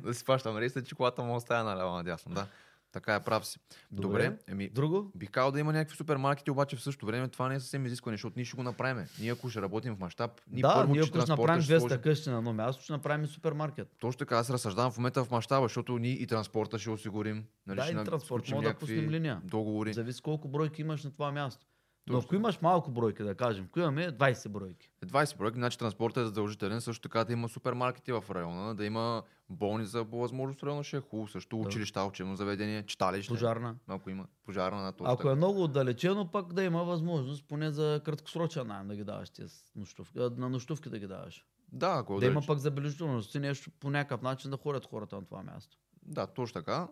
да 0.00 0.14
си 0.14 0.24
фащам 0.24 0.58
рейса, 0.58 0.82
че 0.82 0.94
колата 0.94 1.22
му 1.22 1.36
остая 1.36 1.64
наляво 1.64 1.92
надясно. 1.92 2.34
Да, 2.34 2.46
така 2.92 3.14
е 3.14 3.20
прав 3.20 3.46
си. 3.46 3.58
Добре, 3.90 4.06
Добре. 4.24 4.38
еми, 4.48 4.68
Друго? 4.68 5.12
бих 5.14 5.30
казал 5.30 5.52
да 5.52 5.60
има 5.60 5.72
някакви 5.72 5.96
супермаркети, 5.96 6.50
обаче 6.50 6.76
в 6.76 6.82
същото 6.82 7.06
време 7.06 7.28
това 7.28 7.48
не 7.48 7.54
е 7.54 7.60
съвсем 7.60 7.86
изискване, 7.86 8.14
защото 8.14 8.32
ние 8.36 8.44
ще 8.44 8.56
го 8.56 8.62
направим. 8.62 9.06
Ние 9.20 9.32
ако 9.32 9.50
ще 9.50 9.62
работим 9.62 9.94
в 9.94 10.00
мащаб, 10.00 10.30
ние 10.46 10.62
да, 10.62 10.74
първо, 10.74 10.92
ние 10.92 11.02
ако 11.02 11.20
ще 11.20 11.30
направим 11.30 11.62
ще 11.62 11.72
200 11.72 11.78
сложим- 11.80 12.00
къщи 12.00 12.30
на 12.30 12.36
едно 12.38 12.52
място, 12.52 12.82
ще 12.82 12.92
направим 12.92 13.26
супермаркет. 13.26 13.88
Точно 13.98 14.18
така, 14.18 14.36
аз 14.36 14.50
разсъждавам 14.50 14.92
в 14.92 14.96
момента 14.96 15.24
в 15.24 15.30
мащаба, 15.30 15.64
защото 15.64 15.98
ние 15.98 16.12
и 16.12 16.26
транспорта 16.26 16.78
ще 16.78 16.90
осигурим. 16.90 17.44
Нали, 17.66 17.76
Да, 17.76 17.82
ще 17.82 17.92
и 17.92 18.04
транспорт, 18.04 18.48
мога 18.48 18.68
да 18.68 18.74
пуснем 18.74 19.10
линия. 19.10 19.40
Договори. 19.44 19.92
Зависи 19.94 20.22
колко 20.22 20.48
бройки 20.48 20.80
имаш 20.80 21.04
на 21.04 21.10
това 21.12 21.32
място. 21.32 21.66
Но 22.08 22.18
ако 22.18 22.34
имаш 22.34 22.60
малко 22.60 22.90
бройки, 22.90 23.22
да 23.22 23.34
кажем, 23.34 23.64
ако 23.68 23.78
имаме 23.78 24.12
20 24.12 24.48
бройки. 24.48 24.90
20 25.06 25.36
проекти, 25.36 25.58
значи 25.58 25.78
транспортът 25.78 26.22
е 26.22 26.26
задължителен, 26.26 26.80
също 26.80 27.08
така 27.08 27.24
да 27.24 27.32
има 27.32 27.48
супермаркети 27.48 28.12
в 28.12 28.24
района, 28.30 28.74
да 28.74 28.84
има 28.84 29.22
болница 29.48 30.04
по 30.04 30.18
възможност 30.18 30.60
в 30.60 30.64
района 30.64 30.84
ще 30.84 30.96
е 30.96 31.00
хубаво, 31.00 31.28
също 31.28 31.56
Да. 31.56 31.68
училища, 31.68 32.04
учебно 32.04 32.36
заведение, 32.36 32.82
читалище. 32.86 33.32
Пожарна. 33.32 33.76
Ако 33.88 34.10
има 34.10 34.26
пожарна 34.44 34.82
на 34.82 34.92
точно 34.92 35.12
Ако 35.12 35.30
е 35.30 35.34
много 35.34 35.64
отдалечено, 35.64 36.30
пък 36.30 36.52
да 36.52 36.62
има 36.64 36.84
възможност 36.84 37.48
поне 37.48 37.70
за 37.70 38.00
краткосрочен 38.04 38.66
найем 38.66 38.88
да 38.88 38.96
ги 38.96 39.04
даваш 39.04 39.28
с 39.28 39.72
нощувки, 39.76 40.18
на 40.18 40.48
нощувки 40.48 40.90
да 40.90 40.98
ги 40.98 41.06
даваш. 41.06 41.46
Да, 41.72 41.96
ако 41.98 42.16
е 42.16 42.20
Да 42.20 42.26
има 42.26 42.42
пък 42.46 42.58
забележителност 42.58 43.34
нещо 43.34 43.70
по 43.80 43.90
някакъв 43.90 44.22
начин 44.22 44.50
да 44.50 44.56
ходят 44.56 44.86
хората 44.86 45.16
на 45.16 45.24
това 45.24 45.42
място. 45.42 45.76
Да, 46.02 46.26
точно 46.26 46.60
така. 46.60 46.88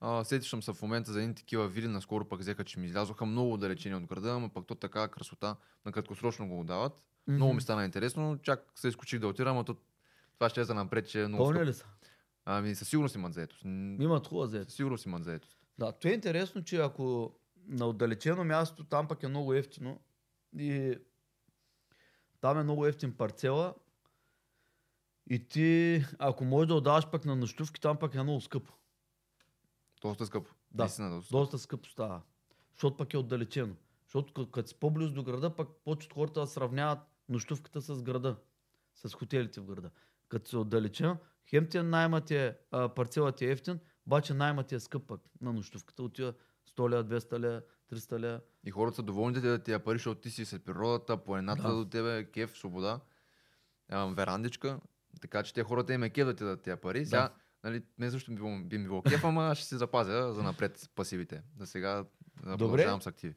А, 0.00 0.24
сетишам 0.24 0.62
се 0.62 0.72
в 0.72 0.82
момента 0.82 1.12
за 1.12 1.22
едни 1.22 1.34
такива 1.34 1.68
вили, 1.68 1.88
наскоро 1.88 2.28
пък 2.28 2.40
взеха, 2.40 2.64
че 2.64 2.80
ми 2.80 2.86
излязоха 2.86 3.26
много 3.26 3.52
отдалечени 3.52 3.94
от 3.94 4.06
града, 4.06 4.30
ама 4.30 4.48
пък 4.48 4.66
то 4.66 4.74
така 4.74 5.08
красота 5.08 5.56
на 5.86 5.92
краткосрочно 5.92 6.48
го 6.48 6.64
дават. 6.64 7.02
Много 7.26 7.54
ми 7.54 7.60
стана 7.60 7.84
интересно, 7.84 8.38
чак 8.42 8.72
се 8.74 8.88
изкучих 8.88 9.20
да 9.20 9.28
отирам, 9.28 9.58
а 9.58 9.64
то 9.64 9.76
това 10.34 10.48
ще 10.48 10.60
е 10.60 10.64
за 10.64 10.74
напред, 10.74 11.08
че 11.08 11.22
е 11.22 11.28
много 11.28 11.44
Пълни 11.44 11.66
ли 11.66 11.74
са? 11.74 11.86
Ами 12.44 12.74
със 12.74 12.88
сигурност 12.88 13.14
имат 13.14 13.34
заетост. 13.34 13.64
Имат 13.64 14.26
хубава 14.26 14.46
заетост. 14.46 14.70
Със 14.70 14.76
сигурност 14.76 15.06
имат 15.06 15.24
заетост. 15.24 15.58
Да, 15.78 15.92
то 15.92 16.08
е 16.08 16.10
интересно, 16.10 16.64
че 16.64 16.76
ако 16.76 17.34
на 17.66 17.86
отдалечено 17.86 18.44
място 18.44 18.84
там 18.84 19.08
пък 19.08 19.22
е 19.22 19.28
много 19.28 19.54
ефтино 19.54 20.00
и 20.58 20.98
там 22.40 22.58
е 22.58 22.62
много 22.62 22.86
ефтин 22.86 23.12
парцела 23.16 23.74
и 25.30 25.48
ти, 25.48 26.04
ако 26.18 26.44
можеш 26.44 26.68
да 26.68 26.74
отдаваш 26.74 27.10
пък 27.10 27.24
на 27.24 27.36
нощувки, 27.36 27.80
там 27.80 27.96
пък 27.96 28.14
е 28.14 28.22
много 28.22 28.40
скъпо. 28.40 28.72
Доста 30.02 30.26
скъпо. 30.26 30.50
Да, 30.70 30.82
Наистина 30.82 31.10
доста. 31.10 31.26
скъпо. 31.26 31.38
Доста 31.38 31.58
скъпо 31.58 31.88
става. 31.88 32.20
Защото 32.72 32.96
пък 32.96 33.14
е 33.14 33.18
отдалечено. 33.18 33.74
Защото 34.04 34.50
като, 34.50 34.68
си 34.68 34.74
по-близо 34.74 35.12
до 35.14 35.22
града, 35.22 35.56
пък 35.56 35.68
почват 35.84 36.12
хората 36.12 36.40
да 36.40 36.46
сравняват 36.46 36.98
нощувката 37.28 37.80
с 37.80 38.02
града. 38.02 38.36
С 38.94 39.14
хотелите 39.14 39.60
в 39.60 39.64
града. 39.64 39.90
Като 40.28 40.48
се 40.50 40.56
отдалечено, 40.56 41.16
хем 41.50 41.68
ти 41.68 41.82
найма 41.82 42.20
ти 42.20 42.36
е, 42.36 42.58
а, 42.70 42.88
парцела 42.88 43.32
ти 43.32 43.46
е 43.46 43.50
ефтин, 43.50 43.78
обаче 44.06 44.34
найма 44.34 44.62
ти 44.62 44.74
е 44.74 44.80
скъп 44.80 45.06
пък 45.06 45.20
на 45.40 45.52
нощувката. 45.52 46.02
Отива 46.02 46.34
100 46.68 46.90
ля, 46.90 47.04
200 47.04 47.40
ля, 47.40 47.62
300 47.92 48.20
ля. 48.22 48.40
И 48.64 48.70
хората 48.70 48.96
са 48.96 49.02
доволни 49.02 49.40
да 49.40 49.58
ти 49.58 49.64
тия 49.64 49.84
пари, 49.84 49.98
защото 49.98 50.20
ти 50.20 50.30
си 50.30 50.44
след 50.44 50.64
природата, 50.64 51.16
планината 51.16 51.62
Да. 51.62 51.74
до 51.74 51.84
тебе, 51.84 52.24
кеф, 52.24 52.58
свобода, 52.58 53.00
верандичка. 53.90 54.80
Така 55.20 55.42
че 55.42 55.54
те 55.54 55.62
хората 55.62 55.94
им 55.94 56.02
е 56.02 56.10
кеф 56.10 56.26
да 56.26 56.34
ти 56.34 56.44
дадат 56.44 56.62
тия 56.62 56.76
пари. 56.76 57.06
Сега, 57.06 57.30
нали, 57.64 57.82
мен 57.98 58.10
също 58.10 58.30
би, 58.30 58.64
би 58.64 58.78
ми 58.78 58.84
било 58.84 59.02
кеф, 59.02 59.24
ама 59.24 59.54
ще 59.54 59.66
си 59.66 59.76
запазя 59.76 60.32
за 60.34 60.42
напред 60.42 60.90
пасивите. 60.94 61.42
За 61.58 61.66
сега 61.66 62.04
да 62.46 62.56
продължавам 62.56 63.02
с 63.02 63.06
активи. 63.06 63.34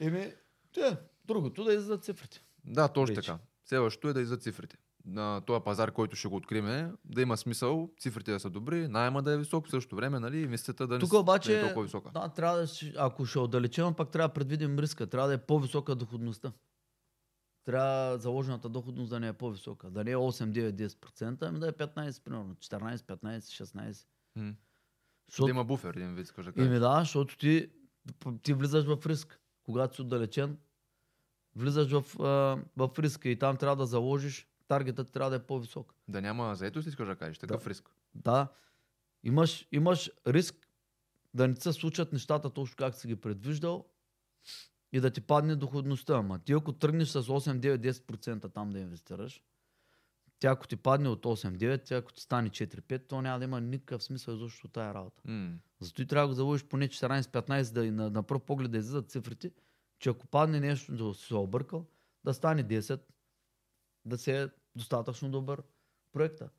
Еми, 0.00 0.32
те, 0.74 0.96
другото 1.24 1.64
да 1.64 1.72
излизат 1.72 2.04
цифрите. 2.04 2.42
Да, 2.64 2.88
точно 2.88 3.16
Вече. 3.16 3.26
така. 3.26 3.38
Следващото 3.64 4.08
е 4.08 4.12
да 4.12 4.20
излизат 4.20 4.42
цифрите. 4.42 4.76
На 5.04 5.40
този 5.40 5.64
пазар, 5.64 5.92
който 5.92 6.16
ще 6.16 6.28
го 6.28 6.36
откриме, 6.36 6.92
да 7.04 7.22
има 7.22 7.36
смисъл, 7.36 7.90
цифрите 8.00 8.32
да 8.32 8.40
са 8.40 8.50
добри, 8.50 8.88
найема 8.88 9.22
да 9.22 9.32
е 9.32 9.38
висок, 9.38 9.66
в 9.66 9.70
същото 9.70 9.96
време, 9.96 10.20
нали, 10.20 10.40
инвестицията 10.40 10.86
да 10.86 10.94
не, 10.94 11.00
Тук 11.00 11.10
да 11.10 11.18
обаче, 11.18 11.52
не 11.52 11.58
е 11.58 11.62
толкова 11.62 11.82
висока. 11.82 12.10
да, 12.10 12.28
трябва 12.28 12.58
да, 12.58 12.66
ако 12.96 13.26
ще 13.26 13.38
е 13.38 13.42
отдалечено, 13.42 13.94
пак 13.94 14.10
трябва 14.10 14.28
да 14.28 14.34
предвидим 14.34 14.78
риска. 14.78 15.06
Трябва 15.06 15.28
да 15.28 15.34
е 15.34 15.38
по-висока 15.38 15.94
доходността. 15.94 16.52
Трябва 17.68 18.18
заложената 18.18 18.68
доходност 18.68 19.10
да 19.10 19.20
не 19.20 19.28
е 19.28 19.32
по-висока. 19.32 19.90
Да 19.90 20.04
не 20.04 20.10
е 20.10 20.16
8, 20.16 20.72
9, 20.72 20.88
10%, 20.88 21.42
ами 21.42 21.58
да 21.58 21.68
е 21.68 21.72
15, 21.72 22.24
примерно. 22.24 22.54
14, 22.54 22.96
15, 22.96 23.38
16. 23.38 24.06
М. 24.36 24.50
Да 24.50 24.54
Защото, 25.28 25.50
има 25.50 25.64
буфер, 25.64 25.94
един 25.94 26.14
вид, 26.14 26.26
скажа. 26.26 26.52
Ими 26.56 26.78
да, 26.78 27.00
защото 27.00 27.38
ти, 27.38 27.70
ти 28.42 28.52
влизаш 28.52 28.84
в 28.84 29.06
риск. 29.06 29.40
Когато 29.62 29.94
си 29.94 30.02
отдалечен, 30.02 30.58
влизаш 31.56 31.90
в, 31.90 32.04
в 32.76 32.90
риска 32.98 33.28
и 33.28 33.38
там 33.38 33.56
трябва 33.56 33.76
да 33.76 33.86
заложиш, 33.86 34.48
таргетът 34.68 35.12
трябва 35.12 35.30
да 35.30 35.36
е 35.36 35.46
по-висок. 35.46 35.94
Да 36.08 36.22
няма 36.22 36.54
заетост, 36.54 36.88
искаш 36.88 37.08
да 37.08 37.16
кажеш, 37.16 37.38
такъв 37.38 37.66
риск. 37.66 37.90
Да, 38.14 38.48
имаш, 39.22 39.66
имаш 39.72 40.10
риск 40.26 40.68
да 41.34 41.48
не 41.48 41.56
се 41.56 41.72
случат 41.72 42.12
нещата 42.12 42.50
точно 42.50 42.76
как 42.76 42.94
си 42.94 43.08
ги 43.08 43.16
предвиждал 43.16 43.86
и 44.92 45.00
да 45.00 45.10
ти 45.10 45.20
падне 45.20 45.56
доходността. 45.56 46.16
Ама 46.16 46.38
ти 46.38 46.52
ако 46.52 46.72
тръгнеш 46.72 47.08
с 47.08 47.22
8, 47.22 47.60
9, 47.60 47.92
10% 47.92 48.52
там 48.52 48.70
да 48.70 48.78
инвестираш, 48.78 49.42
тя 50.38 50.50
ако 50.50 50.68
ти 50.68 50.76
падне 50.76 51.08
от 51.08 51.24
8-9, 51.24 51.84
тя 51.84 51.96
ако 51.96 52.12
ти 52.12 52.20
стане 52.20 52.50
4-5, 52.50 53.08
то 53.08 53.22
няма 53.22 53.38
да 53.38 53.44
има 53.44 53.60
никакъв 53.60 54.02
смисъл 54.02 54.34
изобщо 54.34 54.66
от 54.66 54.72
тая 54.72 54.94
работа. 54.94 55.22
М. 55.24 55.58
Зато 55.80 56.02
и 56.02 56.06
трябва 56.06 56.26
да 56.26 56.28
го 56.28 56.34
заложиш 56.34 56.66
поне 56.66 56.88
14-15, 56.88 57.72
да 57.72 57.86
и 57.86 57.90
на, 57.90 58.10
на 58.10 58.22
пръв 58.22 58.42
поглед 58.42 58.70
да 58.70 58.78
излизат 58.78 59.10
цифрите, 59.10 59.52
че 59.98 60.10
ако 60.10 60.26
падне 60.26 60.60
нещо, 60.60 60.96
да 60.96 61.14
си 61.14 61.26
се 61.26 61.34
объркал, 61.34 61.86
да 62.24 62.34
стане 62.34 62.64
10, 62.64 63.00
да 64.04 64.18
се 64.18 64.42
е 64.42 64.48
достатъчно 64.76 65.30
добър 65.30 65.62
проекта. 66.12 66.50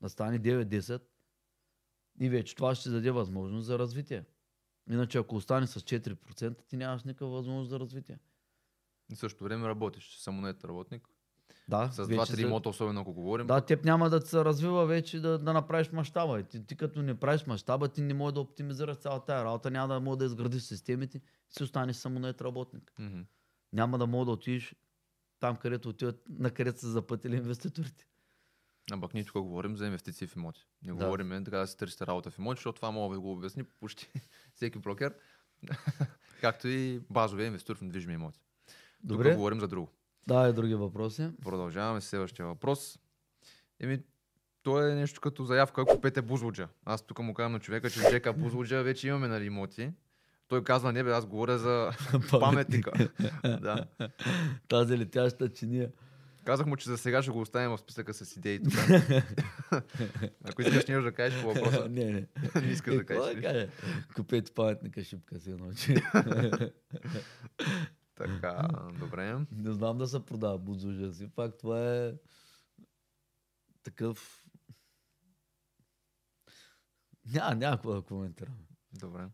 Да 0.00 0.08
стане 0.08 0.40
9-10 0.40 1.02
и 2.20 2.28
вече 2.28 2.54
това 2.54 2.74
ще 2.74 2.90
даде 2.90 3.10
възможност 3.10 3.66
за 3.66 3.78
развитие. 3.78 4.24
Иначе 4.90 5.18
ако 5.18 5.36
остане 5.36 5.66
с 5.66 5.80
4%, 5.80 6.56
ти 6.68 6.76
нямаш 6.76 7.04
никаква 7.04 7.26
възможност 7.26 7.70
за 7.70 7.80
развитие. 7.80 8.18
И 9.12 9.14
в 9.14 9.18
същото 9.18 9.44
време 9.44 9.68
работиш, 9.68 10.16
самонет 10.18 10.64
работник. 10.64 11.08
Да, 11.68 11.90
С 11.92 12.08
два-три 12.08 12.42
имота, 12.42 12.68
особено 12.68 13.00
ако 13.00 13.12
говорим. 13.12 13.46
Да, 13.46 13.60
теб 13.60 13.84
няма 13.84 14.10
да 14.10 14.20
се 14.20 14.44
развива 14.44 14.86
вече 14.86 15.20
да, 15.20 15.38
да 15.38 15.52
направиш 15.52 15.92
мащаба. 15.92 16.42
Ти, 16.42 16.66
ти, 16.66 16.76
като 16.76 17.02
не 17.02 17.14
правиш 17.14 17.46
мащаба, 17.46 17.88
ти 17.88 18.02
не 18.02 18.14
можеш 18.14 18.34
да 18.34 18.40
оптимизираш 18.40 18.96
цялата 18.96 19.26
тая 19.26 19.44
работа, 19.44 19.70
няма 19.70 19.94
да 19.94 20.00
можеш 20.00 20.18
да 20.18 20.24
изградиш 20.24 20.62
системите, 20.62 21.20
си 21.48 21.62
останеш 21.62 21.96
самонает 21.96 22.40
работник. 22.40 22.92
Мгм. 22.98 23.20
Няма 23.72 23.98
да 23.98 24.06
можеш 24.06 24.26
да 24.26 24.32
отидеш 24.32 24.74
там, 25.40 25.56
където 25.56 25.88
отиват, 25.88 26.22
на 26.28 26.50
където 26.50 26.80
са 26.80 26.88
запътили 26.88 27.36
инвеститорите. 27.36 28.06
А 28.92 29.00
пък 29.00 29.14
ние 29.14 29.24
тук 29.24 29.42
говорим 29.42 29.76
за 29.76 29.86
инвестиции 29.86 30.26
в 30.26 30.36
имоти. 30.36 30.66
Не 30.82 30.88
Да. 30.88 30.94
говорим 30.94 31.32
е, 31.32 31.44
така 31.44 31.58
да 31.58 31.66
си 31.66 31.76
търсите 31.76 32.06
работа 32.06 32.30
в 32.30 32.38
имоти, 32.38 32.58
защото 32.58 32.76
това 32.76 32.90
мога 32.90 33.14
да 33.14 33.20
го 33.20 33.32
обясни 33.32 33.64
почти 33.64 34.10
всеки 34.54 34.78
брокер. 34.78 35.14
Както 36.40 36.68
и 36.68 37.00
базовия 37.10 37.46
инвеститор 37.46 37.76
в 37.76 37.80
недвижими 37.80 38.14
имоти. 38.14 38.40
Добре, 39.04 39.28
Тук 39.30 39.36
говорим 39.36 39.60
за 39.60 39.68
друго. 39.68 39.88
да, 40.26 40.48
и 40.48 40.52
други 40.52 40.74
въпроси. 40.74 41.30
Продължаваме 41.42 42.00
с 42.00 42.04
следващия 42.04 42.46
въпрос. 42.46 42.98
Еми, 43.80 44.02
то 44.62 44.82
е 44.86 44.94
нещо 44.94 45.20
като 45.20 45.44
заявка, 45.44 45.84
купете 45.84 46.22
Бузлуджа. 46.22 46.68
Аз 46.84 47.06
тук 47.06 47.18
му 47.18 47.34
казвам 47.34 47.52
на 47.52 47.60
човека, 47.60 47.90
че 47.90 48.00
чека 48.10 48.32
Бузлуджа, 48.38 48.82
вече 48.82 49.08
имаме 49.08 49.28
нали, 49.28 49.44
имоти. 49.44 49.92
Той 50.48 50.64
казва, 50.64 50.92
не 50.92 51.04
бе, 51.04 51.10
аз 51.12 51.26
говоря 51.26 51.58
за 51.58 51.90
паметника. 52.30 53.08
да. 53.44 53.84
Тази 54.68 54.98
летяща 54.98 55.52
чиния. 55.52 55.90
Казах 56.48 56.66
му, 56.66 56.76
че 56.76 56.90
за 56.90 56.98
сега 56.98 57.22
ще 57.22 57.30
го 57.30 57.40
оставим 57.40 57.70
в 57.70 57.78
списъка 57.78 58.14
с 58.14 58.36
идеи 58.36 58.62
тук. 58.62 58.72
Ако 60.44 60.62
искаш 60.62 60.86
нещо 60.86 61.02
да 61.02 61.12
кажеш 61.12 61.42
по 61.42 61.54
въпроса, 61.54 61.88
не, 61.90 62.04
не. 62.04 62.26
не 62.62 62.66
искаш 62.72 62.94
да 62.94 63.00
Е, 63.00 63.04
кажеш. 63.04 63.42
кажа? 63.42 63.68
Купете 64.16 64.54
паметника 64.54 65.04
шипка 65.04 65.40
си 65.40 65.50
научи. 65.50 65.94
Така, 68.14 68.68
добре. 68.98 69.46
Не 69.52 69.72
знам 69.72 69.98
да 69.98 70.06
се 70.06 70.24
продава 70.24 70.58
бузужа 70.58 71.12
си. 71.12 71.28
Пак 71.28 71.58
това 71.58 71.94
е 71.94 72.12
такъв... 73.82 74.44
Няма, 77.26 77.54
няма 77.54 77.76
какво 77.76 77.94
да 77.94 78.02
коментирам. 78.02 78.56
Добре. 78.92 79.28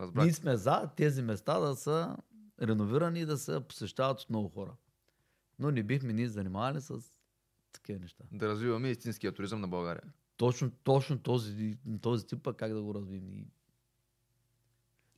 Разбрах. 0.00 0.24
Ние 0.24 0.32
сме 0.32 0.56
за 0.56 0.90
тези 0.96 1.22
места 1.22 1.58
да 1.58 1.76
са 1.76 2.16
реновирани 2.62 3.20
и 3.20 3.26
да 3.26 3.38
се 3.38 3.60
посещават 3.68 4.20
от 4.20 4.30
много 4.30 4.48
хора. 4.48 4.76
Но 5.58 5.70
не 5.70 5.82
бихме 5.82 6.12
ни 6.12 6.28
занимавали 6.28 6.80
с 6.80 7.00
такива 7.72 7.98
неща. 7.98 8.24
Да 8.32 8.48
развиваме 8.48 8.90
истинския 8.90 9.32
туризъм 9.32 9.60
на 9.60 9.68
България. 9.68 10.02
Точно, 10.36 10.70
точно 10.84 11.18
този, 11.18 11.78
този 12.00 12.26
тип 12.26 12.42
пък 12.42 12.56
как 12.56 12.72
да 12.72 12.82
го 12.82 12.94
развием. 12.94 13.46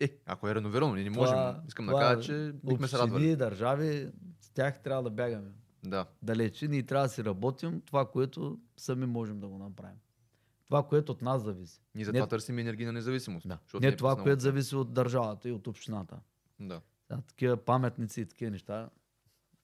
Е, 0.01 0.19
ако 0.27 0.49
е 0.49 0.55
реновирано, 0.55 0.95
ние 0.95 1.05
не 1.05 1.11
това- 1.13 1.23
можем. 1.23 1.63
Искам 1.69 1.87
да 1.87 1.93
това 1.93 2.01
кажа, 2.01 2.23
че 2.23 2.53
бихме 2.65 2.89
се 2.89 2.99
радвали. 2.99 3.37
Държави, 3.37 4.11
с 4.41 4.51
тях 4.51 4.83
трябва 4.83 5.03
да 5.03 5.11
бягаме. 5.11 5.51
Да. 5.85 6.07
далече. 6.23 6.69
Ние 6.69 6.83
трябва 6.83 7.07
да 7.07 7.13
си 7.13 7.25
работим 7.25 7.81
това, 7.81 8.11
което 8.11 8.61
сами 8.77 9.07
можем 9.07 9.41
да 9.41 9.49
го 9.49 9.59
направим. 9.59 9.97
Това, 10.67 10.87
което 10.89 11.13
от 11.13 11.23
нас 11.23 11.43
зависи. 11.43 11.83
Ние 11.95 12.05
затова 12.05 12.21
Не- 12.25 12.29
търсим 12.29 12.59
енергийна 12.59 12.93
независимост. 12.93 13.49
Да. 13.49 13.59
защото 13.63 13.83
Не 13.83 13.89
е 13.89 13.97
това, 13.97 14.17
което 14.17 14.43
зависи 14.43 14.77
от 14.77 14.93
държавата 14.93 15.49
и 15.49 15.53
от 15.53 15.67
общината. 15.67 16.21
Да. 16.61 16.81
Да, 17.11 17.21
такива 17.23 17.57
паметници 17.57 18.21
и 18.21 18.27
такива 18.27 18.51
неща. 18.51 18.91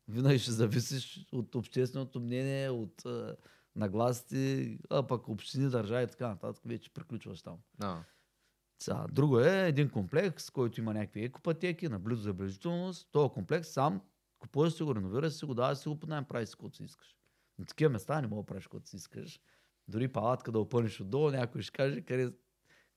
Винаги 0.09 0.39
ще 0.39 0.51
зависиш 0.53 1.27
от 1.33 1.55
общественото 1.55 2.21
мнение, 2.21 2.71
от 2.71 3.05
е, 3.07 3.37
нагласите, 3.77 4.79
а 4.91 5.07
пък 5.07 5.29
общини, 5.29 5.69
държави 5.69 6.05
и 6.05 6.07
така 6.07 6.29
нататък. 6.29 6.63
Вече 6.67 6.93
приключваш 6.93 7.43
там. 7.43 7.59
А, 7.81 8.05
Сега, 8.83 9.07
друго 9.13 9.41
е 9.41 9.69
един 9.69 9.91
комплекс, 9.91 10.51
който 10.51 10.81
има 10.81 10.95
някакви 10.95 11.25
екопътеки, 11.25 11.89
на 11.89 11.99
близо 11.99 12.23
забележителност. 12.23 13.09
Този 13.13 13.31
комплекс 13.31 13.69
сам 13.69 14.01
купуваш 14.39 14.73
си 14.73 14.83
го, 14.83 14.95
реновираш 14.95 15.33
си 15.33 15.45
го, 15.45 15.55
даваш 15.55 15.79
си 15.79 15.89
го 15.89 16.01
под 16.01 16.09
найем, 16.09 16.25
правиш 16.25 16.49
си 16.49 16.53
каквото 16.53 16.77
си 16.77 16.85
искаш. 16.85 17.17
На 17.59 17.65
такива 17.65 17.91
места 17.91 18.21
не 18.21 18.27
мога 18.27 18.43
да 18.43 18.47
правиш 18.47 18.65
каквото 18.65 18.89
си 18.89 18.97
искаш. 18.97 19.41
Дори 19.89 20.09
палатка 20.09 20.53
да 20.53 20.59
опънеш 20.59 21.01
отдолу, 21.01 21.31
някой 21.31 21.63
ще 21.63 21.73
каже 21.73 22.01
къде, 22.01 22.33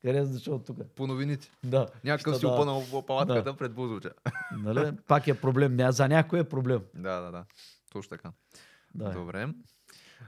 къде 0.05 0.25
си 0.25 0.31
дошъл 0.33 0.59
тук. 0.59 0.77
по 0.95 1.07
новините. 1.07 1.51
Да. 1.63 1.87
Някакъв 2.03 2.35
си 2.35 2.41
да- 2.41 2.47
опънал 2.47 3.05
палатката 3.07 3.57
пред 3.57 3.73
Бузлуча. 3.73 4.11
Нали? 4.51 4.91
Пак 5.07 5.27
е 5.27 5.33
проблем. 5.33 5.77
За 5.91 6.07
някой 6.07 6.39
е 6.39 6.43
проблем. 6.43 6.81
да, 6.93 7.21
да, 7.21 7.31
да. 7.31 7.45
Точно 7.91 8.09
така. 8.09 8.31
Да. 8.95 9.09
Добре. 9.09 9.47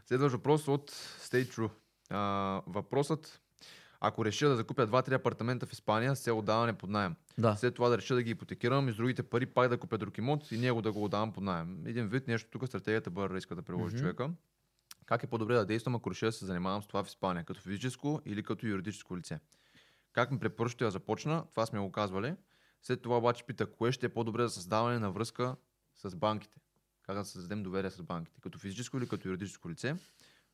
Следващ 0.06 0.34
въпрос 0.34 0.68
от 0.68 0.92
Stay 1.22 1.46
True. 1.48 1.70
А, 2.10 2.20
въпросът, 2.68 3.42
ако 4.00 4.26
реша 4.26 4.50
да 4.50 4.56
закупя 4.56 4.88
2-3 4.88 5.14
апартамента 5.14 5.66
в 5.66 5.74
Испания 5.74 6.16
с 6.16 6.20
цел 6.20 6.40
отдаване 6.40 6.74
под 6.74 6.90
найем, 6.90 7.16
да. 7.38 7.56
след 7.56 7.76
това 7.76 7.90
да 7.90 7.98
реша 7.98 8.16
да 8.16 8.24
ги 8.24 8.32
ипотекирам 8.32 8.90
и 8.90 8.94
с 8.94 8.96
другите 8.96 9.24
пари 9.24 9.46
пак 9.46 9.70
да 9.70 9.78
купя 9.78 9.98
друг 9.98 10.18
имот 10.18 10.52
и 10.52 10.58
него 10.58 10.82
да 10.82 10.92
го 10.92 11.04
отдавам 11.04 11.32
под 11.34 11.44
найем. 11.44 11.84
Един 11.86 12.08
вид 12.08 12.28
нещо 12.28 12.50
тук 12.52 12.68
стратегията 12.68 13.10
бър 13.10 13.36
иска 13.36 13.56
да 13.56 13.62
приложи 13.62 13.96
Мгм. 13.96 14.02
човека. 14.04 14.30
Как 15.06 15.24
е 15.24 15.28
по-добре 15.28 15.56
да 15.56 15.66
действам, 15.66 15.96
ако 15.96 16.12
реша 16.12 16.26
да 16.26 16.32
се 16.32 16.46
занимавам 16.46 16.84
с 16.84 16.88
това 16.88 17.04
в 17.04 17.08
Испания, 17.08 17.44
като 17.44 17.62
физическо 17.62 18.22
или 18.26 18.44
като 18.44 18.68
юридическо 18.68 19.18
лице? 19.18 19.40
Как 20.18 20.32
ми 20.32 20.40
препоръчате 20.40 20.84
да 20.84 20.92
започна? 20.92 21.46
Това 21.52 21.66
сме 21.66 21.80
го 21.80 21.92
казвали. 21.92 22.36
След 22.82 23.02
това 23.02 23.18
обаче 23.18 23.44
пита, 23.44 23.72
кое 23.72 23.92
ще 23.92 24.06
е 24.06 24.10
по-добре 24.10 24.44
за 24.44 24.50
създаване 24.50 25.00
на 25.00 25.12
връзка 25.12 25.56
с 25.96 26.16
банките? 26.16 26.60
Как 27.02 27.18
да 27.18 27.26
създадем 27.26 27.64
доверие 27.64 27.92
с 27.92 28.04
банките? 28.04 28.42
Като 28.42 28.60
физическо 28.60 28.98
или 28.98 29.08
като 29.08 29.28
юридическо 29.28 29.70
лице? 29.70 29.96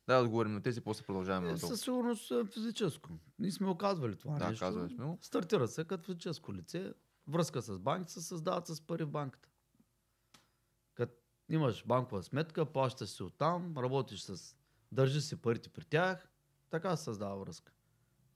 Да, 0.06 0.20
отговорим 0.20 0.52
на 0.52 0.62
тези, 0.62 0.80
после 0.80 1.06
продължаваме 1.06 1.52
Е, 1.52 1.56
със 1.56 1.80
сигурност 1.80 2.30
е 2.30 2.44
физическо. 2.44 3.10
Ние 3.38 3.50
сме 3.50 3.68
оказвали 3.68 4.16
това 4.16 4.38
Да, 4.38 4.48
нещо. 4.48 4.64
казвали 4.64 4.90
сме. 4.90 5.18
Стартира 5.20 5.68
се 5.68 5.84
като 5.84 6.04
физическо 6.04 6.54
лице. 6.54 6.92
Връзка 7.28 7.62
с 7.62 7.78
банките 7.78 8.12
се 8.12 8.22
създават 8.22 8.66
с 8.66 8.80
пари 8.80 9.04
в 9.04 9.10
банката. 9.10 9.48
Като 10.94 11.14
имаш 11.48 11.86
банкова 11.86 12.22
сметка, 12.22 12.66
плащаш 12.66 13.08
си 13.08 13.22
оттам, 13.22 13.78
работиш 13.78 14.22
с... 14.22 14.56
Държиш 14.92 15.22
си 15.22 15.36
парите 15.36 15.68
при 15.68 15.84
тях, 15.84 16.28
така 16.70 16.96
се 16.96 17.04
създава 17.04 17.36
връзка. 17.36 17.72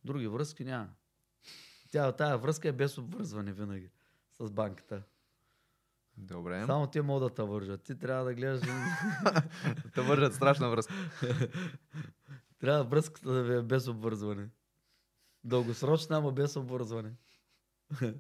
Други 0.05 0.29
връзки 0.29 0.64
няма. 0.64 0.89
Тя, 1.91 2.12
тая 2.12 2.39
връзка 2.39 2.68
е 2.68 2.72
без 2.72 2.99
обвързване 2.99 3.53
винаги 3.53 3.91
с 4.32 4.51
банката. 4.51 5.03
Добре. 6.16 6.66
Само 6.66 6.86
те 6.86 7.03
могат 7.03 7.28
да 7.28 7.34
те 7.34 7.51
вържат. 7.51 7.82
Ти 7.82 7.99
трябва 7.99 8.24
да 8.24 8.34
гледаш... 8.34 8.61
Те 9.95 10.01
вържат 10.01 10.34
страшна 10.34 10.70
връзка. 10.70 10.95
трябва 12.59 12.84
връзката 12.84 13.32
да 13.32 13.43
ви 13.43 13.55
е 13.55 13.62
без 13.62 13.89
обвързване. 13.89 14.49
Дългосрочна, 15.45 16.16
ама 16.16 16.32
без 16.32 16.57
обвързване. 16.57 17.12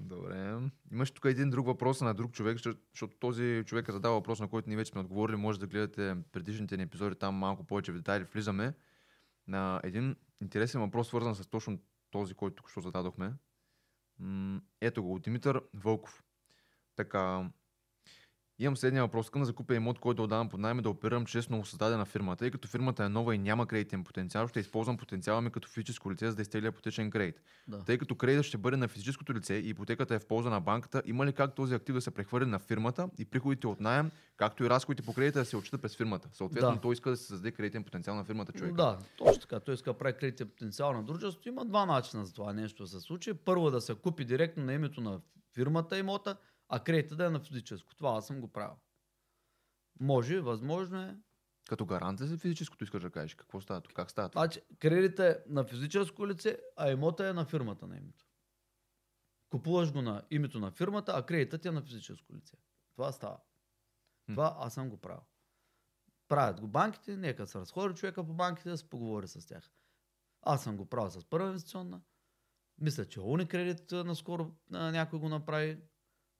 Добре. 0.00 0.58
Имаш 0.92 1.10
тук 1.10 1.24
един 1.24 1.50
друг 1.50 1.66
въпрос 1.66 2.00
на 2.00 2.14
друг 2.14 2.32
човек, 2.32 2.58
защото 2.92 3.16
този 3.18 3.62
човек 3.66 3.88
е 3.88 3.92
задава 3.92 4.14
въпрос, 4.14 4.40
на 4.40 4.48
който 4.48 4.68
ние 4.68 4.76
вече 4.76 4.90
сме 4.90 5.00
отговорили. 5.00 5.36
Може 5.36 5.60
да 5.60 5.66
гледате 5.66 6.16
предишните 6.32 6.76
ни 6.76 6.82
епизоди, 6.82 7.16
там 7.16 7.34
малко 7.34 7.64
повече 7.64 7.92
в 7.92 7.96
детайли 7.96 8.24
влизаме. 8.24 8.74
На 9.48 9.80
един 9.84 10.16
интересен 10.40 10.80
въпрос, 10.80 11.08
свързан 11.08 11.34
с 11.34 11.46
точно 11.46 11.78
този, 12.12 12.34
който 12.34 12.54
тук 12.54 12.70
що 12.70 12.80
зададохме. 12.80 13.34
М, 14.18 14.60
ето 14.80 15.02
го, 15.02 15.18
Димитър 15.18 15.62
Вълков. 15.74 16.22
Така, 16.96 17.50
имам 18.64 18.76
следния 18.76 19.02
въпрос. 19.02 19.26
Искам 19.26 19.42
да 19.42 19.46
закупя 19.46 19.74
имот, 19.74 19.98
който 19.98 20.16
да 20.16 20.22
отдавам 20.22 20.48
под 20.48 20.60
найем 20.60 20.78
да 20.78 20.90
оперирам 20.90 21.26
чрез 21.26 21.50
новосъздадена 21.50 22.04
фирма. 22.04 22.36
Тъй 22.36 22.50
като 22.50 22.68
фирмата 22.68 23.04
е 23.04 23.08
нова 23.08 23.34
и 23.34 23.38
няма 23.38 23.66
кредитен 23.66 24.04
потенциал, 24.04 24.48
ще 24.48 24.60
използвам 24.60 24.96
потенциала 24.96 25.40
ми 25.40 25.50
като 25.50 25.68
физическо 25.68 26.12
лице, 26.12 26.30
за 26.30 26.36
да 26.36 26.42
изтегля 26.42 26.68
ипотечен 26.68 27.10
кредит. 27.10 27.40
Да. 27.68 27.78
Тъй 27.84 27.98
като 27.98 28.14
кредитът 28.14 28.46
ще 28.46 28.58
бъде 28.58 28.76
на 28.76 28.88
физическото 28.88 29.34
лице 29.34 29.54
и 29.54 29.68
ипотеката 29.68 30.14
е 30.14 30.18
в 30.18 30.26
полза 30.26 30.50
на 30.50 30.60
банката, 30.60 31.02
има 31.06 31.26
ли 31.26 31.32
как 31.32 31.54
този 31.54 31.74
актив 31.74 31.94
да 31.94 32.00
се 32.00 32.10
прехвърли 32.10 32.46
на 32.46 32.58
фирмата 32.58 33.08
и 33.18 33.24
приходите 33.24 33.66
от 33.66 33.80
найем, 33.80 34.10
както 34.36 34.64
и 34.64 34.70
разходите 34.70 35.06
по 35.06 35.14
кредита 35.14 35.38
да 35.38 35.44
се 35.44 35.56
отчитат 35.56 35.82
през 35.82 35.96
фирмата? 35.96 36.28
Съответно, 36.32 36.70
Да. 36.70 36.80
той 36.80 36.92
иска 36.92 37.10
да 37.10 37.16
се 37.16 37.26
създаде 37.26 37.50
кредитен 37.50 37.84
потенциал 37.84 38.16
на 38.16 38.24
фирмата 38.24 38.52
човек. 38.52 38.74
Да, 38.74 38.98
точно 39.16 39.40
така. 39.40 39.60
Той 39.60 39.74
иска 39.74 39.92
да 39.92 39.98
прави 39.98 40.16
кредитен 40.16 40.48
потенциал 40.48 40.92
на 40.92 41.02
дружеството. 41.02 41.48
Има 41.48 41.64
два 41.64 41.86
начина 41.86 42.24
за 42.24 42.32
това 42.34 42.52
нещо 42.52 42.82
да 42.82 42.88
се 42.88 43.00
случи. 43.00 43.34
Първо 43.34 43.70
да 43.70 43.80
се 43.80 43.94
купи 43.94 44.24
директно 44.24 44.64
на 44.64 44.72
името 44.72 45.00
на 45.00 45.20
фирмата 45.54 45.98
имота, 45.98 46.36
а 46.72 46.84
кредита 46.84 47.16
да 47.16 47.26
е 47.26 47.30
на 47.30 47.40
физическо. 47.40 47.94
Това 47.94 48.16
аз 48.16 48.26
съм 48.26 48.40
го 48.40 48.52
правил. 48.52 48.76
Може, 50.00 50.40
възможно 50.40 51.02
е. 51.02 51.16
Като 51.68 51.86
гаранция 51.86 52.26
за 52.26 52.38
физическото 52.38 52.84
искаш 52.84 53.02
да 53.02 53.10
кажеш. 53.10 53.34
Какво 53.34 53.60
става 53.60 53.80
тук? 53.80 53.92
Как 53.92 54.10
става? 54.10 54.28
Значи, 54.32 54.60
кредита 54.78 55.26
е 55.26 55.36
на 55.46 55.64
физическо 55.64 56.28
лице, 56.28 56.58
а 56.76 56.90
имота 56.90 57.28
е 57.28 57.32
на 57.32 57.44
фирмата 57.44 57.86
на 57.86 57.96
името. 57.96 58.26
Купуваш 59.50 59.92
го 59.92 60.02
на 60.02 60.22
името 60.30 60.60
на 60.60 60.70
фирмата, 60.70 61.12
а 61.16 61.26
кредитът 61.26 61.66
е 61.66 61.70
на 61.70 61.82
физическо 61.82 62.34
лице. 62.34 62.56
Това 62.92 63.12
става. 63.12 63.38
Това 64.26 64.56
аз 64.58 64.74
съм 64.74 64.90
го 64.90 64.96
правил. 64.96 65.22
Правят 66.28 66.60
го 66.60 66.68
банките, 66.68 67.16
нека 67.16 67.46
се 67.46 67.58
разходи 67.58 67.94
човека 67.94 68.26
по 68.26 68.34
банките 68.34 68.70
да 68.70 68.78
се 68.78 68.90
поговори 68.90 69.28
с 69.28 69.46
тях. 69.46 69.70
Аз 70.42 70.64
съм 70.64 70.76
го 70.76 70.88
правил 70.88 71.10
с 71.10 71.24
първа 71.24 71.46
инвестиционна. 71.46 72.02
Мисля, 72.78 73.08
че 73.08 73.20
Уникредит 73.20 73.90
наскоро 73.90 74.54
някой 74.70 75.18
го 75.18 75.28
направи 75.28 75.78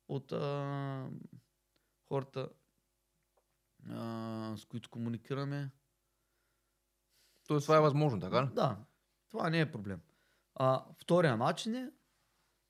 от 0.08 0.32
а, 0.32 1.10
хората, 2.08 2.48
а, 3.90 4.54
с 4.56 4.64
които 4.64 4.90
комуникираме. 4.90 5.70
Тоест, 7.46 7.64
това 7.64 7.76
е 7.76 7.80
възможно, 7.80 8.20
така 8.20 8.44
ли? 8.44 8.48
Да, 8.54 8.84
това 9.28 9.50
не 9.50 9.60
е 9.60 9.72
проблем. 9.72 10.00
А, 10.54 10.84
втория 10.98 11.36
начин 11.36 11.74
е, 11.74 11.92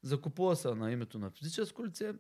закупува 0.03 0.57
се 0.57 0.74
на 0.74 0.93
името 0.93 1.18
на 1.18 1.30
физическо 1.30 1.87
лице, 1.87 2.14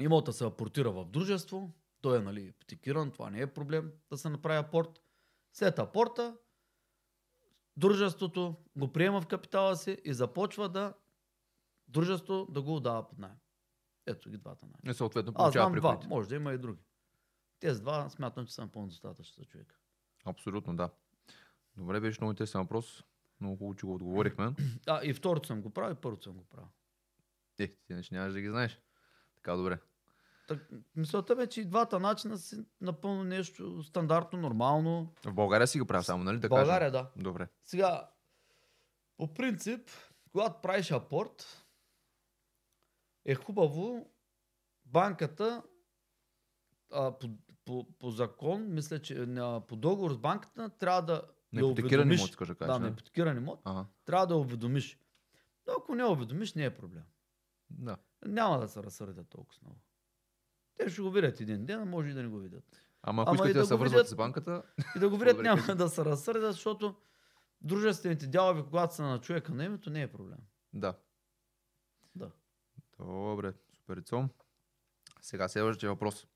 имота 0.00 0.32
се 0.32 0.46
апортира 0.46 0.90
в 0.90 1.04
дружество, 1.04 1.72
той 2.00 2.18
е 2.18 2.22
нали, 2.22 2.42
ипотекиран, 2.42 3.10
това 3.10 3.30
не 3.30 3.40
е 3.40 3.54
проблем 3.54 3.92
да 4.10 4.18
се 4.18 4.28
направи 4.28 4.58
апорт. 4.58 5.02
След 5.52 5.78
апорта, 5.78 6.36
дружеството 7.76 8.56
го 8.76 8.92
приема 8.92 9.20
в 9.20 9.26
капитала 9.26 9.76
си 9.76 9.98
и 10.04 10.14
започва 10.14 10.68
да 10.68 10.94
дружество 11.88 12.46
да 12.50 12.62
го 12.62 12.76
отдава 12.76 13.08
под 13.08 13.18
найем. 13.18 13.38
Ето 14.08 14.30
ги 14.30 14.38
двата 14.38 14.66
найема. 14.66 14.90
И 14.90 14.94
съответно 14.94 15.32
Аз 15.36 15.52
знам 15.52 15.72
два, 15.72 16.00
може 16.08 16.28
да 16.28 16.34
има 16.34 16.52
и 16.52 16.58
други. 16.58 16.82
Тези 17.60 17.80
два 17.80 18.10
смятам, 18.10 18.46
че 18.46 18.54
са 18.54 18.62
напълно 18.62 18.88
достатъчни 18.88 19.34
за 19.38 19.44
човека. 19.44 19.74
Абсолютно, 20.24 20.76
да. 20.76 20.90
Добре, 21.76 22.00
беше 22.00 22.20
много 22.20 22.30
интересен 22.32 22.60
въпрос. 22.60 23.04
Много 23.40 23.56
хубаво, 23.56 23.74
че 23.76 23.86
го 23.86 23.94
отговорихме. 23.94 24.54
А, 24.86 25.00
и 25.04 25.14
второто 25.14 25.46
съм 25.46 25.62
го 25.62 25.70
правил, 25.70 25.94
и 25.94 26.00
първото 26.00 26.22
съм 26.22 26.32
го 26.32 26.44
правил. 26.44 26.68
Е, 27.58 27.66
ти 27.66 27.92
иначе 27.92 28.14
нямаш 28.14 28.32
да 28.32 28.40
ги 28.40 28.48
знаеш. 28.48 28.80
Така, 29.34 29.56
добре. 29.56 29.78
Так, 30.48 30.68
мисълта 30.96 31.36
бе, 31.36 31.46
че 31.46 31.60
и 31.60 31.64
двата 31.64 32.00
начина 32.00 32.38
си 32.38 32.64
напълно 32.80 33.24
нещо 33.24 33.82
стандартно, 33.82 34.38
нормално. 34.38 35.14
В 35.24 35.34
България 35.34 35.66
си 35.66 35.80
го 35.80 35.86
правя 35.86 36.02
само, 36.04 36.24
нали? 36.24 36.38
Да 36.38 36.48
В 36.48 36.50
България, 36.50 36.92
кажем. 36.92 37.06
да. 37.16 37.22
Добре. 37.22 37.48
Сега, 37.64 38.10
по 39.16 39.34
принцип, 39.34 39.90
когато 40.32 40.60
правиш 40.62 40.90
апорт, 40.90 41.66
е 43.24 43.34
хубаво 43.34 44.10
банката 44.84 45.62
а, 46.92 47.18
по, 47.18 47.28
по, 47.64 47.86
по 47.98 48.10
закон, 48.10 48.74
мисля, 48.74 49.02
че 49.02 49.22
а, 49.22 49.60
по 49.60 49.76
договор 49.76 50.12
с 50.12 50.18
банката 50.18 50.68
трябва 50.68 51.02
да 51.02 51.22
я 51.52 51.60
ипотекиран 51.60 52.12
имот, 52.12 52.28
искаш 52.28 52.48
да 52.48 52.54
кажеш. 52.54 52.74
Да, 52.74 52.78
не? 52.78 52.88
ипотекиран 52.88 53.36
имот. 53.36 53.60
Ага. 53.64 53.86
Трябва 54.04 54.26
да 54.26 54.36
уведомиш. 54.36 54.98
Но 55.66 55.72
ако 55.78 55.94
не 55.94 56.04
уведомиш, 56.04 56.54
не 56.54 56.64
е 56.64 56.74
проблем. 56.74 57.04
Да. 57.70 57.96
Няма 58.26 58.58
да 58.58 58.68
се 58.68 58.82
разсърдят 58.82 59.28
толкова 59.28 59.58
много. 59.62 59.80
Те 60.76 60.90
ще 60.90 61.02
го 61.02 61.10
видят 61.10 61.40
един 61.40 61.66
ден, 61.66 61.80
а 61.80 61.84
може 61.84 62.08
и 62.08 62.14
да 62.14 62.22
не 62.22 62.28
го 62.28 62.38
видят. 62.38 62.82
Ама 63.02 63.22
ако 63.22 63.34
искате 63.34 63.52
да, 63.52 63.58
да 63.58 63.66
се 63.66 63.76
видят- 63.76 64.08
с 64.08 64.14
банката, 64.14 64.62
И 64.96 64.98
да 64.98 65.08
го 65.10 65.16
видят 65.16 65.42
няма 65.42 65.62
да 65.74 65.88
се 65.88 66.04
разсърдят, 66.04 66.52
защото 66.52 66.94
дружествените 67.60 68.26
дялове, 68.26 68.62
когато 68.62 68.94
са 68.94 69.02
на 69.02 69.20
човека 69.20 69.54
на 69.54 69.64
името, 69.64 69.90
не 69.90 70.02
е 70.02 70.12
проблем. 70.12 70.38
да. 70.72 70.94
Да. 72.14 72.30
Добре, 72.98 73.52
суперицо. 73.74 74.28
Сега 75.20 75.48
следващия 75.48 75.90
въпрос. 75.90 76.26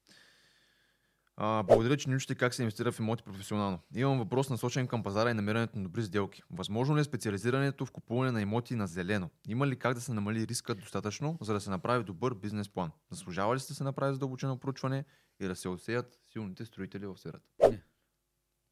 А, 1.37 1.63
благодаря, 1.63 1.97
че 1.97 2.09
ни 2.09 2.17
учите 2.17 2.35
как 2.35 2.55
се 2.55 2.63
инвестира 2.63 2.93
в 2.93 2.99
имоти 2.99 3.23
професионално. 3.25 3.79
Имам 3.95 4.19
въпрос 4.19 4.51
насочен 4.51 4.87
към 4.87 5.03
пазара 5.03 5.31
и 5.31 5.35
намирането 5.35 5.79
на 5.79 5.85
добри 5.85 6.03
сделки. 6.03 6.43
Възможно 6.51 6.97
ли 6.97 7.01
е 7.01 7.05
специализирането 7.05 7.87
в 7.87 7.93
купуване 7.93 8.33
на 8.33 8.43
имоти 8.43 8.75
на 8.75 8.87
зелено? 8.87 9.31
Има 9.49 9.67
ли 9.67 9.79
как 9.79 9.95
да 9.95 10.01
се 10.01 10.13
намали 10.15 10.47
риска 10.47 10.75
достатъчно, 10.75 11.39
за 11.41 11.53
да 11.53 11.61
се 11.61 11.71
направи 11.71 12.05
добър 12.05 12.35
бизнес 12.35 12.69
план? 12.69 12.91
Заслужава 13.11 13.55
ли 13.55 13.61
се 13.61 13.69
да 13.69 13.75
се 13.75 13.85
направи 13.85 14.15
задълбочено 14.15 14.59
проучване 14.59 15.05
и 15.41 15.47
да 15.47 15.57
се 15.57 15.69
отсеят 15.69 16.21
силните 16.33 16.65
строители 16.65 17.07
в 17.07 17.19
сферата? 17.19 17.49
Не. 17.71 17.83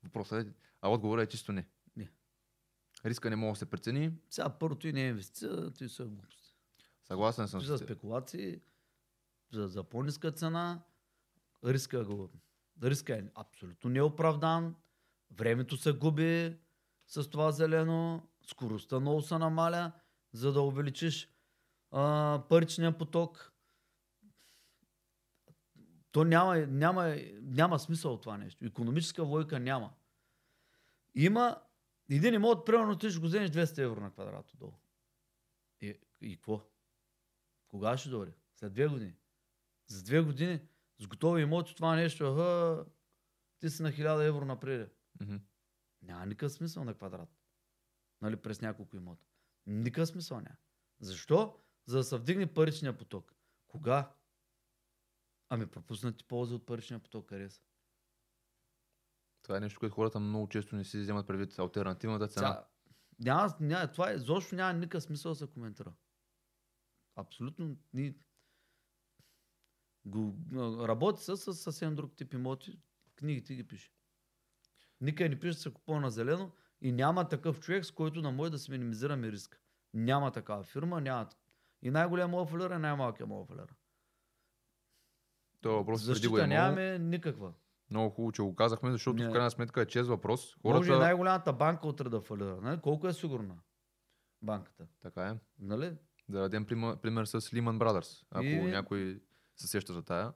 Въпросът 0.04 0.46
е, 0.46 0.52
а 0.82 0.90
отговорът 0.90 1.28
е 1.28 1.30
чисто 1.30 1.52
не. 1.52 1.66
Не. 1.96 2.10
Риска 3.04 3.30
не 3.30 3.36
може 3.36 3.52
да 3.52 3.58
се 3.58 3.70
прецени. 3.70 4.12
Сега 4.30 4.48
първото 4.48 4.88
и 4.88 4.92
не 4.92 5.04
е 5.04 5.08
инвестиция, 5.08 5.70
ти 5.70 5.88
са 5.88 6.04
глупости. 6.04 6.39
Съгласен 7.10 7.48
съм 7.48 7.60
За 7.60 7.78
спекулации, 7.78 8.60
за, 9.52 9.68
за 9.68 9.84
по-ниска 9.84 10.32
цена, 10.32 10.82
риска, 11.64 12.04
го, 12.04 12.30
риска 12.82 13.16
е 13.16 13.24
абсолютно 13.34 13.90
неоправдан, 13.90 14.74
времето 15.30 15.76
се 15.76 15.92
губи 15.92 16.58
с 17.06 17.30
това 17.30 17.52
зелено, 17.52 18.28
скоростта 18.46 19.00
много 19.00 19.22
се 19.22 19.38
намаля, 19.38 19.92
за 20.32 20.52
да 20.52 20.62
увеличиш 20.62 21.28
а, 21.90 22.42
паричния 22.48 22.98
поток. 22.98 23.52
То 26.12 26.24
няма, 26.24 26.56
няма, 26.56 27.16
няма 27.42 27.78
смисъл 27.78 28.12
от 28.12 28.22
това 28.22 28.38
нещо. 28.38 28.64
Економическа 28.64 29.22
логика 29.22 29.60
няма. 29.60 29.92
Има 31.14 31.62
един 32.10 32.34
имот, 32.34 32.66
примерно 32.66 32.98
ти 32.98 33.10
ще 33.10 33.20
го 33.20 33.26
вземеш 33.26 33.50
200 33.50 33.78
евро 33.78 34.00
на 34.00 34.10
квадрат 34.10 34.52
отдолу. 34.52 34.72
И, 35.80 35.94
и 36.20 36.36
какво? 36.36 36.69
Кога 37.70 37.96
ще 37.96 38.08
дойде? 38.08 38.32
След 38.54 38.72
две 38.72 38.88
години. 38.88 39.14
За 39.86 40.02
две 40.02 40.20
години 40.20 40.60
с 40.98 41.06
готови 41.06 41.42
имоти 41.42 41.74
това 41.74 41.96
нещо, 41.96 42.24
аха, 42.24 42.84
ти 43.58 43.70
си 43.70 43.82
на 43.82 43.92
1000 43.92 44.28
евро 44.28 44.44
напред. 44.44 44.96
Мгм. 45.20 45.36
Няма 46.02 46.26
никакъв 46.26 46.52
смисъл 46.52 46.84
на 46.84 46.94
квадрат. 46.94 47.28
Нали, 48.22 48.36
през 48.36 48.60
няколко 48.60 48.96
имота. 48.96 49.26
Никакъв 49.66 50.08
смисъл 50.08 50.36
няма. 50.36 50.56
Защо? 51.00 51.60
За 51.86 51.96
да 51.96 52.04
се 52.04 52.18
вдигне 52.18 52.54
паричния 52.54 52.98
поток. 52.98 53.34
Кога? 53.68 54.12
Ами 55.48 55.66
пропуснати 55.66 56.24
ползи 56.24 56.54
от 56.54 56.66
паричния 56.66 57.00
поток, 57.00 57.28
къде 57.28 57.50
са? 57.50 57.60
Това 59.42 59.56
е 59.56 59.60
нещо, 59.60 59.80
което 59.80 59.94
хората 59.94 60.20
много 60.20 60.48
често 60.48 60.76
не 60.76 60.84
си 60.84 61.00
вземат 61.00 61.26
предвид. 61.26 61.58
Альтернативната 61.58 62.28
цена. 62.28 62.48
Сега, 62.48 62.66
няма, 63.18 63.56
няма, 63.60 63.92
това 63.92 64.10
е, 64.10 64.14
изобщо 64.14 64.54
няма 64.54 64.72
никакъв 64.72 65.02
смисъл 65.02 65.32
да 65.32 65.36
се 65.36 65.46
коментира. 65.46 65.92
Абсолютно. 67.20 67.76
Ни... 67.92 68.14
Го, 70.04 70.36
работи 70.88 71.22
с, 71.22 71.36
с 71.36 71.54
съвсем 71.54 71.94
друг 71.94 72.16
тип 72.16 72.34
имоти. 72.34 72.80
Книгите 73.16 73.54
ги 73.54 73.66
пише. 73.66 73.92
Никъде 75.00 75.28
не 75.28 75.40
пише 75.40 75.58
се 75.58 75.74
купува 75.74 76.00
на 76.00 76.10
зелено 76.10 76.52
и 76.80 76.92
няма 76.92 77.28
такъв 77.28 77.60
човек, 77.60 77.84
с 77.84 77.90
който 77.90 78.22
да 78.22 78.30
може 78.30 78.50
да 78.50 78.58
се 78.58 78.70
минимизираме 78.70 79.32
риска. 79.32 79.58
Няма 79.94 80.32
такава 80.32 80.62
фирма, 80.62 81.00
няма. 81.00 81.28
И 81.82 81.90
най-голям 81.90 82.30
мога 82.30 82.46
фалира, 82.46 82.78
най-малкият 82.78 83.28
мога 83.28 83.46
фалира. 83.46 83.74
Това 85.60 85.74
въпрос 85.74 86.00
преди 86.00 86.08
го 86.08 86.14
Защита 86.14 86.44
е 86.44 86.46
нямаме 86.46 86.98
никаква. 86.98 87.52
Много 87.90 88.10
хубаво, 88.10 88.32
че 88.32 88.42
го 88.42 88.54
казахме, 88.54 88.90
защото 88.90 89.22
Не. 89.22 89.28
в 89.28 89.32
крайна 89.32 89.50
сметка 89.50 89.82
е 89.82 89.86
чест 89.86 90.08
въпрос. 90.08 90.56
Може 90.64 90.76
и 90.76 90.86
Хората... 90.86 91.04
най-голямата 91.04 91.52
банка 91.52 91.88
утре 91.88 92.08
да 92.08 92.20
фалира. 92.20 92.60
Нали? 92.60 92.80
Колко 92.80 93.08
е 93.08 93.12
сигурна 93.12 93.58
банката? 94.42 94.86
Така 95.00 95.28
е. 95.28 95.34
Нали? 95.58 95.96
Да 96.30 96.40
дадем 96.40 96.64
пример, 96.64 97.24
с 97.24 97.40
Lehman 97.40 97.78
Brothers, 97.78 98.24
ако 98.30 98.44
И- 98.44 98.62
някой 98.62 99.22
се 99.56 99.66
сеща 99.68 99.92
за 99.92 100.02
тая. 100.02 100.32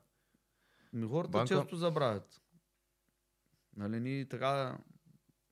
Ми 0.92 1.09
хората 1.09 1.30
Банка- 1.30 1.49
често 1.49 1.76
забравят. 1.76 2.42
Нали, 3.76 4.01
ние 4.01 4.28
така 4.28 4.78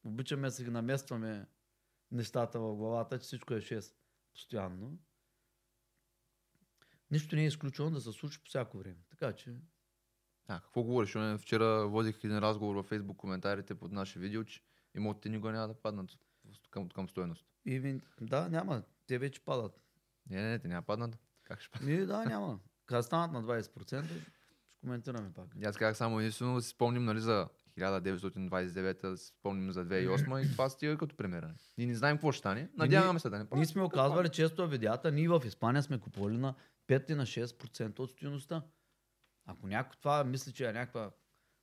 обичаме 0.04 0.42
да 0.42 0.52
си 0.52 0.64
наместваме 0.64 1.46
нещата 2.10 2.60
в 2.60 2.76
главата, 2.76 3.18
че 3.18 3.22
всичко 3.22 3.54
е 3.54 3.60
6 3.60 3.94
постоянно. 4.32 4.98
Нищо 7.10 7.36
не 7.36 7.42
е 7.42 7.46
изключено 7.46 7.90
да 7.90 8.00
се 8.00 8.12
случи 8.12 8.38
по 8.40 8.48
всяко 8.48 8.78
време. 8.78 8.98
Така 9.10 9.32
че, 9.32 9.54
А, 10.48 10.60
какво 10.60 10.82
говориш? 10.82 11.10
Вчера 11.38 11.88
водих 11.88 12.24
един 12.24 12.38
разговор 12.38 12.74
във 12.76 12.90
Facebook 12.90 13.16
коментарите 13.16 13.74
под 13.74 13.92
наше 13.92 14.18
видео, 14.18 14.44
че 14.44 14.60
имотите 14.94 15.28
никога 15.28 15.52
няма 15.52 15.68
да 15.68 15.74
паднат 15.74 16.10
към, 16.70 16.88
към 16.88 17.08
стоеност. 17.08 17.46
и, 17.64 18.00
да, 18.20 18.48
няма. 18.48 18.82
Те 19.06 19.18
вече 19.18 19.40
падат. 19.40 19.80
Не, 20.30 20.42
не, 20.42 20.50
не, 20.50 20.58
те 20.58 20.68
няма 20.68 20.82
паднат. 20.82 21.18
Как 21.42 21.60
ще 21.60 21.70
паднат? 21.70 21.90
Ми, 21.90 22.06
да, 22.06 22.24
няма. 22.24 22.60
Когда 22.86 23.02
станат 23.02 23.32
на 23.32 23.42
20%, 23.42 24.04
ще 24.04 24.30
коментираме 24.80 25.32
пак. 25.32 25.46
И 25.62 25.64
Аз 25.64 25.76
казах 25.76 25.96
само 25.96 26.20
единствено 26.20 26.54
да 26.54 26.62
си 26.62 26.68
спомним 26.68 27.04
нали, 27.04 27.20
за 27.20 27.48
1929, 27.78 29.10
да 29.10 29.16
си 29.16 29.26
спомним 29.26 29.72
за 29.72 29.86
2008 29.86 30.46
и 30.46 30.52
това 30.52 30.68
стига 30.68 30.98
като 30.98 31.16
пример. 31.16 31.42
нали. 31.42 31.54
Ние 31.78 31.86
не 31.86 31.94
знаем 31.94 32.16
какво 32.16 32.32
ще 32.32 32.38
стане. 32.38 32.68
Надяваме 32.76 33.20
се 33.20 33.30
да 33.30 33.36
не 33.36 33.42
Ние 33.42 33.48
падне. 33.50 33.66
сме 33.66 33.82
оказвали 33.82 34.28
често 34.28 34.68
видеята, 34.68 35.12
ние 35.12 35.28
в 35.28 35.42
Испания 35.46 35.82
сме 35.82 36.00
купували 36.00 36.38
на 36.38 36.54
5 36.88 37.10
и 37.10 37.14
на 37.14 37.26
6% 37.26 37.98
от 37.98 38.10
стоеността. 38.10 38.62
Ако 39.46 39.66
някой 39.66 39.96
това 40.00 40.24
мисли, 40.24 40.52
че 40.52 40.68
е 40.68 40.72
някаква 40.72 41.10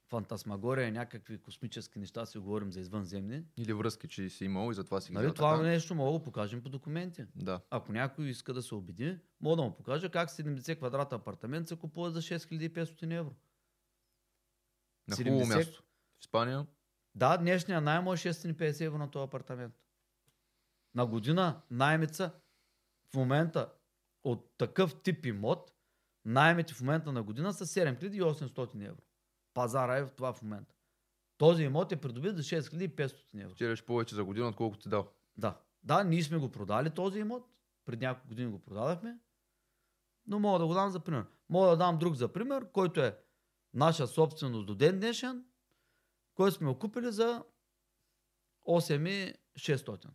фантасмагория, 0.10 0.92
някакви 0.92 1.38
космически 1.38 2.00
неща, 2.00 2.26
си 2.26 2.38
говорим 2.38 2.72
за 2.72 2.80
извънземни, 2.80 3.44
Или 3.58 3.74
връзки, 3.74 4.08
че 4.08 4.30
си 4.30 4.46
имал 4.46 4.72
и 4.72 4.74
затова 4.74 5.02
си 5.02 5.12
ги 5.12 5.18
нали, 5.18 5.34
това 5.34 5.58
така. 5.58 5.68
нещо 5.68 5.96
мога 5.96 6.12
да 6.12 6.18
го 6.18 6.24
покажем 6.24 6.62
по 6.62 6.70
документи. 6.70 7.26
Да. 7.36 7.62
Ако 7.70 7.92
някой 7.92 8.26
иска 8.26 8.54
да 8.54 8.62
се 8.62 8.76
убеди, 8.76 9.20
мога 9.42 9.56
да 9.56 9.62
му 9.62 9.76
покажа 9.76 10.10
как 10.10 10.30
70 10.30 10.78
квадрата 10.78 11.16
апартамент 11.16 11.68
се 11.68 11.76
купува 11.76 12.12
за 12.12 12.22
6500 12.22 13.20
евро. 13.20 13.36
На 15.08 15.16
хубаво 15.16 15.40
70. 15.40 15.58
място. 15.58 15.84
В 16.18 16.22
Испания 16.22 16.68
Да, 17.16 17.38
днешния 17.38 17.82
найем 17.82 18.04
е 18.04 18.10
650 18.10 18.86
евро 18.86 18.98
на 18.98 19.12
този 19.12 19.24
апартамент. 19.24 19.74
На 20.96 21.06
година 21.06 21.62
наймица 21.72 22.32
в 23.14 23.16
момента 23.16 23.74
от 24.24 24.58
такъв 24.58 25.02
тип 25.02 25.26
имот, 25.26 25.74
наймите 26.26 26.74
в 26.74 26.82
момента 26.82 27.12
на 27.12 27.24
година 27.24 27.54
са 27.54 27.66
7800 27.66 28.88
евро. 28.88 29.02
Пазара 29.54 29.98
е 29.98 30.04
в 30.04 30.12
това 30.12 30.34
в 30.34 30.42
момента. 30.42 30.76
Този 31.38 31.64
имот 31.64 31.92
е 31.92 32.02
придобит 32.02 32.38
за 32.38 32.44
6500 32.44 33.14
евро. 33.36 33.50
Печелиш 33.50 33.84
повече 33.84 34.16
за 34.16 34.24
година, 34.24 34.48
отколкото 34.48 34.84
ти 34.84 34.90
дал. 34.90 35.12
Да. 35.38 35.62
Да, 35.84 36.04
ние 36.04 36.24
сме 36.24 36.38
го 36.38 36.52
продали 36.52 36.90
този 36.90 37.20
имот. 37.20 37.50
Пред 37.86 38.00
няколко 38.00 38.28
години 38.28 38.52
го 38.52 38.60
продадахме. 38.60 39.20
Но 40.28 40.40
мога 40.40 40.60
да 40.60 40.68
го 40.68 40.74
дам 40.74 40.92
за 40.92 41.00
пример. 41.00 41.26
Мога 41.50 41.70
да 41.70 41.78
дам 41.78 41.98
друг 41.98 42.16
за 42.16 42.34
пример, 42.34 42.72
който 42.72 43.02
е 43.02 43.18
наша 43.74 44.08
собственост 44.08 44.66
до 44.66 44.76
ден 44.76 45.00
днешен, 45.00 45.46
който 46.36 46.56
сме 46.56 46.68
го 46.68 46.80
купили 46.80 47.12
за 47.12 47.44
8600. 48.68 50.10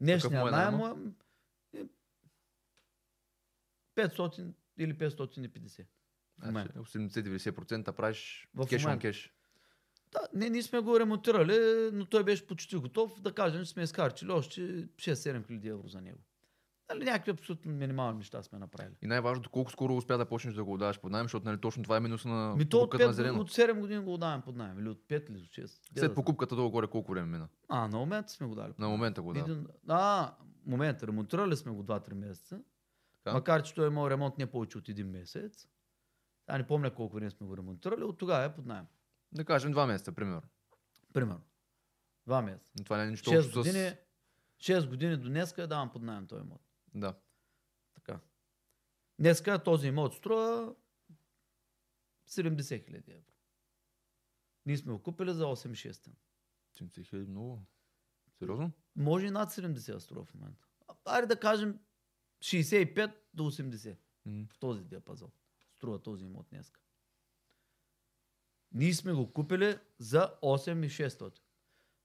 Днешния 0.00 0.40
е 0.40 0.50
найем 0.50 1.14
е 1.72 1.84
500 3.96 4.54
или 4.78 4.98
550. 4.98 5.86
В 6.38 6.46
момента. 6.46 6.72
Значи 6.72 6.98
80-90% 6.98 7.92
правиш 7.92 8.48
В 8.54 8.66
кеш 8.66 8.82
on 8.82 8.84
момента. 8.84 9.08
кеш. 9.08 9.32
Да, 10.12 10.20
не, 10.34 10.50
ние 10.50 10.62
сме 10.62 10.80
го 10.80 11.00
ремонтирали, 11.00 11.90
но 11.92 12.04
той 12.04 12.24
беше 12.24 12.46
почти 12.46 12.76
готов. 12.76 13.20
Да 13.20 13.32
кажем, 13.32 13.64
че 13.64 13.70
сме 13.70 13.82
изкарчили 13.82 14.30
още 14.30 14.60
6-7 14.86 15.46
хиляди 15.46 15.68
евро 15.68 15.88
за 15.88 16.00
него. 16.00 16.18
Нали, 16.88 17.04
някакви 17.04 17.30
абсолютно 17.30 17.72
минимални 17.72 18.18
неща 18.18 18.42
сме 18.42 18.58
направили. 18.58 18.94
И 19.02 19.06
най-важното, 19.06 19.50
колко 19.50 19.70
скоро 19.70 19.96
успя 19.96 20.18
да 20.18 20.26
почнеш 20.26 20.54
да 20.54 20.64
го 20.64 20.72
отдаваш 20.72 21.00
под 21.00 21.12
найем, 21.12 21.24
защото 21.24 21.46
нали, 21.46 21.60
точно 21.60 21.82
това 21.82 21.96
е 21.96 22.00
минуса 22.00 22.28
на 22.28 22.56
Ми 22.56 22.68
то 22.68 22.76
от, 22.76 22.82
покупката 22.82 23.06
на 23.06 23.12
5, 23.12 23.16
зелено. 23.16 23.40
от 23.40 23.50
7 23.50 23.80
години 23.80 24.04
го 24.04 24.18
даваме 24.18 24.42
под 24.42 24.56
найем. 24.56 24.78
Или 24.78 24.88
от 24.88 24.98
5 25.08 25.30
или 25.30 25.38
от 25.38 25.44
6. 25.44 25.56
Де 25.56 25.64
да 25.94 26.00
След 26.00 26.14
покупката 26.14 26.56
долу-горе 26.56 26.86
колко 26.86 27.12
време 27.12 27.26
мина? 27.26 27.48
А, 27.68 27.88
на 27.88 27.98
момента 27.98 28.32
сме 28.32 28.46
го 28.46 28.54
дали. 28.54 28.72
На 28.78 28.88
момента 28.88 29.22
го 29.22 29.32
да. 29.32 29.40
Един... 29.40 29.66
А, 29.88 30.34
момент, 30.66 31.02
ремонтирали 31.02 31.56
сме 31.56 31.72
го 31.72 31.84
2-3 31.84 32.14
месеца. 32.14 32.60
Така. 33.24 33.34
Макар, 33.36 33.62
че 33.62 33.74
той 33.74 33.84
е 33.84 33.88
имал 33.88 34.10
ремонт 34.10 34.38
не 34.38 34.46
повече 34.46 34.78
от 34.78 34.88
един 34.88 35.10
месец. 35.10 35.68
А 36.46 36.58
не 36.58 36.66
помня 36.66 36.94
колко 36.94 37.16
време 37.16 37.30
сме 37.30 37.46
го 37.46 37.56
ремонтирали, 37.56 38.04
от 38.04 38.18
тогава 38.18 38.44
е 38.44 38.54
под 38.54 38.66
найем. 38.66 38.86
Да 39.32 39.44
кажем 39.44 39.72
два 39.72 39.86
месеца, 39.86 40.12
примерно. 40.12 40.42
Примерно. 41.12 41.44
Два 42.26 42.42
месеца. 42.42 42.72
Но 42.78 42.84
това 42.84 42.96
не 42.96 43.04
е 43.04 43.10
нищо 43.10 43.30
6 43.30 43.38
общо 43.38 43.58
години, 43.58 43.96
с... 44.58 44.72
6 44.72 44.88
години 44.88 45.16
до 45.16 45.28
днеска 45.28 45.62
е 45.62 45.66
давам 45.66 45.92
под 45.92 46.02
найем 46.02 46.26
този 46.26 46.40
имот. 46.40 46.62
Да. 46.94 47.18
Така. 47.94 48.20
Днеска 49.18 49.62
този 49.62 49.88
имот 49.88 50.14
струва 50.14 50.74
70 52.28 52.84
хиляди 52.84 53.10
евро. 53.12 53.32
Ние 54.66 54.76
сме 54.76 54.92
го 54.92 55.02
купили 55.02 55.32
за 55.32 55.44
8,6. 55.44 56.10
70 56.80 57.06
хиляди 57.06 57.30
много. 57.30 57.62
Сериозно? 58.38 58.72
Може 58.96 59.26
и 59.26 59.30
над 59.30 59.50
70 59.50 59.92
да 59.92 60.00
струва 60.00 60.24
в 60.24 60.34
момента. 60.34 60.68
А, 60.88 60.94
Айде 61.04 61.26
да 61.26 61.40
кажем 61.40 61.78
65 62.40 63.14
до 63.34 63.42
80. 63.42 63.96
М. 64.26 64.46
В 64.50 64.58
този 64.58 64.84
диапазон. 64.84 65.30
Струва 65.84 66.02
този 66.02 66.24
имот 66.24 66.46
днеска. 66.50 66.80
Ние 68.72 68.94
сме 68.94 69.12
го 69.12 69.32
купили 69.32 69.78
за 69.98 70.34
8600. 70.42 71.38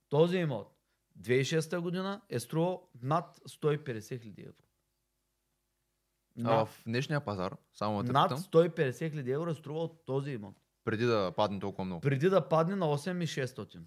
Този 0.10 0.38
имот 0.38 0.78
2006 1.20 1.80
година 1.80 2.22
е 2.30 2.40
струвал 2.40 2.90
над 3.02 3.40
150 3.40 4.22
хиляди 4.22 4.42
евро. 4.42 4.64
А 6.38 6.56
Над, 6.56 6.68
в 6.68 6.84
днешния 6.84 7.26
пазар, 7.26 7.58
само 7.74 8.04
да 8.04 8.12
над 8.12 8.30
питам, 8.30 8.44
150 8.44 9.12
хиляди 9.12 9.32
евро 9.32 9.50
е 9.50 9.56
струвал 9.56 9.88
този 10.06 10.32
имот. 10.32 10.56
Преди 10.84 11.06
да 11.06 11.34
падне 11.36 11.60
толкова 11.60 11.86
много. 11.86 12.02
преди 12.02 12.30
да 12.30 12.50
падне 12.50 12.76
на 12.76 12.86
8600. 12.86 13.82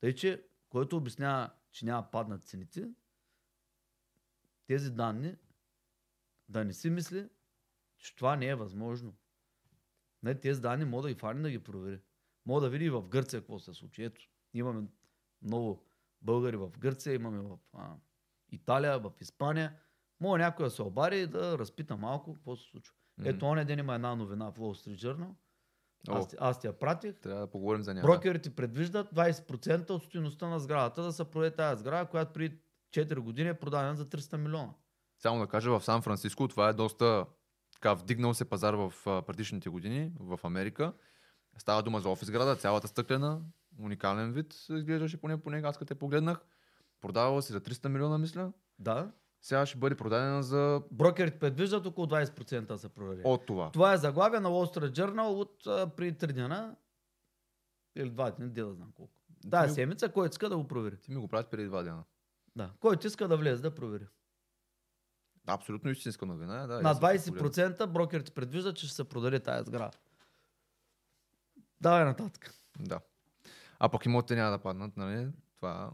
Тъй, 0.00 0.14
че 0.14 0.46
който 0.68 0.96
обяснява, 0.96 1.50
че 1.72 1.84
няма 1.84 2.10
паднат 2.10 2.44
цените, 2.44 2.88
тези 4.66 4.90
данни 4.90 5.36
да 6.48 6.64
не 6.64 6.72
си 6.72 6.90
мисли, 6.90 7.28
че 8.00 8.16
това 8.16 8.36
не 8.36 8.46
е 8.46 8.54
възможно. 8.54 9.14
Не, 10.22 10.34
тези 10.34 10.60
данни 10.60 10.84
мога 10.84 11.02
да 11.02 11.08
ги 11.08 11.20
фани 11.20 11.42
да 11.42 11.50
ги 11.50 11.58
провери. 11.58 12.00
Мога 12.46 12.60
да 12.60 12.70
види 12.70 12.84
и 12.84 12.90
в 12.90 13.08
Гърция 13.08 13.40
какво 13.40 13.58
се 13.58 13.74
случи. 13.74 14.04
Ето, 14.04 14.20
имаме 14.54 14.86
много 15.42 15.86
българи 16.22 16.56
в 16.56 16.70
Гърция, 16.78 17.14
имаме 17.14 17.38
в 17.38 17.58
а, 17.72 17.94
Италия, 18.52 18.98
в 18.98 19.12
Испания. 19.20 19.76
Мога 20.20 20.38
някой 20.38 20.66
да 20.66 20.70
се 20.70 20.82
обади 20.82 21.20
и 21.20 21.26
да 21.26 21.58
разпита 21.58 21.96
малко 21.96 22.34
какво 22.34 22.56
се 22.56 22.70
случва. 22.70 22.94
Мгм. 23.18 23.28
Ето, 23.28 23.46
оня 23.46 23.64
ден 23.64 23.78
има 23.78 23.94
една 23.94 24.14
новина 24.14 24.50
в 24.50 24.58
Wall 24.58 24.88
Street 24.88 24.96
Journal. 24.96 25.34
О. 26.08 26.16
Аз, 26.16 26.36
аз 26.40 26.60
ти 26.60 26.66
я 26.66 26.78
пратих. 26.78 27.20
Трябва 27.20 27.40
да 27.40 27.50
поговорим 27.50 27.82
за 27.82 27.94
нея. 27.94 28.02
Брокерите 28.02 28.50
предвиждат 28.50 29.14
20% 29.14 29.90
от 29.90 30.02
стоеността 30.02 30.48
на 30.48 30.60
сградата 30.60 31.02
да 31.02 31.12
се 31.12 31.24
продаде 31.24 31.56
тази 31.56 31.80
сграда, 31.80 32.10
която 32.10 32.32
преди 32.32 32.58
4 32.90 33.18
години 33.18 33.48
е 33.48 33.54
продадена 33.54 33.96
за 33.96 34.06
300 34.06 34.36
милиона. 34.36 34.74
Само 35.18 35.40
да 35.40 35.46
кажа, 35.46 35.70
в 35.70 35.84
Сан 35.84 36.02
Франциско 36.02 36.48
това 36.48 36.68
е 36.68 36.72
доста 36.72 37.26
така, 37.80 37.94
вдигнал 37.94 38.34
се 38.34 38.44
пазар 38.44 38.74
в 38.74 38.92
а, 39.06 39.22
предишните 39.22 39.68
години 39.68 40.12
в 40.20 40.40
Америка. 40.44 40.92
Става 41.58 41.82
дума 41.82 42.00
за 42.00 42.08
офис 42.08 42.30
града, 42.30 42.56
цялата 42.56 42.88
стъклена, 42.88 43.40
уникален 43.78 44.32
вид 44.32 44.54
изглеждаше 44.70 45.16
поне 45.16 45.40
по 45.40 45.50
него, 45.50 45.66
аз 45.66 45.76
като 45.78 45.88
те 45.88 45.94
погледнах. 45.94 46.40
Продавала 47.00 47.42
се 47.42 47.52
за 47.52 47.60
300 47.60 47.88
милиона, 47.88 48.18
мисля. 48.18 48.52
Да. 48.78 49.12
Сега 49.42 49.66
ще 49.66 49.78
бъде 49.78 49.94
продадена 49.94 50.42
за 50.42 50.82
Брокерите 50.90 51.38
предвиждат 51.38 51.86
около 51.86 52.06
20% 52.06 52.60
да 52.60 52.78
се 52.78 52.88
продаде. 52.88 53.22
от 53.24 53.46
това. 53.46 53.70
Това 53.70 53.92
е 53.92 53.96
заглавие 53.96 54.40
на 54.40 54.48
Wall 54.48 54.76
Street 54.76 54.90
Journal 54.92 55.26
от 55.26 55.66
а, 55.66 55.86
преди 55.86 56.16
3 56.18 56.32
дена 56.32 56.76
или 57.96 58.10
2 58.10 58.36
дни, 58.36 58.48
де 58.48 58.62
да 58.62 58.74
знам 58.74 58.92
колко. 58.94 59.12
Тая 59.50 59.68
ми- 59.68 59.74
седмица, 59.74 60.08
който 60.08 60.32
иска 60.32 60.48
да 60.48 60.56
го 60.56 60.68
провери. 60.68 60.96
Ти 60.96 61.10
ми 61.10 61.16
го 61.16 61.28
правиш 61.28 61.46
преди 61.50 61.66
два 61.66 61.82
дена. 61.82 62.04
Да. 62.56 62.70
Който 62.80 63.06
иска 63.06 63.28
да 63.28 63.36
влезе 63.36 63.62
да 63.62 63.74
провери. 63.74 64.06
Абсолютно 65.54 65.90
истинска 65.90 66.26
новина. 66.26 66.62
е, 66.62 66.66
Да, 66.66 66.80
На 66.82 66.90
аз 66.90 66.98
съм 66.98 67.34
го 67.34 67.38
погледнал. 67.38 67.70
20% 67.70 67.86
брокерите 67.86 68.30
предвиждат, 68.30 68.76
че 68.76 68.86
ще 68.86 68.96
се 68.96 69.04
продаде 69.04 69.40
тази 69.40 69.66
сграда. 69.66 69.98
Давай 71.80 72.04
нататък. 72.04 72.54
Да. 72.80 73.00
А 73.78 73.88
пък 73.88 74.06
имотите 74.06 74.34
няма 74.36 74.50
да 74.50 74.58
паднат, 74.58 74.96
нали? 74.96 75.28
Това, 75.56 75.90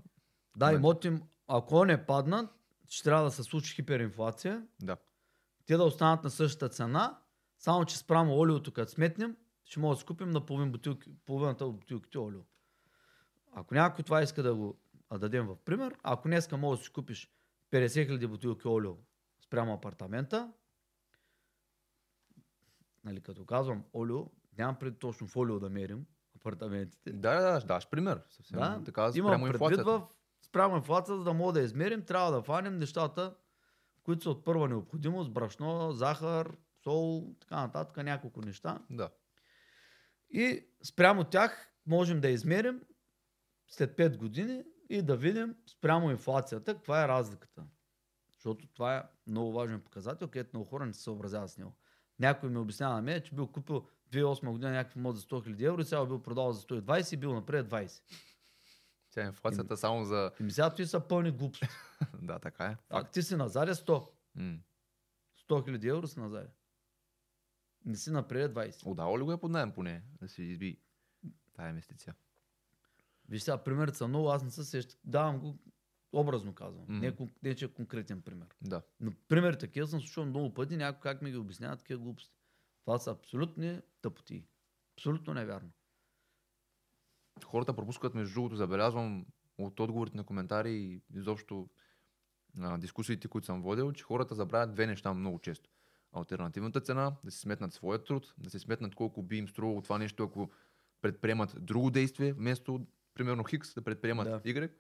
Да, 0.56 0.66
Не. 0.66 0.74
имоти, 0.74 1.08
им, 1.08 1.22
ако 1.48 1.84
не 1.84 2.06
паднат, 2.06 2.50
ще 2.88 3.04
трябва 3.04 3.24
да 3.24 3.30
се 3.30 3.42
случи 3.42 3.74
хиперинфлация. 3.74 4.66
да. 4.82 4.96
те 5.66 5.76
да 5.76 5.84
останат 5.84 6.24
на 6.24 6.30
същата 6.30 6.68
цена, 6.68 7.18
само 7.58 7.84
че 7.84 7.98
спрямо 7.98 8.38
олиото, 8.38 8.72
като 8.72 8.92
сметнем, 8.92 9.36
ще 9.64 9.80
може 9.80 9.96
да 9.96 10.00
си 10.00 10.06
купим 10.06 10.30
на 10.30 10.46
половин 10.46 10.72
бутилки, 10.72 11.10
половината 11.26 11.66
от 11.66 11.76
бутилките 11.78 12.18
олио. 12.18 12.40
Ако 13.52 13.74
някой 13.74 14.04
това 14.04 14.22
иска 14.22 14.42
да 14.42 14.54
го 14.54 14.78
дадем 15.18 15.46
в 15.46 15.56
пример, 15.64 15.96
ако 16.02 16.28
днеска 16.28 16.56
можеш 16.56 16.80
да 16.80 16.84
си 16.84 16.92
купиш 16.92 17.30
50 17.72 17.86
000 17.86 18.26
бутилки 18.26 18.68
олио 18.68 18.96
спрямо 19.46 19.72
апартамента, 19.72 20.52
нали, 23.04 23.20
като 23.20 23.44
казвам 23.44 23.84
олио, 23.94 24.26
нямам 24.58 24.76
пред 24.78 24.98
точно 24.98 25.26
в 25.26 25.36
олио 25.36 25.60
да 25.60 25.70
мерим 25.70 26.06
апартаментите. 26.36 27.12
Да, 27.12 27.40
да, 27.40 27.60
да, 27.60 27.66
даш 27.66 27.88
пример. 27.90 28.22
Съвсем 28.30 28.58
Да, 28.58 28.82
така, 28.84 29.10
имам 29.14 29.42
предвид 29.42 29.84
в 29.84 30.08
спрямо 30.42 30.76
инфлацията, 30.76 31.18
за 31.18 31.24
да 31.24 31.32
мога 31.32 31.52
да 31.52 31.60
измерим, 31.60 32.02
трябва 32.02 32.32
да 32.32 32.42
фанем 32.42 32.78
нещата, 32.78 33.34
които 34.02 34.22
са 34.22 34.30
от 34.30 34.44
първа 34.44 34.68
необходимост, 34.68 35.32
брашно, 35.32 35.92
захар, 35.92 36.56
сол, 36.82 37.34
така 37.40 37.56
нататък, 37.56 37.96
няколко 37.96 38.40
неща. 38.40 38.78
Да. 38.90 39.10
И 40.30 40.66
спрямо 40.82 41.24
тях 41.24 41.72
можем 41.86 42.20
да 42.20 42.28
измерим 42.28 42.82
след 43.68 43.96
5 43.96 44.16
години 44.16 44.64
и 44.88 45.02
да 45.02 45.16
видим 45.16 45.54
спрямо 45.66 46.10
инфлацията 46.10 46.74
каква 46.74 47.04
е 47.04 47.08
разликата. 47.08 47.64
Защото 48.46 48.66
това 48.74 48.96
е 48.96 49.02
много 49.26 49.52
важен 49.52 49.80
показател, 49.80 50.28
където 50.28 50.50
много 50.52 50.68
хора 50.68 50.86
не 50.86 50.92
се 50.92 51.02
съобразяват 51.02 51.50
с 51.50 51.58
него. 51.58 51.72
Някой 52.18 52.50
ми 52.50 52.58
обяснява 52.58 52.94
на 52.94 53.02
мен, 53.02 53.22
че 53.22 53.34
бил 53.34 53.46
купил 53.46 53.86
2008 54.10 54.50
година 54.50 54.70
някакъв 54.70 54.96
мод 54.96 55.16
за 55.16 55.22
100 55.22 55.48
000 55.48 55.68
евро 55.68 55.80
и 55.80 55.84
сега 55.84 56.06
бил 56.06 56.22
продал 56.22 56.52
за 56.52 56.62
120 56.62 57.14
и 57.14 57.16
бил 57.16 57.34
напред 57.34 57.68
20. 57.68 58.02
Тя 59.10 59.26
инфлацията 59.26 59.76
само 59.76 60.04
за... 60.04 60.30
И 60.40 60.42
ми 60.42 60.50
сега 60.50 60.74
ти 60.74 60.86
са 60.86 61.00
пълни 61.00 61.30
глупости. 61.30 61.66
да, 62.22 62.38
така 62.38 62.64
е. 62.64 62.76
Факт. 62.88 63.12
Ти 63.12 63.22
си 63.22 63.36
назаде 63.36 63.74
100. 63.74 64.08
М. 64.34 64.58
100 65.48 65.78
000 65.78 65.96
евро 65.96 66.06
си 66.06 66.20
назаде. 66.20 66.48
Не 67.84 67.96
си 67.96 68.10
напред 68.10 68.52
20. 68.52 68.86
Отдава 68.86 69.18
ли 69.18 69.22
го 69.22 69.32
е 69.32 69.40
под 69.40 69.50
найем 69.50 69.72
поне, 69.72 70.02
да 70.20 70.28
си 70.28 70.42
изби 70.42 70.80
тая 71.54 71.68
инвестиция? 71.68 72.14
Виж 73.28 73.42
сега, 73.42 73.64
примерът 73.64 73.96
са 73.96 74.08
много, 74.08 74.30
аз 74.30 74.42
не 74.42 74.50
се 74.50 74.64
сещам. 74.64 74.98
Давам 75.04 75.38
го 75.38 75.58
образно 76.12 76.54
казвам. 76.54 76.84
Мгм. 76.88 76.98
Не, 76.98 77.12
кон- 77.12 77.32
не, 77.42 77.54
че 77.54 77.64
е 77.64 77.68
конкретен 77.68 78.22
пример. 78.22 78.48
Да. 78.62 78.82
Но 79.00 79.12
примери 79.28 79.58
такива 79.58 79.86
съм 79.86 80.00
слушал 80.00 80.26
много 80.26 80.54
пъти, 80.54 80.76
някой 80.76 81.00
как 81.00 81.22
ми 81.22 81.30
ги 81.30 81.36
обясняват 81.36 81.78
такива 81.78 82.00
глупости. 82.00 82.36
Това 82.84 82.98
са 82.98 83.10
абсолютни 83.10 83.80
тъпоти. 84.02 84.44
Абсолютно 84.96 85.34
невярно. 85.34 85.70
Хората 87.44 87.76
пропускат, 87.76 88.14
между 88.14 88.34
другото, 88.34 88.56
забелязвам 88.56 89.26
от 89.58 89.80
отговорите 89.80 90.16
на 90.16 90.24
коментари 90.24 90.72
и 90.72 91.02
изобщо 91.14 91.68
а, 92.60 92.78
дискусиите, 92.78 93.28
които 93.28 93.46
съм 93.46 93.62
водил, 93.62 93.92
че 93.92 94.04
хората 94.04 94.34
забравят 94.34 94.72
две 94.72 94.86
неща 94.86 95.14
много 95.14 95.38
често. 95.38 95.70
Альтернативната 96.12 96.80
цена, 96.80 97.16
да 97.24 97.30
си 97.30 97.40
сметнат 97.40 97.72
своят 97.72 98.04
труд, 98.04 98.34
да 98.38 98.50
си 98.50 98.58
сметнат 98.58 98.94
колко 98.94 99.22
би 99.22 99.36
им 99.36 99.48
струвало 99.48 99.82
това 99.82 99.98
нещо, 99.98 100.22
ако 100.22 100.50
предприемат 101.02 101.56
друго 101.64 101.90
действие, 101.90 102.32
вместо, 102.32 102.86
примерно, 103.14 103.44
Хикс 103.44 103.74
да 103.74 103.82
предприемат 103.82 104.24
Да. 104.28 104.40
Y. 104.40 104.70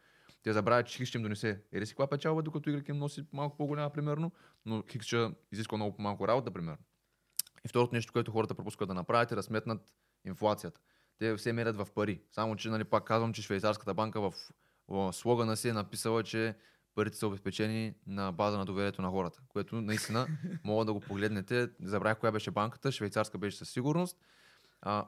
Те 0.46 0.52
забравят, 0.52 0.86
че 0.86 0.96
Хикс 0.96 1.08
ще 1.08 1.18
им 1.18 1.22
донесе 1.22 1.60
еди 1.72 1.86
си 1.86 1.92
каква 1.92 2.06
печалба, 2.06 2.42
докато 2.42 2.70
Y 2.70 2.90
им 2.90 2.98
носи 2.98 3.26
малко 3.32 3.56
по-голяма, 3.56 3.90
примерно, 3.90 4.32
но 4.66 4.82
Хикс 4.90 5.06
ще 5.06 5.30
изисква 5.52 5.76
много 5.76 5.96
по-малко 5.96 6.28
работа, 6.28 6.50
примерно. 6.50 6.78
И 7.64 7.68
второто 7.68 7.94
нещо, 7.94 8.12
което 8.12 8.30
хората 8.32 8.54
пропускат 8.54 8.88
да 8.88 8.94
направят 8.94 9.32
е 9.32 9.34
да 9.34 9.42
сметнат 9.42 9.80
инфлацията. 10.24 10.80
Те 11.18 11.36
все 11.36 11.52
мерят 11.52 11.76
в 11.76 11.88
пари. 11.94 12.20
Само, 12.32 12.56
че 12.56 12.68
нали, 12.68 12.84
пак 12.84 13.04
казвам, 13.04 13.32
че 13.32 13.42
швейцарската 13.42 13.94
банка 13.94 14.20
в, 14.20 14.34
в 14.88 15.12
слогана 15.12 15.56
си 15.56 15.68
е 15.68 15.72
написала, 15.72 16.22
че 16.22 16.54
парите 16.94 17.16
са 17.16 17.26
обезпечени 17.26 17.94
на 18.06 18.32
база 18.32 18.58
на 18.58 18.64
доверието 18.64 19.02
на 19.02 19.10
хората, 19.10 19.40
което 19.48 19.80
наистина 19.80 20.26
мога 20.64 20.84
да 20.84 20.92
го 20.92 21.00
погледнете. 21.00 21.70
Забравях 21.80 22.18
коя 22.18 22.32
беше 22.32 22.50
банката, 22.50 22.92
швейцарска 22.92 23.38
беше 23.38 23.56
със 23.56 23.70
сигурност. 23.70 24.18
А, 24.82 25.06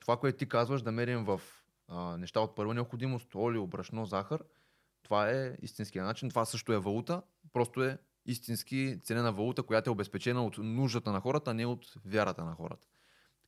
това, 0.00 0.16
което 0.16 0.38
ти 0.38 0.48
казваш, 0.48 0.82
да 0.82 0.92
мерим 0.92 1.24
в 1.24 1.40
а, 1.88 2.16
неща 2.16 2.40
от 2.40 2.56
първа 2.56 2.74
необходимост, 2.74 3.34
олио, 3.34 3.66
брашно, 3.66 4.06
захар, 4.06 4.42
това 5.08 5.30
е 5.30 5.56
истинския 5.62 6.04
начин. 6.04 6.28
Това 6.28 6.44
също 6.44 6.72
е 6.72 6.78
валута, 6.78 7.22
просто 7.52 7.84
е 7.84 7.98
истински 8.26 8.98
ценена 9.02 9.32
валута, 9.32 9.62
която 9.62 9.90
е 9.90 9.92
обезпечена 9.92 10.44
от 10.44 10.58
нуждата 10.58 11.12
на 11.12 11.20
хората, 11.20 11.50
а 11.50 11.54
не 11.54 11.66
от 11.66 11.94
вярата 12.04 12.44
на 12.44 12.54
хората. 12.54 12.86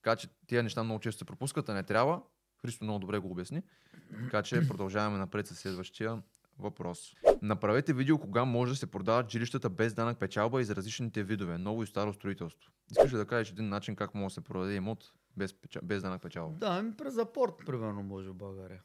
Така 0.03 0.17
че 0.17 0.29
тези 0.47 0.63
неща 0.63 0.85
много 0.85 1.01
често 1.01 1.19
се 1.19 1.25
пропускат, 1.25 1.69
а 1.69 1.75
не 1.75 1.83
трябва. 1.83 2.23
Христо 2.63 2.85
много 2.85 2.99
добре 2.99 3.19
го 3.19 3.31
обясни. 3.31 3.63
Така 4.25 4.43
че 4.43 4.69
продължаваме 4.69 5.19
напред 5.19 5.47
с 5.47 5.55
следващия 5.55 6.23
въпрос. 6.59 7.15
Направете 7.43 7.93
видео 7.93 8.19
кога 8.19 8.45
може 8.45 8.73
да 8.73 8.77
се 8.77 8.91
продават 8.91 9.31
жилищата 9.31 9.71
без 9.71 9.95
данък 9.95 10.19
печалба 10.19 10.61
и 10.61 10.65
за 10.65 10.77
различните 10.77 11.23
видове, 11.23 11.59
ново 11.59 11.83
и 11.83 11.87
старо 11.87 12.13
строителство. 12.13 12.73
Искаш 12.91 13.13
ли 13.13 13.17
да 13.17 13.27
кажеш 13.27 13.53
един 13.53 13.69
начин 13.69 13.97
как 13.97 14.15
може 14.15 14.33
да 14.33 14.35
се 14.35 14.41
продаде 14.41 14.75
имот 14.75 15.13
без, 15.37 15.55
печа... 15.55 15.81
без 15.83 16.03
данък 16.03 16.23
печалба? 16.23 16.59
Да, 16.59 16.69
ами 16.79 16.97
през 16.97 17.19
апорт, 17.19 17.55
примерно, 17.67 18.03
може 18.03 18.29
в 18.29 18.35
България. 18.35 18.83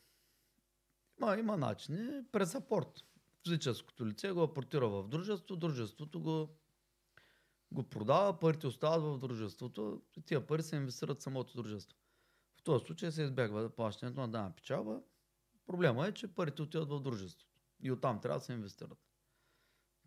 Има, 1.22 1.38
има 1.40 1.58
начини. 1.58 2.24
През 2.32 2.56
апорт. 2.56 3.04
Физическото 3.44 4.08
лице 4.08 4.32
го 4.32 4.42
апортира 4.44 4.90
в 4.90 5.08
дружество, 5.08 5.56
дружеството 5.56 6.22
го, 6.22 6.50
го 7.72 7.84
продава, 7.84 8.40
парите 8.40 8.68
остават 8.68 9.04
в 9.04 9.20
дружеството 9.20 10.02
и 10.18 10.22
тия 10.22 10.48
пари 10.48 10.64
се 10.64 10.76
инвестират 10.76 11.20
в 11.20 11.24
самото 11.24 11.62
дружество. 11.62 11.98
В 12.60 12.64
този 12.64 12.86
случай 12.86 13.12
се 13.12 13.24
избягва 13.24 13.70
плащането 13.70 14.22
на 14.22 14.28
дана 14.28 14.56
печалба. 14.56 15.02
Проблема 15.68 16.08
е, 16.08 16.12
че 16.12 16.28
парите 16.28 16.62
отиват 16.62 16.90
в 16.90 17.00
дружеството. 17.00 17.52
И 17.84 17.92
оттам 17.92 18.22
трябва 18.22 18.40
да 18.40 18.46
се 18.46 18.54
инвестират. 18.54 18.98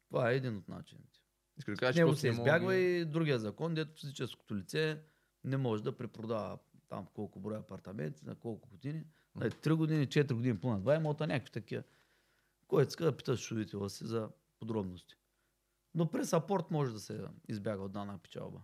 Това 0.08 0.30
е 0.30 0.36
един 0.36 0.56
от 0.56 0.68
начините. 0.68 1.20
Да 1.68 1.92
С 1.92 1.96
него 1.96 2.16
се 2.16 2.30
не 2.30 2.36
мога 2.36 2.48
избягва 2.48 2.74
ги- 2.74 3.00
и 3.00 3.04
другия 3.04 3.38
закон, 3.38 3.74
дето 3.74 4.00
физическото 4.00 4.56
лице 4.56 5.02
не 5.44 5.56
може 5.56 5.82
да 5.82 5.96
препродава 5.96 6.58
там 6.88 7.06
колко 7.14 7.40
броя 7.40 7.58
апартаменти, 7.58 8.24
на 8.24 8.34
колко 8.34 8.68
години. 8.68 9.04
Нали, 9.38 9.50
3 9.50 9.74
години, 9.74 10.06
4 10.06 10.32
години 10.32 10.58
плана, 10.58 10.80
2 10.80 10.96
имота, 10.96 11.26
някакви 11.26 11.52
такива. 11.52 11.82
Кой 12.68 12.82
иска 12.82 13.04
да 13.04 13.16
питаш 13.16 13.40
шудителя 13.40 13.90
си 13.90 14.06
за 14.06 14.28
подробности. 14.58 15.14
Но 15.94 16.10
през 16.10 16.32
апорт 16.32 16.70
може 16.70 16.92
да 16.92 17.00
се 17.00 17.20
избяга 17.48 17.82
от 17.82 17.92
дана 17.92 18.18
печалба. 18.18 18.60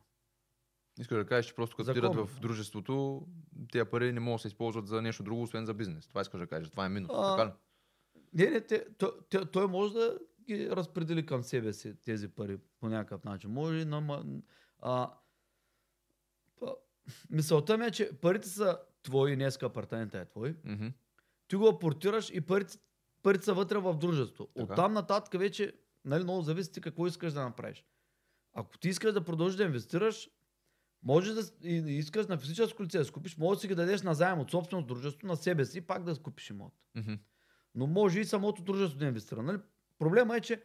Искаш 0.98 1.18
да 1.18 1.26
кажеш, 1.26 1.46
че 1.46 1.54
просто 1.54 1.76
като 1.76 1.90
отидат 1.90 2.14
в 2.16 2.40
дружеството, 2.40 3.26
тези 3.72 3.84
пари 3.84 4.12
не 4.12 4.20
могат 4.20 4.38
да 4.38 4.42
се 4.42 4.48
използват 4.48 4.86
за 4.86 5.02
нещо 5.02 5.22
друго, 5.22 5.42
освен 5.42 5.66
за 5.66 5.74
бизнес. 5.74 6.06
Това 6.06 6.20
искаш 6.20 6.40
да 6.40 6.46
кажеш. 6.46 6.70
Това 6.70 6.86
е 6.86 6.88
минус. 6.88 7.10
А, 7.14 7.36
Така 7.36 7.48
ли? 7.48 7.52
Не, 8.34 8.50
не, 8.50 8.60
те, 8.60 8.86
той, 8.98 9.10
той, 9.30 9.46
той 9.46 9.66
може 9.66 9.94
да 9.94 10.18
ги 10.42 10.70
разпредели 10.70 11.26
към 11.26 11.42
себе 11.42 11.72
си 11.72 11.94
тези 11.96 12.28
пари 12.28 12.58
по 12.80 12.88
някакъв 12.88 13.24
начин. 13.24 13.50
Може 13.50 13.84
ма- 13.84 14.42
А, 14.78 15.10
мисълта 17.30 17.78
ми 17.78 17.86
е, 17.86 17.90
че 17.90 18.12
парите 18.12 18.48
са 18.48 18.78
твои, 19.04 19.36
днеска 19.36 19.66
апартамента 19.66 20.18
е 20.18 20.24
твой. 20.24 20.56
Мгм. 20.64 20.86
Ти 21.48 21.56
го 21.56 21.68
апортираш 21.68 22.30
и 22.30 22.40
парите, 22.40 22.78
парите 23.22 23.44
са 23.44 23.54
вътре 23.54 23.78
в 23.78 23.94
дружество. 23.94 24.46
Така. 24.46 24.72
От 24.72 24.76
там 24.76 24.92
нататък 24.92 25.40
вече 25.40 25.72
нали, 26.04 26.22
много 26.22 26.42
зависи 26.42 26.72
ти 26.72 26.80
какво 26.80 27.06
искаш 27.06 27.32
да 27.32 27.42
направиш. 27.42 27.84
Ако 28.52 28.78
ти 28.78 28.88
искаш 28.88 29.12
да 29.12 29.24
продължиш 29.24 29.56
да 29.56 29.64
инвестираш, 29.64 30.30
може 31.02 31.34
да 31.34 31.42
и 31.62 31.74
и 31.74 31.98
искаш 31.98 32.26
на 32.26 32.38
физическо 32.38 32.84
лице 32.84 32.98
да 32.98 33.04
си 33.04 33.12
купиш, 33.12 33.36
може 33.36 33.56
да 33.56 33.60
си 33.60 33.68
ги 33.68 33.74
дадеш 33.74 34.02
на 34.02 34.14
заем 34.14 34.40
от 34.40 34.50
собствено 34.50 34.82
дружество 34.82 35.26
на 35.26 35.36
себе 35.36 35.64
си 35.64 35.78
и 35.78 35.80
пак 35.80 36.04
да 36.04 36.22
купиш 36.22 36.50
имот. 36.50 36.72
Мгм. 36.94 37.14
Но 37.74 37.86
може 37.86 38.20
и 38.20 38.24
самото 38.24 38.62
дружество 38.62 38.98
да 38.98 39.04
инвестира. 39.04 39.42
Нали? 39.42 39.58
Проблема 39.98 40.36
е, 40.36 40.40
че 40.40 40.62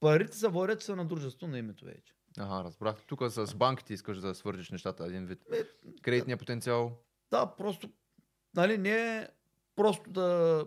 парите 0.00 0.36
са 0.36 0.48
водят, 0.48 0.80
че 0.80 0.86
са 0.86 0.96
на 0.96 1.04
дружество 1.04 1.46
на 1.46 1.58
името 1.58 1.84
вече. 1.84 2.14
Ага, 2.38 2.64
разбрах. 2.64 3.02
Тук 3.06 3.22
с 3.28 3.54
банките 3.54 3.94
искаш 3.94 4.18
да 4.18 4.34
свържиш 4.34 4.70
нещата 4.70 5.06
един 5.06 5.26
вид. 5.26 5.44
Кредитния 6.02 6.36
потенциал. 6.36 6.98
Да, 7.30 7.56
просто, 7.56 7.90
нали, 8.54 8.78
не 8.78 9.16
е 9.16 9.28
просто 9.76 10.10
да 10.10 10.64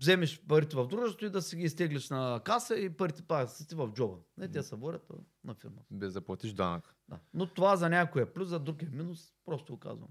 вземеш 0.00 0.42
парите 0.48 0.76
в 0.76 0.86
дружеството 0.86 1.24
и 1.24 1.30
да 1.30 1.42
си 1.42 1.56
ги 1.56 1.62
изтеглиш 1.62 2.10
на 2.10 2.40
каса 2.44 2.76
и 2.76 2.90
парите 2.90 3.22
пак 3.22 3.50
си 3.50 3.66
ти 3.66 3.74
в 3.74 3.88
джоба. 3.94 4.18
Не, 4.36 4.50
те 4.50 4.62
са 4.62 4.76
водят 4.76 5.08
на 5.44 5.54
фирмата. 5.54 5.86
без 5.90 6.12
да 6.12 6.20
платиш 6.20 6.52
данък. 6.52 6.96
Да. 7.08 7.18
Но 7.34 7.46
това 7.46 7.76
за 7.76 7.88
някой 7.88 8.22
е 8.22 8.32
плюс, 8.32 8.48
за 8.48 8.58
друг 8.60 8.82
е 8.82 8.86
минус, 8.86 9.34
просто 9.44 9.72
го 9.72 9.78
казвам. 9.78 10.08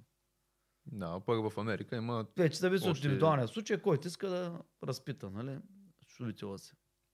Да, 0.85 1.19
пък 1.19 1.51
в 1.51 1.57
Америка 1.57 1.95
има... 1.95 2.25
Вече 2.37 2.57
зависи 2.57 2.85
от 2.85 2.91
Още- 2.91 3.07
индивидуалния 3.07 3.47
случай, 3.47 3.81
който 3.81 4.07
иска 4.07 4.29
да 4.29 4.61
разпита, 4.83 5.29
нали, 5.29 5.59
чувствителя 6.07 6.57
си. 6.59 6.73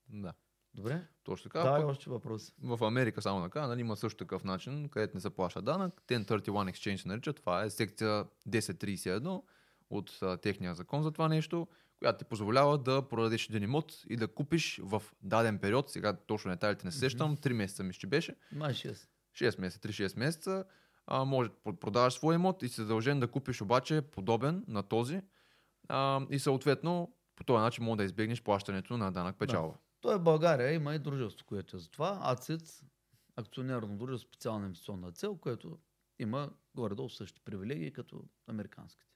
Да, 0.09 0.33
Добре? 0.77 1.01
точно 1.23 1.49
така. 1.49 1.59
Да, 1.59 1.75
Пък 1.77 1.85
още 1.87 2.09
въпроси. 2.09 2.53
в 2.63 2.85
Америка 2.85 3.21
само 3.21 3.43
така, 3.43 3.67
нали, 3.67 3.81
има 3.81 3.95
също 3.95 4.17
такъв 4.17 4.43
начин, 4.43 4.89
където 4.89 5.17
не 5.17 5.21
се 5.21 5.29
плаща 5.29 5.61
данък. 5.61 6.01
1031 6.07 6.49
Exchange 6.49 6.95
се 6.95 7.07
нарича. 7.07 7.33
Това 7.33 7.63
е 7.63 7.69
секция 7.69 8.25
1031 8.49 9.41
от 9.89 10.19
а, 10.21 10.37
техния 10.37 10.75
закон 10.75 11.03
за 11.03 11.11
това 11.11 11.27
нещо, 11.27 11.67
която 11.99 12.17
ти 12.17 12.25
позволява 12.25 12.77
да 12.77 13.07
продадеш 13.07 13.49
един 13.49 13.63
имот 13.63 14.03
и 14.09 14.15
да 14.15 14.27
купиш 14.27 14.79
в 14.83 15.03
даден 15.21 15.59
период, 15.59 15.89
сега 15.89 16.13
точно 16.13 16.51
детайлите 16.51 16.85
не 16.85 16.91
се 16.91 16.99
сещам, 16.99 17.37
3 17.37 17.53
месеца 17.53 17.83
ми 17.83 17.93
ще 17.93 18.07
беше, 18.07 18.35
Май 18.51 18.73
6. 18.73 19.07
6 19.33 19.61
месеца, 19.61 19.87
3-6 19.87 20.19
месеца, 20.19 20.65
а, 21.07 21.25
може 21.25 21.49
да 21.49 21.73
продаваш 21.73 22.13
свой 22.13 22.35
имот 22.35 22.63
и 22.63 22.69
си 22.69 22.81
задължен 22.81 23.19
да 23.19 23.27
купиш 23.27 23.61
обаче 23.61 24.01
подобен 24.01 24.63
на 24.67 24.83
този 24.83 25.21
а, 25.87 26.21
и 26.29 26.39
съответно 26.39 27.13
по 27.35 27.43
този 27.43 27.61
начин 27.61 27.83
може 27.83 27.97
да 27.97 28.03
избегнеш 28.03 28.43
плащането 28.43 28.97
на 28.97 29.11
данък 29.11 29.35
печалба. 29.39 29.73
Той 30.07 30.15
е 30.15 30.19
в 30.19 30.23
България, 30.23 30.73
има 30.73 30.95
и 30.95 30.99
дружество, 30.99 31.45
което 31.45 31.77
е 31.77 31.79
за 31.79 31.89
това. 31.89 32.19
АЦИЦ, 32.21 32.83
акционерно 33.35 33.97
дружество, 33.97 34.27
специална 34.27 34.65
инвестиционна 34.65 35.11
цел, 35.11 35.37
което 35.37 35.79
има 36.19 36.49
горе-долу 36.75 37.09
същите 37.09 37.41
привилегии 37.45 37.93
като 37.93 38.23
американските. 38.47 39.11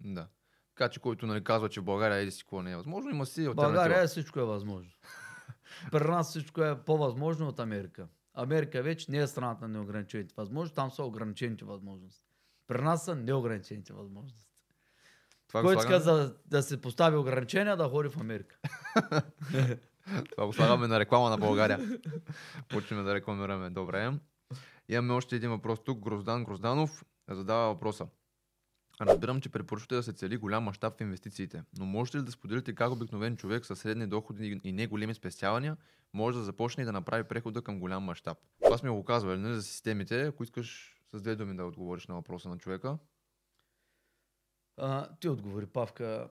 Да. 0.00 0.28
Така 0.74 0.88
че 0.88 1.00
който 1.00 1.26
нали, 1.26 1.44
казва, 1.44 1.68
че 1.68 1.80
в 1.80 1.84
България 1.84 2.18
еди 2.18 2.30
си 2.30 2.42
какво 2.42 2.62
не 2.62 2.72
е 2.72 2.76
възможно, 2.76 3.10
има 3.10 3.26
си 3.26 3.48
В. 3.48 3.54
България 3.54 4.06
всичко 4.06 4.40
е 4.40 4.44
възможно. 4.44 4.92
При 5.92 6.08
нас 6.08 6.30
всичко 6.30 6.62
е 6.62 6.84
по-възможно 6.84 7.48
от 7.48 7.60
Америка. 7.60 8.08
Америка 8.34 8.82
вече 8.82 9.10
не 9.10 9.18
е 9.18 9.26
страната 9.26 9.68
на 9.68 9.78
неограничените 9.78 10.34
възможности, 10.36 10.76
там 10.76 10.90
са 10.90 11.04
ограничените 11.04 11.64
възможности. 11.64 12.26
При 12.66 12.82
нас 12.82 13.04
са 13.04 13.14
неограничените 13.14 13.92
възможности. 13.92 14.50
Това 15.48 15.62
Който 15.62 15.78
иска 15.78 16.00
да, 16.00 16.36
да 16.46 16.62
се 16.62 16.80
постави 16.80 17.16
ограничения, 17.16 17.76
да 17.76 17.88
ходи 17.88 18.08
в 18.08 18.20
Америка. 18.20 18.58
това 20.30 20.46
го 20.46 20.52
слагаме 20.52 20.88
на 20.88 21.00
реклама 21.00 21.30
на 21.30 21.38
България. 21.38 22.00
Почваме 22.68 23.02
да 23.02 23.14
рекламираме. 23.14 23.70
Добре. 23.70 24.12
Имаме 24.88 25.12
още 25.12 25.36
един 25.36 25.50
въпрос 25.50 25.84
тук. 25.84 25.98
Гроздан 25.98 26.44
Грозданов 26.44 27.04
задава 27.30 27.74
въпроса. 27.74 28.06
Разбирам, 29.00 29.40
че 29.40 29.48
препоръчвате 29.48 29.94
да 29.94 30.02
се 30.02 30.12
цели 30.12 30.36
голям 30.36 30.64
мащаб 30.64 30.98
в 30.98 31.00
инвестициите, 31.00 31.62
но 31.78 31.86
можете 31.86 32.18
ли 32.18 32.22
да 32.22 32.32
споделите 32.32 32.74
как 32.74 32.92
обикновен 32.92 33.36
човек 33.36 33.66
с 33.66 33.76
средни 33.76 34.06
доходи 34.06 34.60
и 34.64 34.72
не 34.72 34.86
големи 34.86 35.14
спестявания 35.14 35.76
може 36.12 36.38
да 36.38 36.44
започне 36.44 36.82
и 36.82 36.84
да 36.84 36.92
направи 36.92 37.24
прехода 37.24 37.62
към 37.62 37.80
голям 37.80 38.02
мащаб? 38.02 38.38
Това 38.64 38.78
сме 38.78 38.90
го 38.90 39.04
казвали 39.04 39.38
нали, 39.38 39.54
за 39.54 39.62
системите. 39.62 40.22
Ако 40.22 40.42
искаш 40.42 40.96
с 41.12 41.22
две 41.22 41.36
думи 41.36 41.56
да 41.56 41.64
отговориш 41.64 42.06
на 42.06 42.14
въпроса 42.14 42.48
на 42.48 42.58
човека. 42.58 42.98
А, 44.76 45.08
ти 45.20 45.28
отговори, 45.28 45.66
Павка, 45.66 46.28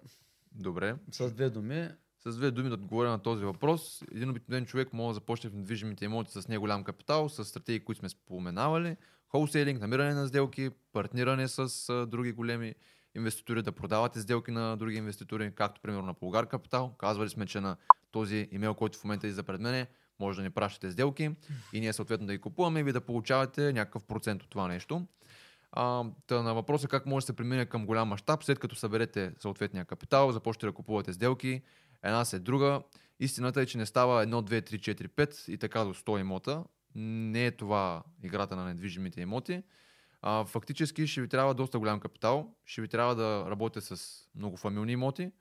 Добре. 0.52 0.96
с 1.12 1.32
две 1.32 1.50
думи. 1.50 1.90
С 2.26 2.36
две 2.36 2.52
думи 2.52 2.70
да 2.70 2.74
отговоря 2.76 3.10
на 3.10 3.20
този 3.20 3.46
въпрос. 3.46 4.04
Един 4.12 4.30
обикновен 4.30 4.66
човек 4.66 4.94
може 4.94 5.08
да 5.08 5.14
започне 5.14 5.50
в 5.50 5.54
недвижимите 5.54 6.06
имоти 6.06 6.32
с 6.32 6.48
неголям 6.48 6.84
капитал, 6.84 7.30
с 7.30 7.46
стратегии, 7.46 7.80
които 7.80 8.00
сме 8.00 8.10
споменавали, 8.10 8.98
холсейлинг, 9.30 9.82
намиране 9.82 10.14
на 10.14 10.28
сделки, 10.28 10.70
партниране 10.94 11.48
с 11.48 12.06
други 12.08 12.32
големи 12.32 12.76
инвеститори, 13.16 13.62
да 13.62 13.72
продавате 13.72 14.20
сделки 14.20 14.52
на 14.52 14.78
други 14.78 14.98
инвеститори, 14.98 15.52
както 15.56 15.82
примерно 15.82 16.06
на 16.06 16.14
Полгар 16.14 16.48
Капитал. 16.48 16.96
Казвали 16.98 17.30
сме, 17.30 17.46
че 17.46 17.60
на 17.60 17.78
този 18.12 18.48
имейл, 18.52 18.74
който 18.74 19.00
в 19.00 19.04
момента 19.04 19.28
излиза 19.28 19.44
пред 19.44 19.62
мене, 19.62 19.88
може 20.20 20.38
да 20.38 20.44
ни 20.44 20.50
пращате 20.50 20.92
сделки 20.92 21.36
и 21.74 21.80
ние 21.80 21.94
съответно 21.94 22.28
да 22.28 22.34
ги 22.34 22.42
купуваме 22.42 22.80
и 22.80 22.84
ви 22.84 22.92
да 22.92 23.02
получавате 23.02 23.74
някакъв 23.74 24.04
процент 24.04 24.44
от 24.44 24.50
това 24.50 24.68
нещо. 24.68 25.08
А, 25.72 26.04
та 26.28 26.42
на 26.42 26.54
въпроса 26.54 26.88
как 26.88 27.06
може 27.06 27.24
да 27.24 27.28
се 27.28 27.36
премине 27.36 27.66
към 27.66 27.86
голям 27.86 28.08
мащаб, 28.08 28.44
след 28.44 28.60
като 28.60 28.76
съберете 28.76 29.32
съответния 29.40 29.86
капитал, 29.86 30.32
започнете 30.32 30.66
да 30.66 30.72
купувате 30.72 31.14
сделки, 31.14 31.62
една 32.04 32.26
след 32.26 32.44
друга. 32.44 32.82
Истината 33.20 33.62
е, 33.62 33.66
че 33.66 33.78
не 33.78 33.86
става 33.86 34.26
1, 34.26 34.30
2, 34.30 34.72
3, 34.72 34.96
4, 34.96 35.08
5 35.08 35.50
и 35.50 35.58
така 35.58 35.84
до 35.84 35.94
100 35.94 36.20
имота. 36.20 36.64
Не 36.96 37.46
е 37.46 37.52
това 37.52 38.04
играта 38.24 38.56
на 38.56 38.66
недвижимите 38.66 39.22
имоти. 39.22 39.64
А, 40.22 40.46
фактически 40.46 41.08
ще 41.08 41.22
ви 41.22 41.28
трябва 41.28 41.54
доста 41.54 41.80
голям 41.80 42.00
капитал, 42.00 42.56
ще 42.66 42.82
ви 42.82 42.88
трябва 42.88 43.16
да 43.16 43.46
работите 43.50 43.86
с 43.86 44.24
многофамилни 44.36 44.92
имоти. 44.92 45.32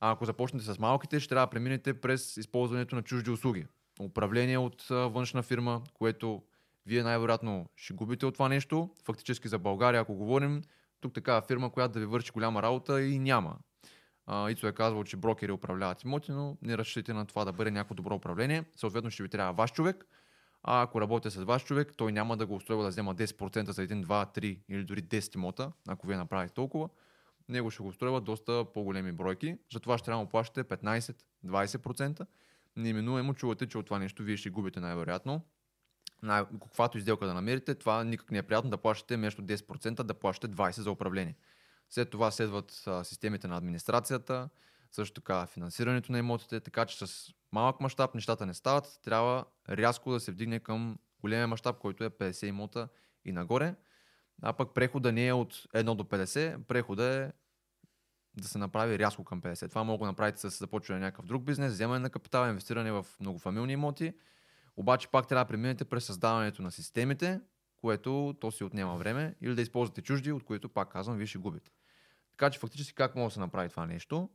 А 0.00 0.10
ако 0.10 0.24
започнете 0.24 0.64
с 0.64 0.78
малките, 0.78 1.20
ще 1.20 1.28
трябва 1.28 1.46
да 1.46 1.50
преминете 1.50 2.00
през 2.00 2.36
използването 2.36 2.96
на 2.96 3.02
чужди 3.02 3.30
услуги. 3.30 3.66
Управление 4.00 4.58
от 4.58 4.86
външна 4.88 5.42
фирма, 5.42 5.82
което 5.94 6.42
вие 6.86 7.02
най-вероятно 7.02 7.66
ще 7.76 7.94
губите 7.94 8.26
от 8.26 8.34
това 8.34 8.48
нещо. 8.48 8.90
Фактически 9.04 9.48
за 9.48 9.58
България, 9.58 10.00
ако 10.00 10.14
говорим, 10.14 10.62
тук 11.00 11.14
такава 11.14 11.42
фирма, 11.42 11.70
която 11.70 11.92
да 11.92 12.00
ви 12.00 12.06
върши 12.06 12.30
голяма 12.30 12.62
работа 12.62 13.02
и 13.02 13.18
няма. 13.18 13.56
А, 14.30 14.50
Ицо 14.50 14.66
е 14.66 14.72
казвал, 14.72 15.04
че 15.04 15.16
брокери 15.16 15.52
управляват 15.52 16.04
имоти, 16.04 16.32
но 16.32 16.56
не 16.62 16.78
разчитайте 16.78 17.12
на 17.12 17.26
това 17.26 17.44
да 17.44 17.52
бъде 17.52 17.70
някакво 17.70 17.94
добро 17.94 18.14
управление. 18.14 18.64
Съответно 18.76 19.10
ще 19.10 19.22
ви 19.22 19.28
трябва 19.28 19.52
ваш 19.52 19.72
човек. 19.72 20.06
А 20.62 20.82
ако 20.82 21.00
работите 21.00 21.30
с 21.30 21.44
ваш 21.44 21.64
човек, 21.64 21.92
той 21.96 22.12
няма 22.12 22.36
да 22.36 22.46
го 22.46 22.54
устройва 22.54 22.82
да 22.82 22.88
взема 22.88 23.14
10% 23.14 23.70
за 23.70 23.82
един, 23.82 24.04
2, 24.04 24.38
3 24.38 24.58
или 24.68 24.84
дори 24.84 25.02
10 25.02 25.34
имота, 25.34 25.72
ако 25.88 26.06
вие 26.06 26.16
направите 26.16 26.54
толкова. 26.54 26.88
Него 27.48 27.70
ще 27.70 27.82
го 27.82 27.88
устройва 27.88 28.20
доста 28.20 28.64
по-големи 28.74 29.12
бройки. 29.12 29.56
Затова 29.72 29.98
ще 29.98 30.04
трябва 30.04 30.24
да 30.24 30.30
плащате 30.30 30.64
15-20%. 30.64 32.26
Неминуемо 32.76 33.34
чувате, 33.34 33.66
че 33.66 33.78
от 33.78 33.86
това 33.86 33.98
нещо 33.98 34.22
вие 34.22 34.36
ще 34.36 34.50
губите 34.50 34.80
най-вероятно. 34.80 35.42
Най- 36.22 36.44
каквато 36.62 36.98
изделка 36.98 37.26
да 37.26 37.34
намерите, 37.34 37.74
това 37.74 38.04
никак 38.04 38.30
не 38.30 38.38
е 38.38 38.42
приятно 38.42 38.70
да 38.70 38.76
плащате 38.76 39.16
вместо 39.16 39.42
10%, 39.42 40.02
да 40.02 40.14
плащате 40.14 40.54
20% 40.54 40.80
за 40.80 40.90
управление. 40.90 41.34
След 41.90 42.10
това 42.10 42.30
следват 42.30 42.82
а, 42.86 43.04
системите 43.04 43.48
на 43.48 43.56
администрацията, 43.56 44.48
също 44.92 45.20
така 45.20 45.46
финансирането 45.46 46.12
на 46.12 46.18
имотите, 46.18 46.60
така 46.60 46.86
че 46.86 47.06
с 47.06 47.32
малък 47.52 47.80
мащаб 47.80 48.14
нещата 48.14 48.46
не 48.46 48.54
стават. 48.54 49.00
Трябва 49.04 49.44
рязко 49.68 50.12
да 50.12 50.20
се 50.20 50.32
вдигне 50.32 50.60
към 50.60 50.98
големия 51.20 51.48
мащаб, 51.48 51.78
който 51.78 52.04
е 52.04 52.10
50 52.10 52.46
имота 52.46 52.88
и 53.24 53.32
нагоре. 53.32 53.74
А 54.42 54.52
пък 54.52 54.74
прехода 54.74 55.12
не 55.12 55.26
е 55.26 55.32
от 55.32 55.54
1 55.54 55.94
до 55.94 56.04
50, 56.04 56.64
прехода 56.64 57.04
е 57.04 57.32
да 58.34 58.48
се 58.48 58.58
направи 58.58 58.98
рязко 58.98 59.24
към 59.24 59.42
50. 59.42 59.68
Това 59.68 59.84
мога 59.84 60.04
да 60.04 60.10
направите 60.10 60.40
с 60.40 60.58
започване 60.58 61.00
на 61.00 61.06
някакъв 61.06 61.26
друг 61.26 61.42
бизнес, 61.42 61.72
вземане 61.72 62.00
на 62.00 62.10
капитал, 62.10 62.48
инвестиране 62.48 62.92
в 62.92 63.06
многофамилни 63.20 63.72
имоти. 63.72 64.12
Обаче 64.76 65.08
пак 65.08 65.28
трябва 65.28 65.44
да 65.44 65.48
преминете 65.48 65.84
през 65.84 66.04
създаването 66.04 66.62
на 66.62 66.70
системите, 66.70 67.40
което 67.80 68.36
то 68.40 68.50
си 68.50 68.64
отнема 68.64 68.96
време, 68.96 69.34
или 69.40 69.54
да 69.54 69.62
използвате 69.62 70.02
чужди, 70.02 70.32
от 70.32 70.44
които 70.44 70.68
пак 70.68 70.92
казвам, 70.92 71.16
вие 71.16 71.26
ще 71.26 71.38
губите. 71.38 71.70
Така 72.30 72.50
че 72.50 72.58
фактически 72.58 72.94
как 72.94 73.14
може 73.14 73.30
да 73.30 73.34
се 73.34 73.40
направи 73.40 73.68
това 73.68 73.86
нещо? 73.86 74.30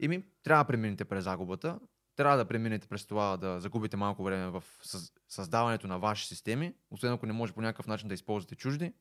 Ими, 0.00 0.24
трябва 0.42 0.64
да 0.64 0.68
преминете 0.68 1.04
през 1.04 1.24
загубата, 1.24 1.80
трябва 2.16 2.36
да 2.36 2.44
преминете 2.44 2.88
през 2.88 3.06
това 3.06 3.36
да 3.36 3.60
загубите 3.60 3.96
малко 3.96 4.22
време 4.22 4.50
в 4.50 4.64
съз- 4.82 5.12
създаването 5.28 5.86
на 5.86 5.98
ваши 5.98 6.26
системи, 6.26 6.74
освен 6.90 7.12
ако 7.12 7.26
не 7.26 7.32
може 7.32 7.52
по 7.52 7.60
някакъв 7.60 7.86
начин 7.86 8.08
да 8.08 8.14
използвате 8.14 8.54
чужди. 8.54 8.94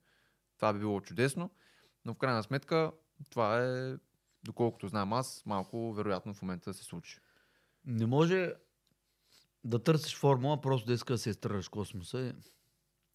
Това 0.55 0.73
би 0.73 0.79
било 0.79 1.01
чудесно, 1.01 1.51
но 2.05 2.13
в 2.13 2.17
крайна 2.17 2.43
сметка 2.43 2.91
това 3.29 3.65
е, 3.65 3.95
доколкото 4.43 4.87
знам 4.87 5.13
аз, 5.13 5.43
малко 5.45 5.93
вероятно 5.93 6.33
в 6.33 6.41
момента 6.41 6.69
да 6.69 6.73
се 6.73 6.83
случи. 6.83 7.19
Не 7.85 8.05
може 8.05 8.53
да 9.63 9.83
търсиш 9.83 10.17
формула, 10.17 10.61
просто 10.61 10.87
да 10.87 10.93
иска 10.93 11.13
да 11.13 11.17
се 11.17 11.29
изтърваш 11.29 11.69
космоса 11.69 12.35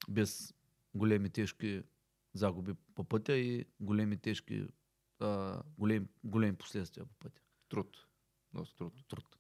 без 0.09 0.55
големи 0.95 1.31
тежки 1.31 1.83
загуби 2.35 2.75
по 2.95 3.05
пътя 3.05 3.37
и 3.37 3.67
големи 3.81 4.17
тежки 4.17 4.67
а, 5.21 5.63
големи, 5.79 6.07
големи 6.25 6.57
последствия 6.57 7.07
по 7.07 7.15
пътя. 7.15 7.43
Труд. 7.69 8.07
Доста 8.55 8.77
труд. 8.77 8.95
Труд. 9.09 9.37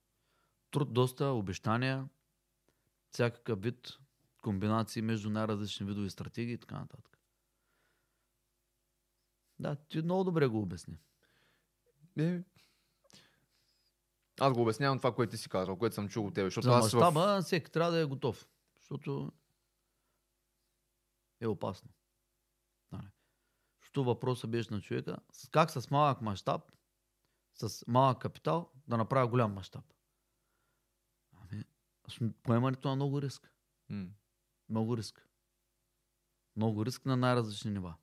Труд, 0.70 0.92
доста 0.92 1.26
обещания, 1.26 2.08
всякакъв 3.10 3.62
вид 3.62 3.98
комбинации 4.42 5.02
между 5.02 5.30
най-различни 5.30 5.86
видови 5.86 6.10
стратегии 6.10 6.54
и 6.54 6.58
така 6.58 6.78
нататък. 6.78 7.18
Да, 9.58 9.76
ти 9.76 10.02
много 10.02 10.24
добре 10.24 10.46
го 10.46 10.58
обясни. 10.58 10.98
Е, 12.18 12.42
аз 14.40 14.52
го 14.52 14.62
обяснявам 14.62 14.98
това, 14.98 15.14
което 15.14 15.30
ти 15.30 15.36
си 15.36 15.48
казал, 15.48 15.76
което 15.76 15.94
съм 15.94 16.08
чул 16.08 16.26
от 16.26 16.34
тебе. 16.34 16.46
Защото 16.46 16.64
За 16.64 16.72
аз 16.72 16.90
в... 16.90 16.94
мащаба 16.94 17.42
всеки 17.42 17.70
трябва 17.70 17.92
да 17.92 17.98
е 17.98 18.04
готов. 18.04 18.48
Защото 18.80 19.32
е 21.42 21.46
опасно. 21.46 21.90
Нали. 22.92 23.08
Защото 23.80 24.04
въпросът 24.04 24.50
беше 24.50 24.74
на 24.74 24.80
човека 24.80 25.16
с 25.32 25.48
как 25.48 25.70
с 25.70 25.90
малък 25.90 26.20
мащаб, 26.20 26.72
с 27.54 27.84
малък 27.86 28.18
капитал 28.18 28.72
да 28.88 28.96
направя 28.96 29.28
голям 29.28 29.52
мащаб. 29.52 29.84
Ами, 31.32 31.64
с 32.08 32.32
поемането 32.42 32.88
на 32.88 32.96
много 32.96 33.22
риск. 33.22 33.52
Много 34.68 34.96
риск. 34.96 35.28
Много 36.56 36.86
риск 36.86 37.06
на 37.06 37.16
най-различни 37.16 37.70
нива. 37.70 37.94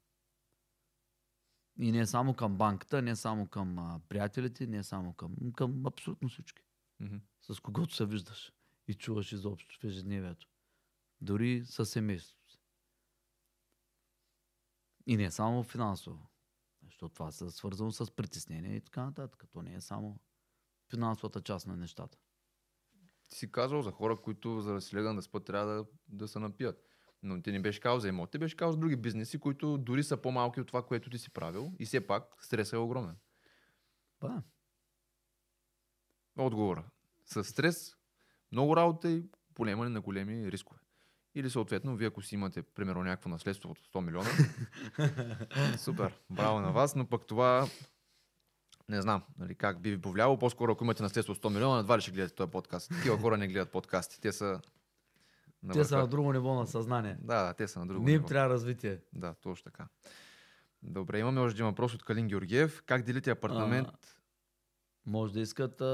И 1.79 1.91
не 1.91 2.05
само 2.05 2.33
към 2.33 2.57
банката, 2.57 3.01
не 3.01 3.15
само 3.15 3.47
към 3.47 3.79
а, 3.79 4.01
приятелите, 4.09 4.67
не 4.67 4.83
само 4.83 5.13
към, 5.13 5.35
към 5.55 5.85
абсолютно 5.85 6.29
всички 6.29 6.63
Мгм. 6.99 7.17
с 7.41 7.59
когото 7.59 7.95
се 7.95 8.05
виждаш 8.05 8.53
и 8.87 8.93
чуваш 8.93 9.31
изобщо 9.31 9.79
в 9.79 9.83
ежедневието. 9.83 10.47
Дори 11.21 11.65
със 11.65 11.89
семейството. 11.89 12.38
И 15.09 15.17
не 15.17 15.31
само 15.31 15.63
финансово. 15.63 16.29
Защото 16.85 17.13
това 17.13 17.27
е 17.27 17.31
свързано 17.31 17.91
с 17.91 18.11
притеснение 18.15 18.75
и 18.75 18.81
така 18.81 19.05
нататък. 19.05 19.43
То 19.51 19.61
не 19.61 19.73
е 19.73 19.81
само 19.81 20.19
финансовата 20.89 21.41
част 21.41 21.67
на 21.67 21.77
нещата. 21.77 22.17
Ти 23.29 23.37
си 23.37 23.51
казал 23.51 23.81
за 23.81 23.91
хора, 23.91 24.21
които 24.21 24.61
за 24.61 24.73
да 24.73 24.81
си 24.81 24.95
легнат 24.95 25.15
да 25.15 25.21
спят 25.21 25.45
трябва 25.45 25.73
да, 25.73 25.85
да 26.07 26.27
се 26.27 26.39
напият. 26.39 26.83
Но 27.23 27.41
ти 27.41 27.51
не 27.51 27.61
беше 27.61 27.79
казал 27.79 27.99
за 27.99 28.07
имоти, 28.07 28.37
беше 28.37 28.55
казал 28.55 28.71
за 28.71 28.77
други 28.77 28.95
бизнеси, 28.95 29.39
които 29.39 29.77
дори 29.77 30.03
са 30.03 30.17
по-малки 30.17 30.61
от 30.61 30.67
това, 30.67 30.85
което 30.85 31.09
ти 31.09 31.17
си 31.17 31.29
правил. 31.29 31.73
И 31.79 31.85
все 31.85 32.07
пак 32.07 32.23
стресът 32.41 32.73
е 32.73 32.77
огромен. 32.77 33.15
Ба, 34.19 34.43
Отговора. 36.37 36.89
С 37.25 37.43
стрес, 37.43 37.95
много 38.51 38.75
работа 38.75 39.11
и 39.11 39.23
поемане 39.53 39.89
на 39.89 40.01
големи 40.01 40.51
рискове. 40.51 40.78
Или 41.35 41.49
съответно, 41.49 41.95
вие 41.95 42.07
ако 42.07 42.21
си 42.21 42.35
имате, 42.35 42.61
примерно, 42.61 43.03
някакво 43.03 43.29
наследство 43.29 43.69
от 43.69 43.79
100 43.79 44.01
милиона, 44.01 44.29
супер, 45.77 46.13
браво 46.29 46.59
на 46.59 46.71
вас, 46.71 46.95
но 46.95 47.05
пък 47.05 47.25
това 47.25 47.67
не 48.89 49.01
знам 49.01 49.23
нали, 49.39 49.55
как 49.55 49.81
би 49.81 49.91
ви 49.91 50.01
повлияло. 50.01 50.39
По-скоро, 50.39 50.71
ако 50.71 50.83
имате 50.83 51.03
наследство 51.03 51.31
от 51.31 51.39
100 51.39 51.53
милиона, 51.53 51.79
едва 51.79 51.97
ли 51.97 52.01
ще 52.01 52.11
гледате 52.11 52.35
този 52.35 52.51
подкаст. 52.51 52.89
Такива 52.89 53.17
хора 53.17 53.37
не 53.37 53.47
гледат 53.47 53.71
подкасти. 53.71 54.21
Те 54.21 54.31
са 54.31 54.61
на 55.63 55.73
те 55.73 55.83
са 55.83 55.97
на 55.97 56.07
друго 56.07 56.33
ниво 56.33 56.53
на 56.55 56.67
съзнание. 56.67 57.17
Да, 57.21 57.43
да, 57.43 57.53
те 57.53 57.67
са 57.67 57.79
на 57.79 57.87
друго 57.87 58.05
Не 58.05 58.11
им 58.11 58.17
ниво. 58.17 58.27
трябва 58.27 58.53
развитие. 58.53 58.99
Да, 59.13 59.33
точно 59.33 59.63
така. 59.63 59.87
Добре, 60.83 61.19
имаме 61.19 61.41
още 61.41 61.55
един 61.55 61.65
въпрос 61.65 61.93
от 61.93 62.03
Калин 62.03 62.27
Георгиев. 62.27 62.83
Как 62.85 63.03
делите 63.03 63.31
апартамент? 63.31 63.87
Може 65.05 65.33
да 65.33 65.39
искат 65.39 65.81
а, 65.81 65.85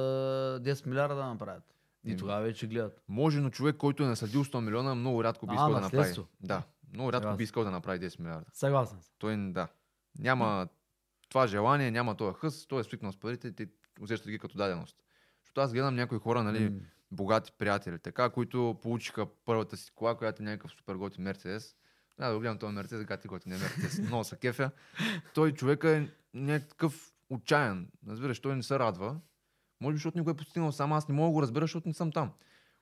10 0.61 0.87
милиарда 0.87 1.15
да 1.15 1.25
направят. 1.25 1.74
И 2.05 2.09
Еми. 2.09 2.19
тогава 2.19 2.41
вече 2.41 2.67
гледат. 2.67 3.03
Може, 3.07 3.39
но 3.39 3.49
човек, 3.49 3.75
който 3.77 4.03
е 4.03 4.07
насъдил 4.07 4.43
100 4.43 4.59
милиона, 4.59 4.95
много 4.95 5.23
рядко 5.23 5.47
би 5.47 5.53
искал 5.53 5.73
да 5.73 5.81
направи. 5.81 6.13
Да, 6.41 6.63
много 6.93 7.11
рядко 7.13 7.23
Съгласен. 7.23 7.37
би 7.37 7.43
искал 7.43 7.63
да 7.63 7.71
направи 7.71 7.99
10 7.99 8.19
милиарда. 8.19 8.45
Съгласен 8.53 9.01
съм. 9.01 9.13
Той, 9.17 9.37
да, 9.51 9.67
няма 10.19 10.67
това 11.29 11.47
желание, 11.47 11.91
няма 11.91 12.15
този 12.15 12.35
хъс, 12.39 12.67
той 12.67 12.81
е 12.81 12.83
свикнал 12.83 13.11
с 13.11 13.17
парите 13.17 13.63
и 13.63 13.67
усещат 14.01 14.29
ги 14.29 14.39
като 14.39 14.57
даденост. 14.57 14.97
Защото 15.43 15.61
аз 15.61 15.73
гледам 15.73 15.95
някои 15.95 16.19
хора, 16.19 16.43
нали, 16.43 16.69
М. 16.69 16.79
богати 17.11 17.51
приятели, 17.57 17.99
така, 17.99 18.29
които 18.29 18.79
получиха 18.81 19.25
първата 19.45 19.77
си 19.77 19.91
кола, 19.95 20.15
която 20.15 20.41
е 20.41 20.45
някакъв 20.45 20.71
супер 20.71 20.95
готин 20.95 21.23
Мерцедес. 21.23 21.75
Да, 22.19 22.27
да 22.27 22.33
го 22.33 22.39
гледам 22.39 22.57
този 22.57 22.73
Мерцедес, 22.75 23.05
гати 23.05 23.27
готин 23.27 23.51
не 23.51 23.57
Мерцедес. 23.57 23.99
Много 23.99 24.23
са 24.23 24.37
кефя. 24.37 24.71
Той 25.33 25.51
човека 25.53 25.97
е 25.97 26.07
някакъв 26.33 27.11
отчаян. 27.29 27.87
Разбираш, 28.07 28.39
той 28.39 28.55
не 28.55 28.63
се 28.63 28.79
радва. 28.79 29.19
Може 29.81 29.93
би, 29.93 29.97
защото 29.97 30.17
никой 30.17 30.33
е 30.33 30.35
постигнал 30.35 30.71
сам, 30.71 30.93
аз 30.93 31.07
не 31.07 31.15
мога 31.15 31.27
да 31.27 31.33
го 31.33 31.41
разбера, 31.41 31.63
защото 31.63 31.87
не 31.87 31.93
съм 31.93 32.11
там. 32.11 32.31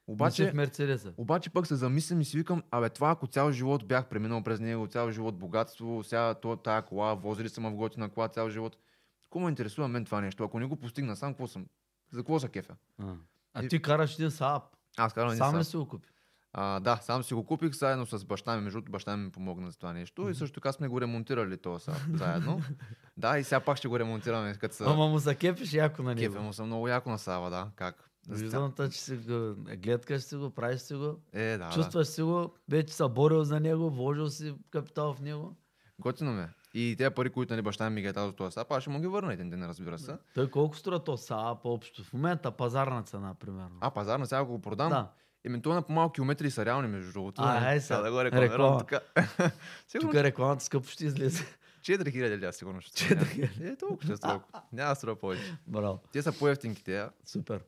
Обаче... 0.08 0.52
В 0.52 0.54
Мерцедеса. 0.54 1.14
обаче 1.18 1.50
пък 1.50 1.68
се 1.68 1.76
замислям 1.76 2.22
и 2.22 2.26
си 2.26 2.38
викам, 2.38 2.64
абе 2.72 2.90
това 2.90 3.12
ако 3.12 3.28
цял 3.28 3.52
живот 3.52 3.88
бях 3.88 4.06
преминал 4.10 4.44
през 4.44 4.60
него, 4.60 4.88
цял 4.88 5.12
живот 5.12 5.38
богатство, 5.38 6.04
сега 6.04 6.34
то, 6.34 6.56
тая 6.56 6.82
кола, 6.82 7.14
возили 7.14 7.50
съм 7.50 7.64
в 7.64 7.76
готина 7.76 8.10
кола 8.10 8.28
цял 8.28 8.50
живот. 8.50 8.78
Какво 9.24 9.40
ме 9.40 9.50
интересува 9.50 9.88
мен 9.88 10.06
това 10.06 10.22
нещо? 10.22 10.44
Ако 10.44 10.60
не 10.60 10.66
го 10.66 10.76
постигна 10.76 11.16
сам, 11.16 11.34
какво 11.34 11.48
съм? 11.48 11.66
За 12.12 12.20
какво 12.20 12.40
са 12.40 12.50
кефа? 12.50 12.76
А, 13.00 13.16
а 13.54 13.64
И- 13.64 13.68
ти 13.68 13.82
караш 13.82 14.14
един 14.14 14.30
Saab. 14.30 14.62
Аз 14.98 15.14
казвам, 15.14 15.38
Сам 15.38 15.52
сам 15.52 15.60
ли 15.60 15.64
си 15.64 15.78
го 15.78 15.88
купи? 15.88 16.10
А, 16.54 16.80
да, 16.80 17.00
сам 17.02 17.24
си 17.24 17.34
го 17.34 17.46
купих 17.46 17.74
заедно 17.74 18.06
с 18.06 18.26
баща 18.26 18.56
ми. 18.56 18.62
Между 18.62 18.78
другото, 18.78 18.92
баща 18.92 19.18
ми 19.18 19.32
помогна 19.32 19.72
за 19.72 19.78
това 19.78 19.94
нещо. 19.94 20.30
И 20.30 20.36
също 20.36 20.54
така 20.54 20.72
сме 20.72 20.88
го 20.88 21.02
ремонтирали 21.02 21.58
са, 21.80 21.94
заедно. 22.14 22.62
да, 23.18 23.38
и 23.38 23.44
сега 23.44 23.60
пак 23.60 23.78
ще 23.78 23.88
го 23.88 24.00
ремонтираме, 24.00 24.56
като 24.56 24.76
са... 24.76 24.86
Ама 24.88 25.08
му 25.08 25.18
закепиш 25.18 25.74
яко 25.74 26.04
на 26.04 26.16
него. 26.16 26.34
Кефа 26.34 26.44
му 26.44 26.54
съм 26.54 26.66
много 26.66 26.88
яко 26.88 27.10
на 27.10 27.20
Сава, 27.20 27.50
да. 27.50 27.68
Как? 27.76 28.10
Виждам, 28.30 28.72
те, 28.72 28.90
че 28.90 29.02
си 29.02 29.18
го, 29.18 29.56
гледкаш 29.78 30.22
си 30.22 30.36
го, 30.36 30.50
правиш 30.50 30.82
си 30.82 30.94
го, 30.94 31.20
Е, 31.34 31.52
да, 31.52 31.58
да. 31.58 31.74
чувстваш 31.74 32.08
си 32.08 32.22
го, 32.22 32.54
вече 32.70 32.94
се 32.94 33.04
борил 33.08 33.44
за 33.44 33.60
него, 33.60 33.90
вложил 33.90 34.30
си 34.30 34.56
капитал 34.72 35.14
в 35.14 35.22
него. 35.22 35.56
Готино 36.00 36.34
ме. 36.34 36.50
И 36.74 36.96
тези 36.98 37.10
пари, 37.10 37.30
които 37.30 37.54
нали, 37.54 37.62
баща 37.62 37.90
ми 37.90 38.02
ги 38.02 38.08
е 38.08 38.14
дал 38.14 38.28
за 38.28 38.34
това 38.34 38.52
сап, 38.52 38.72
аз 38.72 38.84
ще 38.84 38.90
му 38.90 39.00
ги 39.00 39.08
върна 39.08 39.34
един 39.34 39.50
ден, 39.50 39.66
разбира 39.66 40.00
се. 40.00 40.18
Той 40.36 40.50
колко 40.50 40.78
струва 40.78 41.04
то 41.04 41.18
са 41.18 41.58
по-общо? 41.64 42.04
В 42.04 42.14
момента 42.14 42.52
пазарна 42.52 43.04
цена, 43.04 43.34
примерно. 43.34 43.78
А, 43.82 43.92
пазарна, 43.92 44.28
сега 44.28 44.42
ако 44.42 44.52
го 44.52 44.62
продам. 44.62 44.90
Да. 44.90 45.12
Еми, 45.46 45.62
това 45.62 45.76
на 45.76 45.82
по-малки 45.82 46.16
километри 46.16 46.52
са 46.52 46.66
реални, 46.66 46.88
между 46.88 47.12
другото. 47.14 47.42
А, 47.42 47.54
Нали? 47.54 47.66
ай 47.66 47.80
Сега 47.80 48.00
да 48.00 48.12
го 48.12 48.24
рекламирам 48.24 48.52
Реклама. 48.54 48.78
така. 48.80 49.00
Сигурно 49.88 50.12
Тук 50.12 50.20
рекламата 50.22 50.64
скъпо 50.64 50.88
ще 50.88 51.06
излезе. 51.06 51.44
4000 51.82 52.14
лева 52.38 52.54
сигурно 52.54 52.82
ще 52.82 52.92
струва. 52.92 53.22
4000. 53.22 53.74
Е, 53.74 53.76
толкова 53.76 54.04
ще 54.04 54.18
струва. 54.18 54.42
Няма 54.74 54.90
да 54.90 54.96
струва 54.96 55.16
повече. 55.16 55.58
Браво. 55.68 56.00
Те 56.14 56.22
са 56.22 56.32
по-ефтинките, 56.32 56.98
а. 56.98 57.10
Супер. 57.26 57.60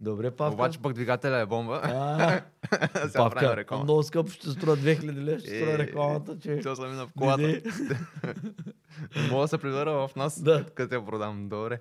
Добре, 0.00 0.30
Павка. 0.30 0.54
Обаче 0.54 0.78
пък 0.82 0.92
двигателя 0.92 1.38
е 1.38 1.46
бомба. 1.46 1.80
А, 1.84 2.42
Павка, 3.16 3.64
много 3.82 4.02
скъпо 4.02 4.30
ще 4.30 4.50
струва 4.50 4.76
2000 4.76 5.12
лева, 5.14 5.38
ще 5.38 5.48
струва 5.56 5.72
Е, 5.72 5.78
рекламата, 5.78 6.38
че... 6.38 6.60
Що 6.60 6.76
съм 6.76 6.90
мина 6.90 7.06
в 7.06 7.10
колата. 7.18 7.42
Мога 9.30 9.42
да 9.42 9.48
се 9.48 9.58
прибера 9.58 10.08
в 10.08 10.16
нас, 10.16 10.42
Да. 10.42 10.64
къде 10.74 10.94
я 10.96 11.06
продам. 11.06 11.48
Добре. 11.48 11.80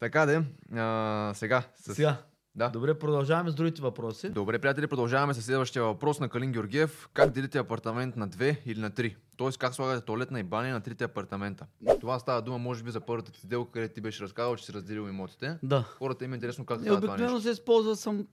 Така 0.00 0.26
де, 0.26 0.42
а, 0.76 1.32
сега. 1.34 1.62
С... 1.76 1.94
Сега, 1.94 2.16
Да. 2.56 2.68
добре, 2.68 2.98
продължаваме 2.98 3.50
с 3.50 3.54
другите 3.54 3.82
въпроси. 3.82 4.30
Добре, 4.30 4.58
приятели, 4.58 4.86
продължаваме 4.86 5.34
с 5.34 5.42
следващия 5.42 5.84
въпрос 5.84 6.20
на 6.20 6.28
Калин 6.28 6.52
Георгиев. 6.52 7.08
Как 7.12 7.30
делите 7.30 7.58
апартамент 7.58 8.16
на 8.16 8.28
две 8.28 8.62
или 8.66 8.80
на 8.80 8.90
три? 8.90 9.16
Тоест, 9.36 9.58
как 9.58 9.74
слагате 9.74 10.04
туалетна 10.04 10.40
и 10.40 10.42
баня 10.42 10.72
на 10.72 10.80
трите 10.80 11.04
апартамента? 11.04 11.66
Това 12.00 12.18
става 12.18 12.42
дума, 12.42 12.58
може 12.58 12.82
би, 12.82 12.90
за 12.90 13.00
първата 13.00 13.32
ти 13.32 13.40
сделка, 13.40 13.72
където 13.72 13.94
ти 13.94 14.00
беше 14.00 14.22
разказал, 14.22 14.56
че 14.56 14.64
си 14.64 14.72
разделил 14.72 15.08
имотите. 15.08 15.58
Да. 15.62 15.82
Хората 15.82 16.24
им 16.24 16.32
е 16.32 16.34
интересно 16.34 16.66
как 16.66 16.80
И 16.80 16.82
става 16.82 17.00
това 17.00 17.16
нещо. 17.16 17.40
се 17.40 17.50
използва 17.50 17.96
съм 17.96 18.26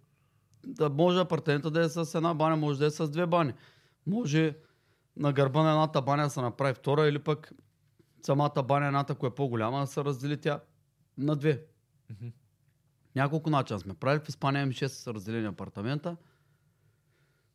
да 0.67 0.89
може 0.89 1.19
апартамента 1.19 1.71
да 1.71 1.81
е 1.81 1.89
с 1.89 2.15
една 2.15 2.33
баня, 2.33 2.55
може 2.55 2.79
да 2.79 2.85
е 2.85 2.89
с 2.91 3.09
две 3.09 3.25
бани. 3.25 3.53
Може 4.07 4.55
на 5.17 5.33
гърба 5.33 5.63
на 5.63 5.69
едната 5.71 6.01
баня 6.01 6.23
да 6.23 6.29
се 6.29 6.41
направи 6.41 6.73
втора 6.73 7.07
или 7.07 7.19
пък 7.19 7.51
самата 8.25 8.63
баня, 8.67 8.85
едната, 8.85 9.15
която 9.15 9.33
е 9.33 9.35
по-голяма, 9.35 9.79
да 9.79 9.87
се 9.87 10.03
раздели 10.03 10.37
тя 10.37 10.59
на 11.17 11.35
две. 11.35 11.63
Мгм. 12.09 12.27
Няколко 13.15 13.49
начина 13.49 13.79
сме 13.79 13.93
правили. 13.93 14.21
В 14.25 14.29
Испания 14.29 14.61
имаме 14.61 14.73
6 14.73 15.13
разделени 15.13 15.47
апартамента. 15.47 16.17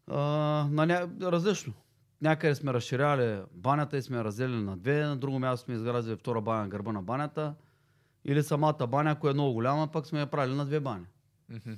А, 0.06 0.18
на 0.70 0.86
ня... 0.86 1.10
Различно. 1.22 1.72
Някъде 2.22 2.54
сме 2.54 2.72
разширяли 2.74 3.42
банята 3.52 3.96
и 3.96 4.02
сме 4.02 4.24
разделили 4.24 4.62
на 4.62 4.76
две, 4.76 5.04
на 5.06 5.16
друго 5.16 5.38
място 5.38 5.64
сме 5.64 5.74
изградили 5.74 6.16
втора 6.16 6.40
баня 6.40 6.62
на 6.62 6.68
гърба 6.68 6.92
на 6.92 7.02
банята. 7.02 7.54
Или 8.24 8.42
самата 8.42 8.86
баня, 8.88 9.10
ако 9.10 9.28
е 9.28 9.32
много 9.34 9.52
голяма, 9.52 9.88
пък 9.92 10.06
сме 10.06 10.20
я 10.20 10.26
правили 10.26 10.54
на 10.54 10.66
две 10.66 10.80
бани. 10.80 11.06
Мгм. 11.48 11.72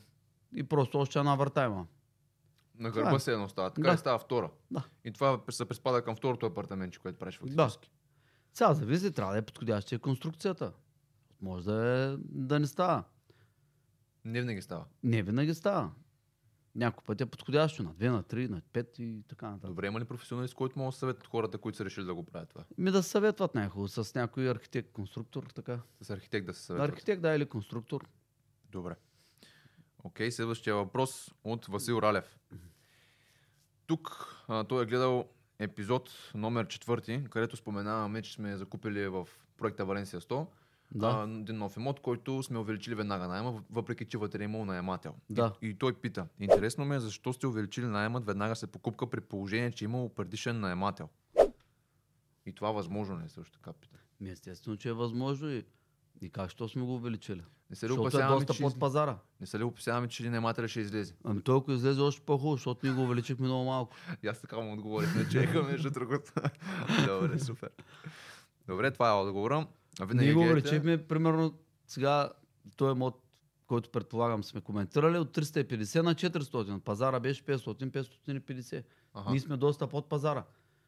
И 0.55 0.63
просто 0.63 0.99
още 0.99 1.19
една 1.19 1.35
врата 1.35 1.65
има. 1.65 1.87
На 2.79 2.91
гърба 2.91 3.17
е. 3.17 3.19
се 3.21 3.33
едно 3.33 3.49
става. 3.49 3.71
Така 3.71 3.89
Да. 3.89 3.95
и 3.95 3.99
става 3.99 4.19
втора. 4.19 4.51
Да. 4.71 4.85
И 5.05 5.13
това 5.13 5.41
се 5.51 5.65
приспада 5.65 6.03
към 6.03 6.17
второто 6.17 6.47
апартамент, 6.47 6.99
което 6.99 7.19
правиш 7.19 7.41
Да. 7.43 7.63
фактически. 7.69 7.91
Сега 8.55 8.75
зависи, 8.75 9.13
трябва 9.13 9.33
да 9.33 9.39
е 9.39 9.43
подходяща 9.43 9.99
конструкцията. 9.99 10.73
Може 11.43 11.65
да, 11.65 11.89
е, 11.89 12.17
да 12.29 12.61
не 12.61 12.67
става. 12.67 13.05
Не 14.29 14.41
винаги 14.41 14.63
става. 14.63 14.85
Не 15.03 15.23
винаги 15.23 15.55
става. 15.55 15.91
Някой 16.75 17.05
път 17.05 17.21
е 17.21 17.27
подходящо 17.27 17.83
на 17.83 17.95
2, 17.95 18.11
на 18.11 18.23
3, 18.23 18.49
на 18.49 18.61
5 18.61 19.01
и 19.01 19.23
така 19.29 19.51
нататък. 19.51 19.71
Добре, 19.71 19.87
има 19.87 20.01
ли 20.01 20.05
професионалист, 20.05 20.55
който 20.55 20.79
може 20.79 20.95
да 20.95 20.99
съветват 20.99 21.27
хората, 21.27 21.59
които 21.59 21.79
са 21.79 21.85
решили 21.85 22.05
да 22.05 22.15
го 22.15 22.25
правят 22.25 22.49
това? 22.49 22.65
Ми 22.79 22.91
да 22.91 23.03
съветват 23.03 23.55
някой 23.55 23.89
с 23.89 24.15
някой 24.15 24.51
архитект, 24.51 24.93
конструктор, 24.93 25.43
така. 25.55 25.81
С 26.01 26.11
архитект 26.11 26.47
да 26.47 26.55
се 26.55 26.63
съветват. 26.63 26.91
Архитект, 26.91 27.23
да, 27.23 27.35
или 27.35 27.47
конструктор. 27.47 28.09
Добре. 28.71 28.95
Окей, 30.05 30.31
следващия 30.31 30.75
въпрос 30.75 31.31
от 31.45 31.67
Васил 31.67 31.99
Ралев. 32.03 32.39
Тук 33.87 34.35
а, 34.49 34.65
той 34.65 34.83
е 34.83 34.87
гледал 34.87 35.29
епизод 35.59 36.11
номер 36.35 36.69
четвърти, 36.69 37.25
където 37.31 37.57
споменаваме, 37.57 38.23
че 38.23 38.33
сме 38.33 38.57
закупили 38.57 39.09
в 39.09 39.29
проекта 39.57 39.85
Валенсия 39.85 40.21
100 40.21 40.47
Да. 40.95 41.27
един 41.41 41.59
нов 41.59 41.77
имот, 41.77 42.01
който 42.01 42.43
сме 42.43 42.59
увеличили 42.59 42.95
веднага 42.95 43.29
найема, 43.29 43.63
въпреки 43.71 44.05
че 44.05 44.19
вътре 44.19 44.43
е 44.43 44.45
имал 44.45 44.65
наемател. 44.65 45.15
Да. 45.31 45.53
И, 45.63 45.69
и 45.69 45.75
той 45.75 45.95
пита, 45.95 46.27
интересно 46.41 46.85
ме 46.85 46.97
е 46.97 47.01
защо 47.01 47.33
сте 47.33 47.47
увеличили 47.47 47.87
найемът 47.87 48.27
веднага 48.27 48.57
след 48.57 48.71
покупка 48.71 49.11
при 49.11 49.21
положение, 49.21 49.73
че 49.73 49.85
е 49.85 49.87
имал 49.87 50.09
предишен 50.09 50.61
наемател. 50.61 51.09
И 52.47 52.53
това 52.53 52.71
възможно 52.71 53.21
ли 53.21 53.25
е 53.25 53.29
също 53.29 53.59
така 53.59 53.73
питам. 53.73 54.01
Ми 54.21 54.31
естествено, 54.31 54.77
че 54.77 54.89
е 54.89 54.93
възможно 54.93 55.51
и, 55.51 55.65
и 56.21 56.31
как 56.31 56.51
що 56.51 56.69
сме 56.69 56.83
го 56.83 56.95
увеличили? 56.95 57.43
Не 57.71 57.77
се 57.77 57.87
ли 57.87 57.89
Защото 57.89 58.03
е 58.03 58.09
опасяваме, 58.09 58.37
доста 58.37 58.55
че, 58.55 58.63
под 58.63 58.79
пазара. 58.79 59.19
не 59.41 59.47
се 59.47 59.59
ли 59.59 59.63
опасяваме, 59.63 60.09
че 60.09 60.31
наемателя 60.31 60.69
ще 60.69 60.81
излезе? 60.81 61.15
Ами 61.25 61.43
той 61.43 61.59
ако 61.59 61.73
излезе 61.73 62.01
още 62.01 62.21
по-хубаво, 62.21 62.57
защото 62.57 62.87
ние 62.87 62.95
го 62.95 63.03
увеличихме 63.03 63.47
много 63.47 63.65
малко. 63.65 63.97
И 64.23 64.29
аз 64.29 64.41
така 64.41 64.61
му 64.61 64.73
отговорих 64.73 65.15
на 65.15 65.25
Джейка, 65.25 65.63
между 65.63 65.91
другото. 65.91 66.33
Добре, 67.07 67.39
супер. 67.39 67.71
Добре, 68.67 68.91
това 68.91 69.11
е 69.11 69.13
отговора. 69.13 69.67
А 70.01 70.15
Ние 70.15 70.35
го 70.35 70.41
увеличихме, 70.41 71.07
примерно, 71.07 71.55
сега 71.87 72.31
той 72.77 72.91
е 72.91 72.95
мод, 72.95 73.23
който 73.67 73.91
предполагам 73.91 74.45
сме 74.45 74.61
коментирали, 74.61 75.19
от 75.19 75.37
350 75.37 76.03
на 76.03 76.15
400. 76.15 76.81
Пазара 76.81 77.21
беше 77.21 77.43
500-550. 77.43 78.85
Аха. 79.15 79.31
Ние 79.31 79.41
сме 79.41 79.57
доста 79.57 79.87
под 79.87 80.09
пазара. 80.09 80.45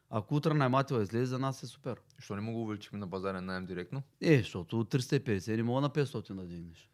Ако 0.09 0.35
утре 0.35 0.53
наймател 0.53 0.95
излезе, 0.95 1.25
за 1.25 1.39
нас 1.39 1.63
е 1.63 1.67
супер. 1.67 2.01
Защо 2.15 2.35
не 2.35 2.41
му 2.41 2.53
го 2.53 2.61
увеличихме 2.61 2.99
на 2.99 3.09
пазарен 3.09 3.45
найем 3.45 3.65
директно? 3.65 4.03
Е, 4.21 4.37
защото 4.37 4.79
от 4.79 4.93
350 4.93 5.55
не 5.55 5.63
мога 5.63 5.81
на 5.81 5.89
500 5.89 6.33
да 6.33 6.43
дигнеш. 6.43 6.89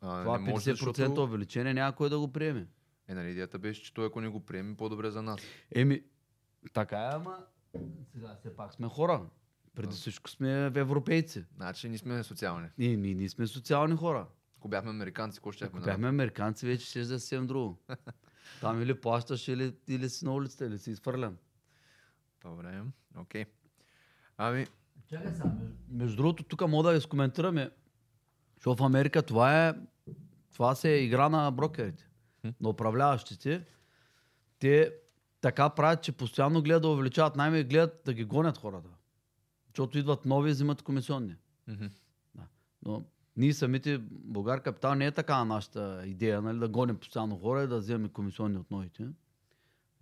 А, 0.00 0.22
Това 0.22 0.38
не 0.38 0.50
може, 0.50 0.70
50% 0.70 0.74
защото... 0.74 1.22
увеличение 1.22 1.74
няма 1.74 1.92
кой 1.92 2.10
да 2.10 2.18
го 2.18 2.32
приеме. 2.32 2.66
Е, 3.08 3.14
нали, 3.14 3.30
идеята 3.30 3.58
беше, 3.58 3.82
че 3.82 3.94
той 3.94 4.06
ако 4.06 4.20
не 4.20 4.28
го 4.28 4.40
приеме, 4.40 4.76
по-добре 4.76 5.10
за 5.10 5.22
нас. 5.22 5.40
Еми, 5.74 6.02
така 6.72 6.98
е, 6.98 7.10
ама 7.12 7.38
сега 8.12 8.36
все 8.40 8.56
пак 8.56 8.74
сме 8.74 8.88
хора. 8.88 9.26
Преди 9.78 9.94
всичко 9.94 10.30
сме 10.30 10.64
европейци. 10.66 11.44
Значи, 11.56 11.88
ние 11.88 11.98
сме 11.98 12.22
социални. 12.22 12.68
И 12.78 12.96
ние, 12.96 13.14
ние 13.14 13.28
сме 13.28 13.46
социални 13.46 13.96
хора. 13.96 14.26
Ако 14.58 14.68
бяхме 14.68 14.90
американци, 14.90 15.38
какво 15.38 15.52
ще 15.52 15.64
Ако 15.64 15.80
бяхме 15.80 16.08
американци, 16.08 16.66
вече 16.66 16.86
ще 16.86 17.00
е 17.00 17.04
съвсем 17.04 17.46
друго. 17.46 17.78
Там 18.60 18.82
или 18.82 19.00
плащаш, 19.00 19.48
или, 19.48 19.74
или 19.88 20.08
си 20.08 20.24
на 20.24 20.34
улицата, 20.34 20.66
или 20.66 20.78
си 20.78 20.90
изхвърлен. 20.90 21.36
Добре, 22.42 22.82
окей. 23.16 23.44
Ами, 24.36 24.66
Чакай 25.10 25.32
сега, 25.32 25.44
между, 25.44 25.74
между 25.90 26.16
другото, 26.16 26.42
тук 26.42 26.68
мога 26.68 26.90
да 26.90 26.96
изкоментираме, 26.96 27.70
защото 28.56 28.82
в 28.82 28.86
Америка 28.86 29.22
това 29.22 29.68
е, 29.68 29.74
това 30.52 30.74
се 30.74 30.90
е 30.90 31.04
игра 31.04 31.28
на 31.28 31.50
брокерите, 31.50 32.08
на 32.60 32.68
управляващите. 32.68 33.64
Те 34.58 34.94
така 35.40 35.70
правят, 35.70 36.02
че 36.02 36.12
постоянно 36.12 36.62
гледат 36.62 36.82
да 36.82 36.88
увеличават 36.88 37.36
найми 37.36 37.58
и 37.60 37.64
гледат 37.64 38.02
да 38.04 38.14
ги 38.14 38.24
гонят 38.24 38.58
хората. 38.58 38.88
Защото 39.68 39.98
идват 39.98 40.24
нови 40.24 40.50
и 40.50 40.52
взимат 40.52 40.82
комисионни. 40.82 41.36
мгм. 41.68 41.86
Да. 42.34 42.42
Но 42.86 43.04
ние 43.36 43.52
самите, 43.52 43.98
Българ 44.10 44.62
Капитал 44.62 44.94
не 44.94 45.06
е 45.06 45.12
така 45.12 45.44
нашата 45.44 46.02
идея, 46.06 46.42
нали, 46.42 46.58
да 46.58 46.68
гоним 46.68 46.96
постоянно 46.96 47.38
хора 47.38 47.62
и 47.62 47.66
да 47.66 47.78
вземем 47.78 48.08
комисионни 48.08 48.58
от 48.58 48.70
новите. 48.70 49.08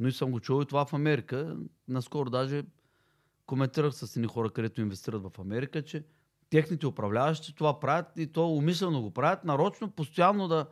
Но 0.00 0.08
и 0.08 0.12
съм 0.12 0.30
го 0.30 0.40
чул 0.40 0.62
и 0.62 0.66
това 0.66 0.84
в 0.84 0.92
Америка. 0.92 1.56
Наскоро 1.88 2.30
даже 2.30 2.64
коментирах 3.46 3.94
с 3.94 4.16
едни 4.16 4.28
хора, 4.28 4.50
където 4.50 4.80
инвестират 4.80 5.22
в 5.22 5.38
Америка, 5.38 5.82
че 5.82 6.04
техните 6.50 6.86
управляващи 6.86 7.54
това 7.54 7.80
правят 7.80 8.06
и 8.16 8.26
то 8.26 8.50
умишлено 8.50 9.02
го 9.02 9.10
правят, 9.10 9.44
нарочно, 9.44 9.90
постоянно 9.90 10.48
да, 10.48 10.66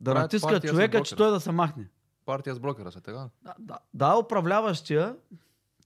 да 0.00 0.12
Правят 0.12 0.32
натискат 0.32 0.64
човека, 0.64 1.02
че 1.02 1.16
той 1.16 1.30
да 1.30 1.40
се 1.40 1.52
махне. 1.52 1.88
партия 2.24 2.54
с 2.54 2.60
брокера 2.60 2.92
са 2.92 3.00
така? 3.00 3.28
Да, 3.42 3.54
да, 3.58 3.78
да, 3.94 4.18
управляващия, 4.18 5.16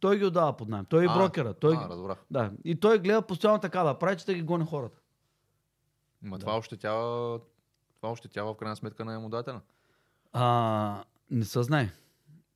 той 0.04 0.18
ги 0.18 0.24
отдава 0.24 0.56
под 0.56 0.68
найем. 0.68 0.84
Той 0.84 1.04
е 1.04 1.08
А, 1.10 1.14
брокера. 1.14 1.54
Той, 1.54 1.76
А, 1.76 1.88
разбрах. 1.88 2.24
да. 2.30 2.52
И 2.64 2.80
той 2.80 2.98
гледа 2.98 3.22
постоянно 3.22 3.60
така 3.60 3.82
да 3.82 3.98
прави, 3.98 4.16
че 4.16 4.26
да 4.26 4.34
ги 4.34 4.42
гони 4.42 4.66
хората. 4.66 4.98
Ма 6.22 6.38
Да. 6.38 6.40
това 6.40 6.58
ощетява, 6.58 7.40
това 7.96 8.12
ощетява 8.12 8.54
в 8.54 8.56
крайна 8.56 8.76
сметка 8.76 9.04
на 9.04 9.12
наемодателя. 9.12 9.60
А, 10.32 11.04
не 11.30 11.44
се 11.44 11.62
знае. 11.62 11.90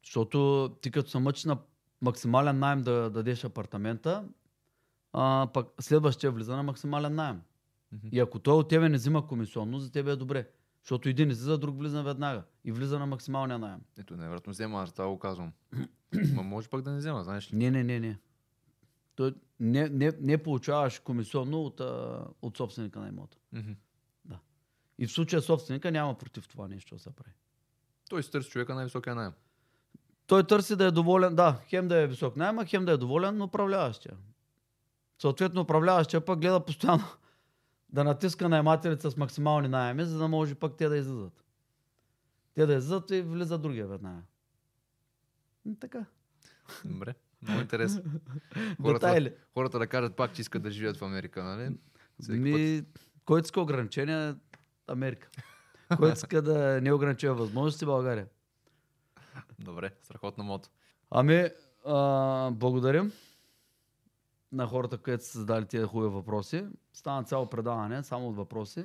Защото 0.04 0.70
ти 0.80 0.90
като 0.90 1.10
се 1.10 1.18
мъчиш 1.18 1.44
на 1.44 1.58
максимален 2.02 2.58
найем 2.58 2.82
да 2.82 3.10
дадеш 3.10 3.44
апартамента, 3.44 4.24
а, 5.12 5.48
пък 5.54 5.68
следващия 5.80 6.30
влиза 6.32 6.56
на 6.56 6.62
максимален 6.62 7.14
найем. 7.14 7.40
Мгм. 7.92 8.08
И 8.12 8.20
ако 8.20 8.38
той 8.38 8.54
от 8.54 8.68
тебе 8.68 8.88
не 8.88 8.96
взима 8.96 9.26
комисионно, 9.26 9.78
за 9.78 9.92
тебе 9.92 10.10
е 10.10 10.16
добре. 10.16 10.48
Защото 10.88 11.08
един 11.08 11.30
излиза, 11.30 11.58
друг 11.58 11.78
влиза 11.78 12.02
веднага. 12.02 12.42
И 12.64 12.72
влиза 12.72 12.98
на 12.98 13.06
максималния 13.06 13.58
найем. 13.58 13.80
Ето, 13.98 14.16
невероятно 14.16 14.52
взема, 14.52 14.82
аз 14.82 14.92
това 14.92 15.08
го 15.08 15.18
казвам. 15.18 15.52
Ма 16.34 16.42
може 16.42 16.68
пък 16.68 16.82
да 16.82 16.90
не 16.90 16.98
взема, 16.98 17.24
знаеш 17.24 17.52
ли? 17.52 17.56
Не, 17.56 17.70
не, 17.70 17.84
не, 17.84 18.00
не. 18.00 18.18
Той 19.16 19.34
не, 19.60 19.88
не, 19.88 20.12
не 20.20 20.42
получаваш 20.42 20.98
комисионно 20.98 21.62
от, 21.62 21.80
от 22.42 22.56
собственика 22.56 23.00
на 23.00 23.08
имота. 23.08 23.36
Мгм. 23.52 23.72
И 24.98 25.06
в 25.06 25.12
случая 25.12 25.42
собственика 25.42 25.90
няма 25.90 26.18
против 26.18 26.48
това 26.48 26.68
нещо 26.68 26.94
да 26.94 27.00
се 27.00 27.10
прави. 27.10 27.32
Той 28.10 28.22
си 28.22 28.30
търси 28.30 28.50
човека 28.50 28.74
най-високия 28.74 29.14
найем. 29.14 29.32
Той 30.26 30.46
търси 30.46 30.76
да 30.76 30.84
е 30.84 30.90
доволен, 30.90 31.34
да, 31.34 31.60
хем 31.66 31.88
да 31.88 31.96
е 31.96 32.06
висок 32.06 32.36
найема, 32.36 32.66
хем 32.66 32.84
да 32.84 32.92
е 32.92 32.96
доволен 32.96 33.36
на 33.36 33.44
управляващия. 33.44 34.16
Съответно, 35.22 35.60
управляващия 35.60 36.24
пък 36.24 36.40
гледа 36.40 36.64
постоянно 36.64 37.04
да 37.88 38.04
натиска 38.04 38.48
наемателите 38.48 39.10
с 39.10 39.16
максимални 39.16 39.68
найеми, 39.68 40.04
за 40.04 40.18
да 40.18 40.28
може 40.28 40.54
пък 40.54 40.76
те 40.76 40.88
да 40.88 40.96
излизат. 40.96 41.44
Те 42.54 42.66
да 42.66 42.72
излизат 42.74 43.10
и 43.10 43.22
влиза 43.22 43.58
другия 43.58 43.86
веднага. 43.86 44.22
Така. 45.80 46.04
Добре, 46.84 47.14
много 47.42 47.60
интересно. 47.60 48.02
Хората, 48.82 49.06
Детайли. 49.06 49.34
хората 49.54 49.78
да 49.78 49.86
кажат 49.86 50.16
пак, 50.16 50.32
че 50.34 50.40
искат 50.40 50.62
да 50.62 50.70
живеят 50.70 50.96
в 50.96 51.02
Америка, 51.02 51.44
нали? 51.44 51.76
Всеки 52.20 52.38
Ми, 52.38 52.82
който 53.24 53.46
иска 53.46 53.60
ограничения, 53.60 54.36
Америка. 54.86 55.28
който 55.96 56.12
иска 56.16 56.42
да 56.42 56.80
не 56.80 56.92
ограничава 56.92 57.34
възможности, 57.34 57.84
България. 57.84 58.26
Добре, 59.58 59.90
страхотна 60.02 60.44
мото. 60.44 60.68
Ами, 61.10 61.50
а, 61.86 62.50
благодарим 62.50 63.12
на 64.52 64.66
хората, 64.66 64.98
които 64.98 65.24
са 65.24 65.38
задали 65.38 65.64
тия 65.64 65.86
хубави 65.86 66.14
въпроси. 66.14 66.64
Стана 66.92 67.24
цяло 67.24 67.46
предаване, 67.46 68.02
само 68.02 68.28
от 68.28 68.36
въпроси. 68.36 68.84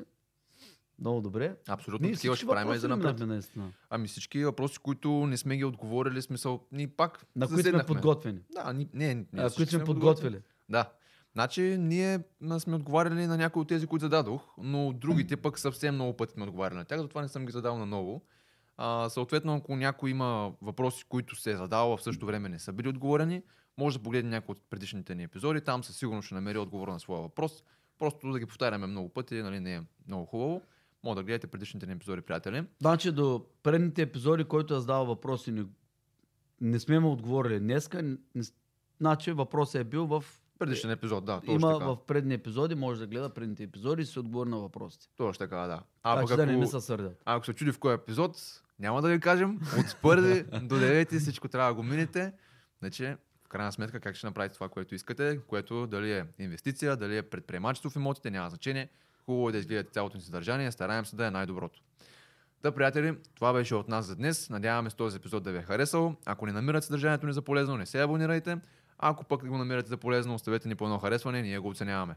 Много 0.99 1.21
добре. 1.21 1.55
Абсолютно 1.67 2.05
Ние 2.07 2.15
такива 2.15 2.35
ще 2.35 2.45
правим 2.45 2.73
и 2.73 2.77
за 2.77 2.87
напред. 2.87 3.19
наистина, 3.19 3.71
Ами 3.89 4.07
всички 4.07 4.45
въпроси, 4.45 4.79
които 4.79 5.11
не 5.11 5.37
сме 5.37 5.57
ги 5.57 5.65
отговорили, 5.65 6.21
смисъл, 6.21 6.63
ни 6.71 6.87
пак 6.87 7.25
на 7.35 7.47
които 7.47 7.69
сме 7.69 7.85
подготвени. 7.85 8.39
Да, 8.51 8.73
ни, 8.73 8.89
не, 8.93 9.15
не, 9.15 9.25
А, 9.37 9.49
които 9.49 9.71
сме 9.71 9.83
подготвили. 9.83 10.41
Да. 10.69 10.91
Значи, 11.33 11.77
ние 11.79 12.19
сме 12.59 12.75
отговаряли 12.75 13.27
на 13.27 13.37
някои 13.37 13.61
от 13.61 13.67
тези, 13.67 13.87
които 13.87 14.05
зададох, 14.05 14.41
но 14.57 14.93
другите 14.93 15.37
пък 15.37 15.59
съвсем 15.59 15.95
много 15.95 16.17
пъти 16.17 16.33
сме 16.33 16.43
отговаряли 16.43 16.77
на 16.77 16.85
тях, 16.85 16.99
затова 17.01 17.21
не 17.21 17.27
съм 17.27 17.45
ги 17.45 17.51
задал 17.51 17.77
наново. 17.77 18.21
А, 18.77 19.09
съответно, 19.09 19.55
ако 19.55 19.75
някой 19.75 20.09
има 20.09 20.53
въпроси, 20.61 21.05
които 21.09 21.35
се 21.35 21.51
е 21.51 21.57
задал, 21.57 21.93
а 21.93 21.97
в 21.97 22.03
същото 22.03 22.25
време 22.25 22.49
не 22.49 22.59
са 22.59 22.73
били 22.73 22.89
отговорени, 22.89 23.43
може 23.77 23.97
да 23.97 24.03
погледне 24.03 24.29
някои 24.29 24.53
от 24.53 24.61
предишните 24.69 25.15
ни 25.15 25.23
епизоди, 25.23 25.61
там 25.61 25.83
със 25.83 25.97
сигурност 25.97 26.25
ще 26.25 26.35
намери 26.35 26.57
отговор 26.57 26.87
на 26.87 26.99
своя 26.99 27.21
въпрос. 27.21 27.63
Просто 27.99 28.31
да 28.31 28.39
ги 28.39 28.45
повтаряме 28.45 28.87
много 28.87 29.09
пъти, 29.09 29.35
нали, 29.35 29.59
не 29.59 29.75
е 29.75 29.81
много 30.07 30.25
хубаво. 30.25 30.61
Може 31.03 31.15
да 31.15 31.23
гледате 31.23 31.47
предишните 31.47 31.85
ни 31.85 31.93
епизоди, 31.93 32.21
приятели. 32.21 32.63
Значи 32.81 33.11
до 33.11 33.45
предните 33.63 34.01
епизоди, 34.01 34.43
който 34.43 34.75
е 34.75 34.79
задал 34.79 35.05
въпроси, 35.05 35.51
не, 35.51 35.65
не 36.61 36.79
сме 36.79 36.99
му 36.99 37.11
отговорили 37.11 37.59
днеска. 37.59 38.03
Не, 38.03 38.17
значи 38.99 39.31
въпросът 39.31 39.81
е 39.81 39.83
бил 39.83 40.05
в... 40.05 40.23
Предишен 40.59 40.91
епизод, 40.91 41.25
да, 41.25 41.39
точно 41.39 41.53
Има 41.53 41.73
така. 41.73 41.85
в 41.85 41.97
предни 41.97 42.33
епизоди, 42.33 42.75
може 42.75 42.99
да 42.99 43.07
гледа 43.07 43.29
предните 43.29 43.63
епизоди 43.63 44.01
и 44.01 44.05
се 44.05 44.19
отговори 44.19 44.49
на 44.49 44.57
въпросите. 44.57 45.07
Точно 45.17 45.39
така, 45.39 45.57
да. 45.57 45.81
А 46.03 46.13
А, 46.13 46.15
пък 46.15 46.27
значи 46.27 46.37
да 46.37 46.45
не 46.45 46.51
ако- 46.51 46.61
ми 46.61 46.67
се 46.67 46.81
сърдят. 46.81 47.21
Ако 47.25 47.45
се 47.45 47.53
чуди 47.53 47.71
в 47.71 47.79
кой 47.79 47.93
епизод, 47.93 48.37
няма 48.79 49.01
да 49.01 49.09
ви 49.09 49.19
кажем. 49.19 49.59
От 49.79 49.97
първи 50.01 50.43
до 50.63 50.79
девети 50.79 51.19
всичко 51.19 51.47
трябва 51.47 51.69
да 51.69 51.75
го 51.75 51.83
минете. 51.83 52.33
Значи, 52.79 53.15
крайна 53.53 53.71
сметка, 53.71 53.99
как 53.99 54.15
ще 54.15 54.27
направите 54.27 54.53
това, 54.53 54.69
което 54.69 54.95
искате, 54.95 55.39
което 55.47 55.87
дали 55.87 56.13
е 56.13 56.25
инвестиция, 56.39 56.97
дали 56.97 57.17
е 57.17 57.21
предприемачество 57.21 57.89
в 57.89 57.95
имотите, 57.95 58.31
няма 58.31 58.49
значение. 58.49 58.89
Хубаво 59.25 59.49
е 59.49 59.51
да 59.51 59.57
изгледате 59.57 59.91
цялото 59.91 60.17
ни 60.17 60.23
съдържание, 60.23 60.71
стараем 60.71 61.05
се 61.05 61.15
да 61.15 61.25
е 61.25 61.31
най-доброто. 61.31 61.81
Та, 62.61 62.71
приятели, 62.71 63.17
това 63.35 63.53
беше 63.53 63.75
от 63.75 63.87
нас 63.87 64.05
за 64.05 64.15
днес. 64.15 64.49
Надяваме 64.49 64.89
се 64.89 64.95
този 64.95 65.17
епизод 65.17 65.43
да 65.43 65.51
ви 65.51 65.57
е 65.57 65.61
харесал. 65.61 66.15
Ако 66.25 66.45
не 66.45 66.51
намирате 66.51 66.85
съдържанието 66.85 67.27
ни 67.27 67.33
за 67.33 67.41
полезно, 67.41 67.77
не 67.77 67.85
се 67.85 68.01
абонирайте. 68.01 68.57
Ако 68.97 69.23
пък 69.23 69.47
го 69.47 69.57
намирате 69.57 69.89
за 69.89 69.97
полезно, 69.97 70.33
оставете 70.35 70.67
ни 70.67 70.75
по 70.75 70.85
едно 70.85 70.99
харесване, 70.99 71.41
ние 71.41 71.59
го 71.59 71.69
оценяваме. 71.69 72.15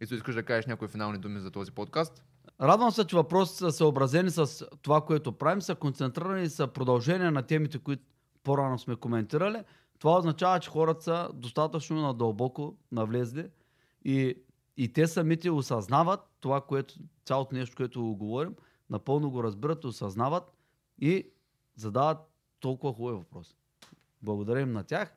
И 0.00 0.14
искаш 0.14 0.34
да 0.34 0.42
кажеш 0.42 0.66
някои 0.66 0.88
финални 0.88 1.18
думи 1.18 1.40
за 1.40 1.50
този 1.50 1.72
подкаст? 1.72 2.22
Радвам 2.60 2.90
се, 2.90 3.04
че 3.04 3.16
въпросите 3.16 3.58
са 3.58 3.72
съобразени 3.72 4.30
с 4.30 4.66
това, 4.82 5.00
което 5.00 5.32
правим, 5.32 5.62
са 5.62 5.74
концентрирани 5.74 6.42
и 6.42 6.48
са 6.48 6.66
продължение 6.66 7.30
на 7.30 7.42
темите, 7.42 7.78
които 7.78 8.02
по-рано 8.42 8.78
сме 8.78 8.96
коментирали. 8.96 9.62
Това 9.98 10.18
означава, 10.18 10.60
че 10.60 10.70
хората 10.70 11.02
са 11.02 11.30
достатъчно 11.34 12.00
надълбоко 12.02 12.76
навлезли 12.92 13.50
и, 14.04 14.34
и 14.76 14.92
те 14.92 15.06
самите 15.06 15.50
осъзнават 15.50 16.20
това, 16.40 16.60
което, 16.60 16.94
цялото 17.24 17.54
нещо, 17.54 17.76
което 17.76 18.02
го 18.02 18.16
говорим, 18.16 18.54
напълно 18.90 19.30
го 19.30 19.42
разбират, 19.42 19.84
осъзнават 19.84 20.52
и 20.98 21.30
задават 21.76 22.18
толкова 22.60 22.92
хубави 22.92 23.16
въпроси. 23.16 23.56
Благодарим 24.22 24.72
на 24.72 24.84
тях. 24.84 25.14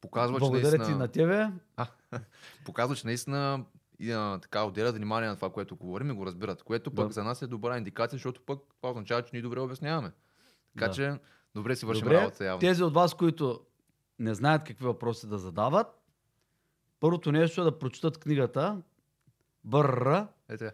Показва, 0.00 0.38
Благодаря 0.38 0.78
наистина... 0.78 0.86
ти 0.86 0.94
на 0.94 1.08
тебе. 1.08 1.50
А, 1.76 1.86
показва, 2.64 2.96
че 2.96 3.06
наистина 3.06 3.64
и, 3.98 4.12
а, 4.12 4.38
така 4.42 4.64
отделят 4.64 4.96
внимание 4.96 5.28
на 5.28 5.36
това, 5.36 5.50
което 5.52 5.76
говорим 5.76 6.10
и 6.10 6.14
го 6.14 6.26
разбират, 6.26 6.62
което 6.62 6.90
пък 6.90 7.06
Да. 7.06 7.12
за 7.12 7.24
нас 7.24 7.42
е 7.42 7.46
добра 7.46 7.78
индикация, 7.78 8.16
защото 8.16 8.40
пък 8.46 8.60
това 8.76 8.90
означава, 8.90 9.22
че 9.22 9.30
ние 9.32 9.42
добре 9.42 9.60
обясняваме. 9.60 10.12
Така 10.74 10.88
Да. 10.88 10.94
че 10.94 11.18
добре 11.54 11.76
си 11.76 11.86
вършим 11.86 12.04
Добре, 12.04 12.20
работа 12.20 12.44
явно. 12.44 12.60
тези 12.60 12.82
от 12.82 12.94
вас, 12.94 13.14
които 13.14 13.60
не 14.18 14.34
знаят 14.34 14.64
какви 14.64 14.84
въпроси 14.84 15.26
да 15.28 15.38
задават, 15.38 15.86
първото 17.00 17.32
нещо 17.32 17.60
е 17.60 17.64
да 17.64 17.78
прочитат 17.78 18.18
книгата 18.18 18.82
Бърра, 19.64 20.28
Ето 20.48 20.64
я. 20.64 20.72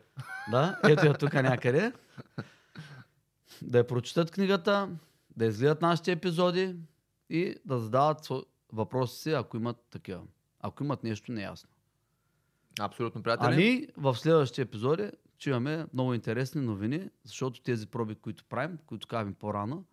да, 0.51 0.81
ето 0.85 1.07
я 1.07 1.15
тук 1.15 1.33
някъде. 1.35 1.93
Да 3.63 3.79
я 3.79 3.87
прочитат 3.87 4.31
книгата, 4.31 4.89
да 5.37 5.45
изгледат 5.47 5.83
нашите 5.83 6.13
епизоди 6.13 6.77
и 7.31 7.55
да 7.65 7.79
задават 7.79 8.29
въпроси 8.73 9.23
си, 9.23 9.33
ако 9.33 9.57
имат 9.57 9.77
такива. 9.91 10.23
Ако 10.61 10.85
имат 10.85 11.05
нещо 11.05 11.33
неясно. 11.33 11.71
Абсолютно, 12.81 13.21
А 13.21 13.23
приятели. 13.23 13.57
ние 13.57 13.89
в 13.97 14.15
следващите 14.17 14.63
епизоди 14.63 15.11
ще 15.39 15.51
имаме 15.51 15.87
много 15.93 16.15
интересни 16.15 16.61
новини, 16.61 17.11
защото 17.25 17.63
тези 17.63 17.87
проби, 17.87 18.15
които 18.15 18.45
правим, 18.45 18.79
които 18.87 19.09
казваме 19.09 19.35
по-рано, 19.35 19.85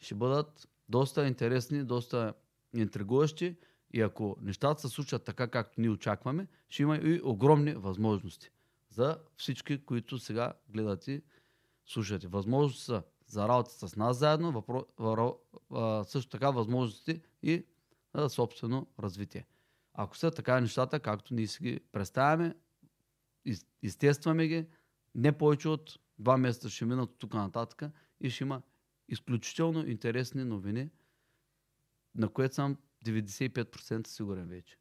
ще 0.00 0.14
бъдат 0.14 0.68
доста 0.88 1.26
интересни, 1.26 1.84
доста 1.84 2.34
интригуващи 2.74 3.56
и 3.94 4.00
ако 4.00 4.36
нещата 4.40 4.80
се 4.80 4.88
случат 4.88 5.24
така, 5.24 5.48
както 5.48 5.80
ние 5.80 5.90
очакваме, 5.90 6.48
ще 6.68 6.82
има 6.82 6.96
и 6.96 7.20
огромни 7.24 7.74
възможности 7.74 8.50
за 8.90 9.18
всички, 9.36 9.84
които 9.84 10.18
сега 10.18 10.52
гледат 10.68 11.08
и 11.08 11.22
слушате. 11.86 12.28
Възможности 12.28 12.84
са 12.84 13.02
за 13.26 13.48
работа 13.48 13.88
с 13.88 13.96
нас 13.96 14.18
заедно, 14.18 14.52
въпро... 14.52 15.38
също 16.04 16.30
така 16.30 16.50
възможности 16.50 17.20
и 17.42 17.66
за 18.14 18.28
собствено 18.28 18.86
развитие. 18.98 19.46
Ако 19.94 20.16
са 20.16 20.30
така 20.30 20.60
нещата, 20.60 21.00
както 21.00 21.34
ние 21.34 21.46
си 21.46 21.62
ги 21.62 21.80
представяме, 21.92 22.54
из- 23.44 23.66
изтестваме 23.82 24.48
ги, 24.48 24.66
не 25.14 25.38
повече 25.38 25.68
от 25.68 25.98
два 26.18 26.36
месеца 26.36 26.68
ще 26.70 26.84
минат 26.84 27.10
от 27.10 27.18
тук 27.18 27.34
нататък 27.34 27.82
и 28.20 28.30
ще 28.30 28.44
има 28.44 28.62
изключително 29.08 29.86
интересни 29.86 30.44
новини, 30.44 30.90
на 32.14 32.28
което 32.28 32.54
съм 32.54 32.76
95% 33.04 34.06
сигурен 34.06 34.48
вече. 34.48 34.78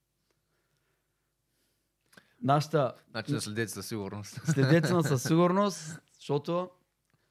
Нашата 2.41 2.95
Значи 3.11 3.31
не 3.31 3.41
следете 3.41 3.71
със 3.71 3.87
сигурност. 3.87 4.41
следете 4.45 4.93
на 4.93 5.03
със 5.03 5.23
сигурност, 5.23 5.99
защото 6.13 6.71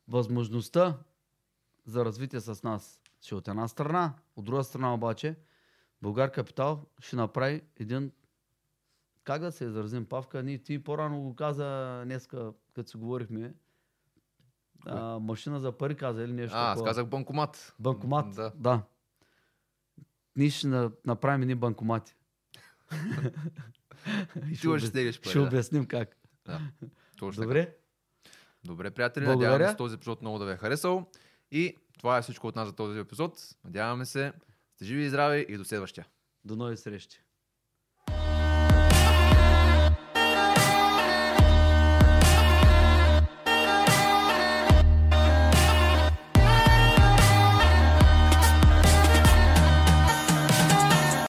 възможността 0.09 0.99
за 1.87 2.05
развитие 2.05 2.41
с 2.41 2.63
нас 2.63 3.01
ще 3.21 3.35
е 3.35 3.39
от 3.39 3.49
една 3.49 3.69
страна, 3.69 4.15
от 4.37 4.45
друга 4.45 4.65
страна 4.65 4.95
обаче 4.95 5.37
Българ 6.03 6.33
Капитал 6.33 6.87
ще 7.01 7.17
направи 7.17 7.63
един 7.77 8.13
как 9.25 9.41
да 9.41 9.53
се 9.53 9.65
изразим, 9.65 10.07
Павка, 10.07 10.43
ние 10.43 10.59
ти 10.59 10.85
по-рано 10.85 11.21
го 11.21 11.37
каза 11.37 12.03
днеска, 12.05 12.53
като 12.75 12.91
си 12.91 12.97
говорихме, 12.97 13.55
а, 14.87 15.19
машина 15.19 15.61
за 15.61 15.73
пари 15.73 15.95
каза 15.95 16.23
или 16.23 16.33
нещо 16.33 16.57
А, 16.57 16.73
аз 16.73 16.85
казах 16.85 17.07
банкомат. 17.07 17.75
Банкомат, 17.79 18.35
Да. 18.35 18.53
да. 18.55 18.83
Ние 20.37 20.51
ще 20.51 20.67
на- 20.67 20.91
направим 21.05 21.43
едни 21.43 21.55
банкомати. 21.55 22.15
И 24.45 24.49
Ти 24.51 24.57
ще 24.57 24.81
стегаш 24.81 25.21
пари. 25.21 25.31
ще 25.31 25.39
да. 25.39 25.45
обясним 25.45 25.87
как. 25.87 26.17
Да. 26.47 26.61
Точно 27.19 27.33
така. 27.33 27.47
Добре? 27.47 27.77
Добре, 28.65 28.91
приятели, 28.91 29.25
Благодаря. 29.25 29.51
надяваме 29.51 29.71
се 29.71 29.77
този 29.77 29.95
епизод 29.95 30.21
много 30.21 30.39
да 30.39 30.47
ви 30.47 30.53
е 30.53 30.57
харесал. 30.57 31.07
И 31.51 31.77
това 31.99 32.19
е 32.19 32.23
всичко 32.23 32.47
от 32.47 32.57
нас 32.57 32.69
за 32.69 32.75
този 32.75 32.99
епизод. 32.99 33.39
Надяваме 33.65 34.07
се, 34.07 34.33
сте 34.75 34.85
живи 34.85 35.03
и 35.03 35.09
здрави 35.09 35.47
и 35.49 35.57
до 35.57 35.65
следващия. 35.65 36.07
До 36.45 36.57
нови 36.57 36.77
срещи. 36.77 37.21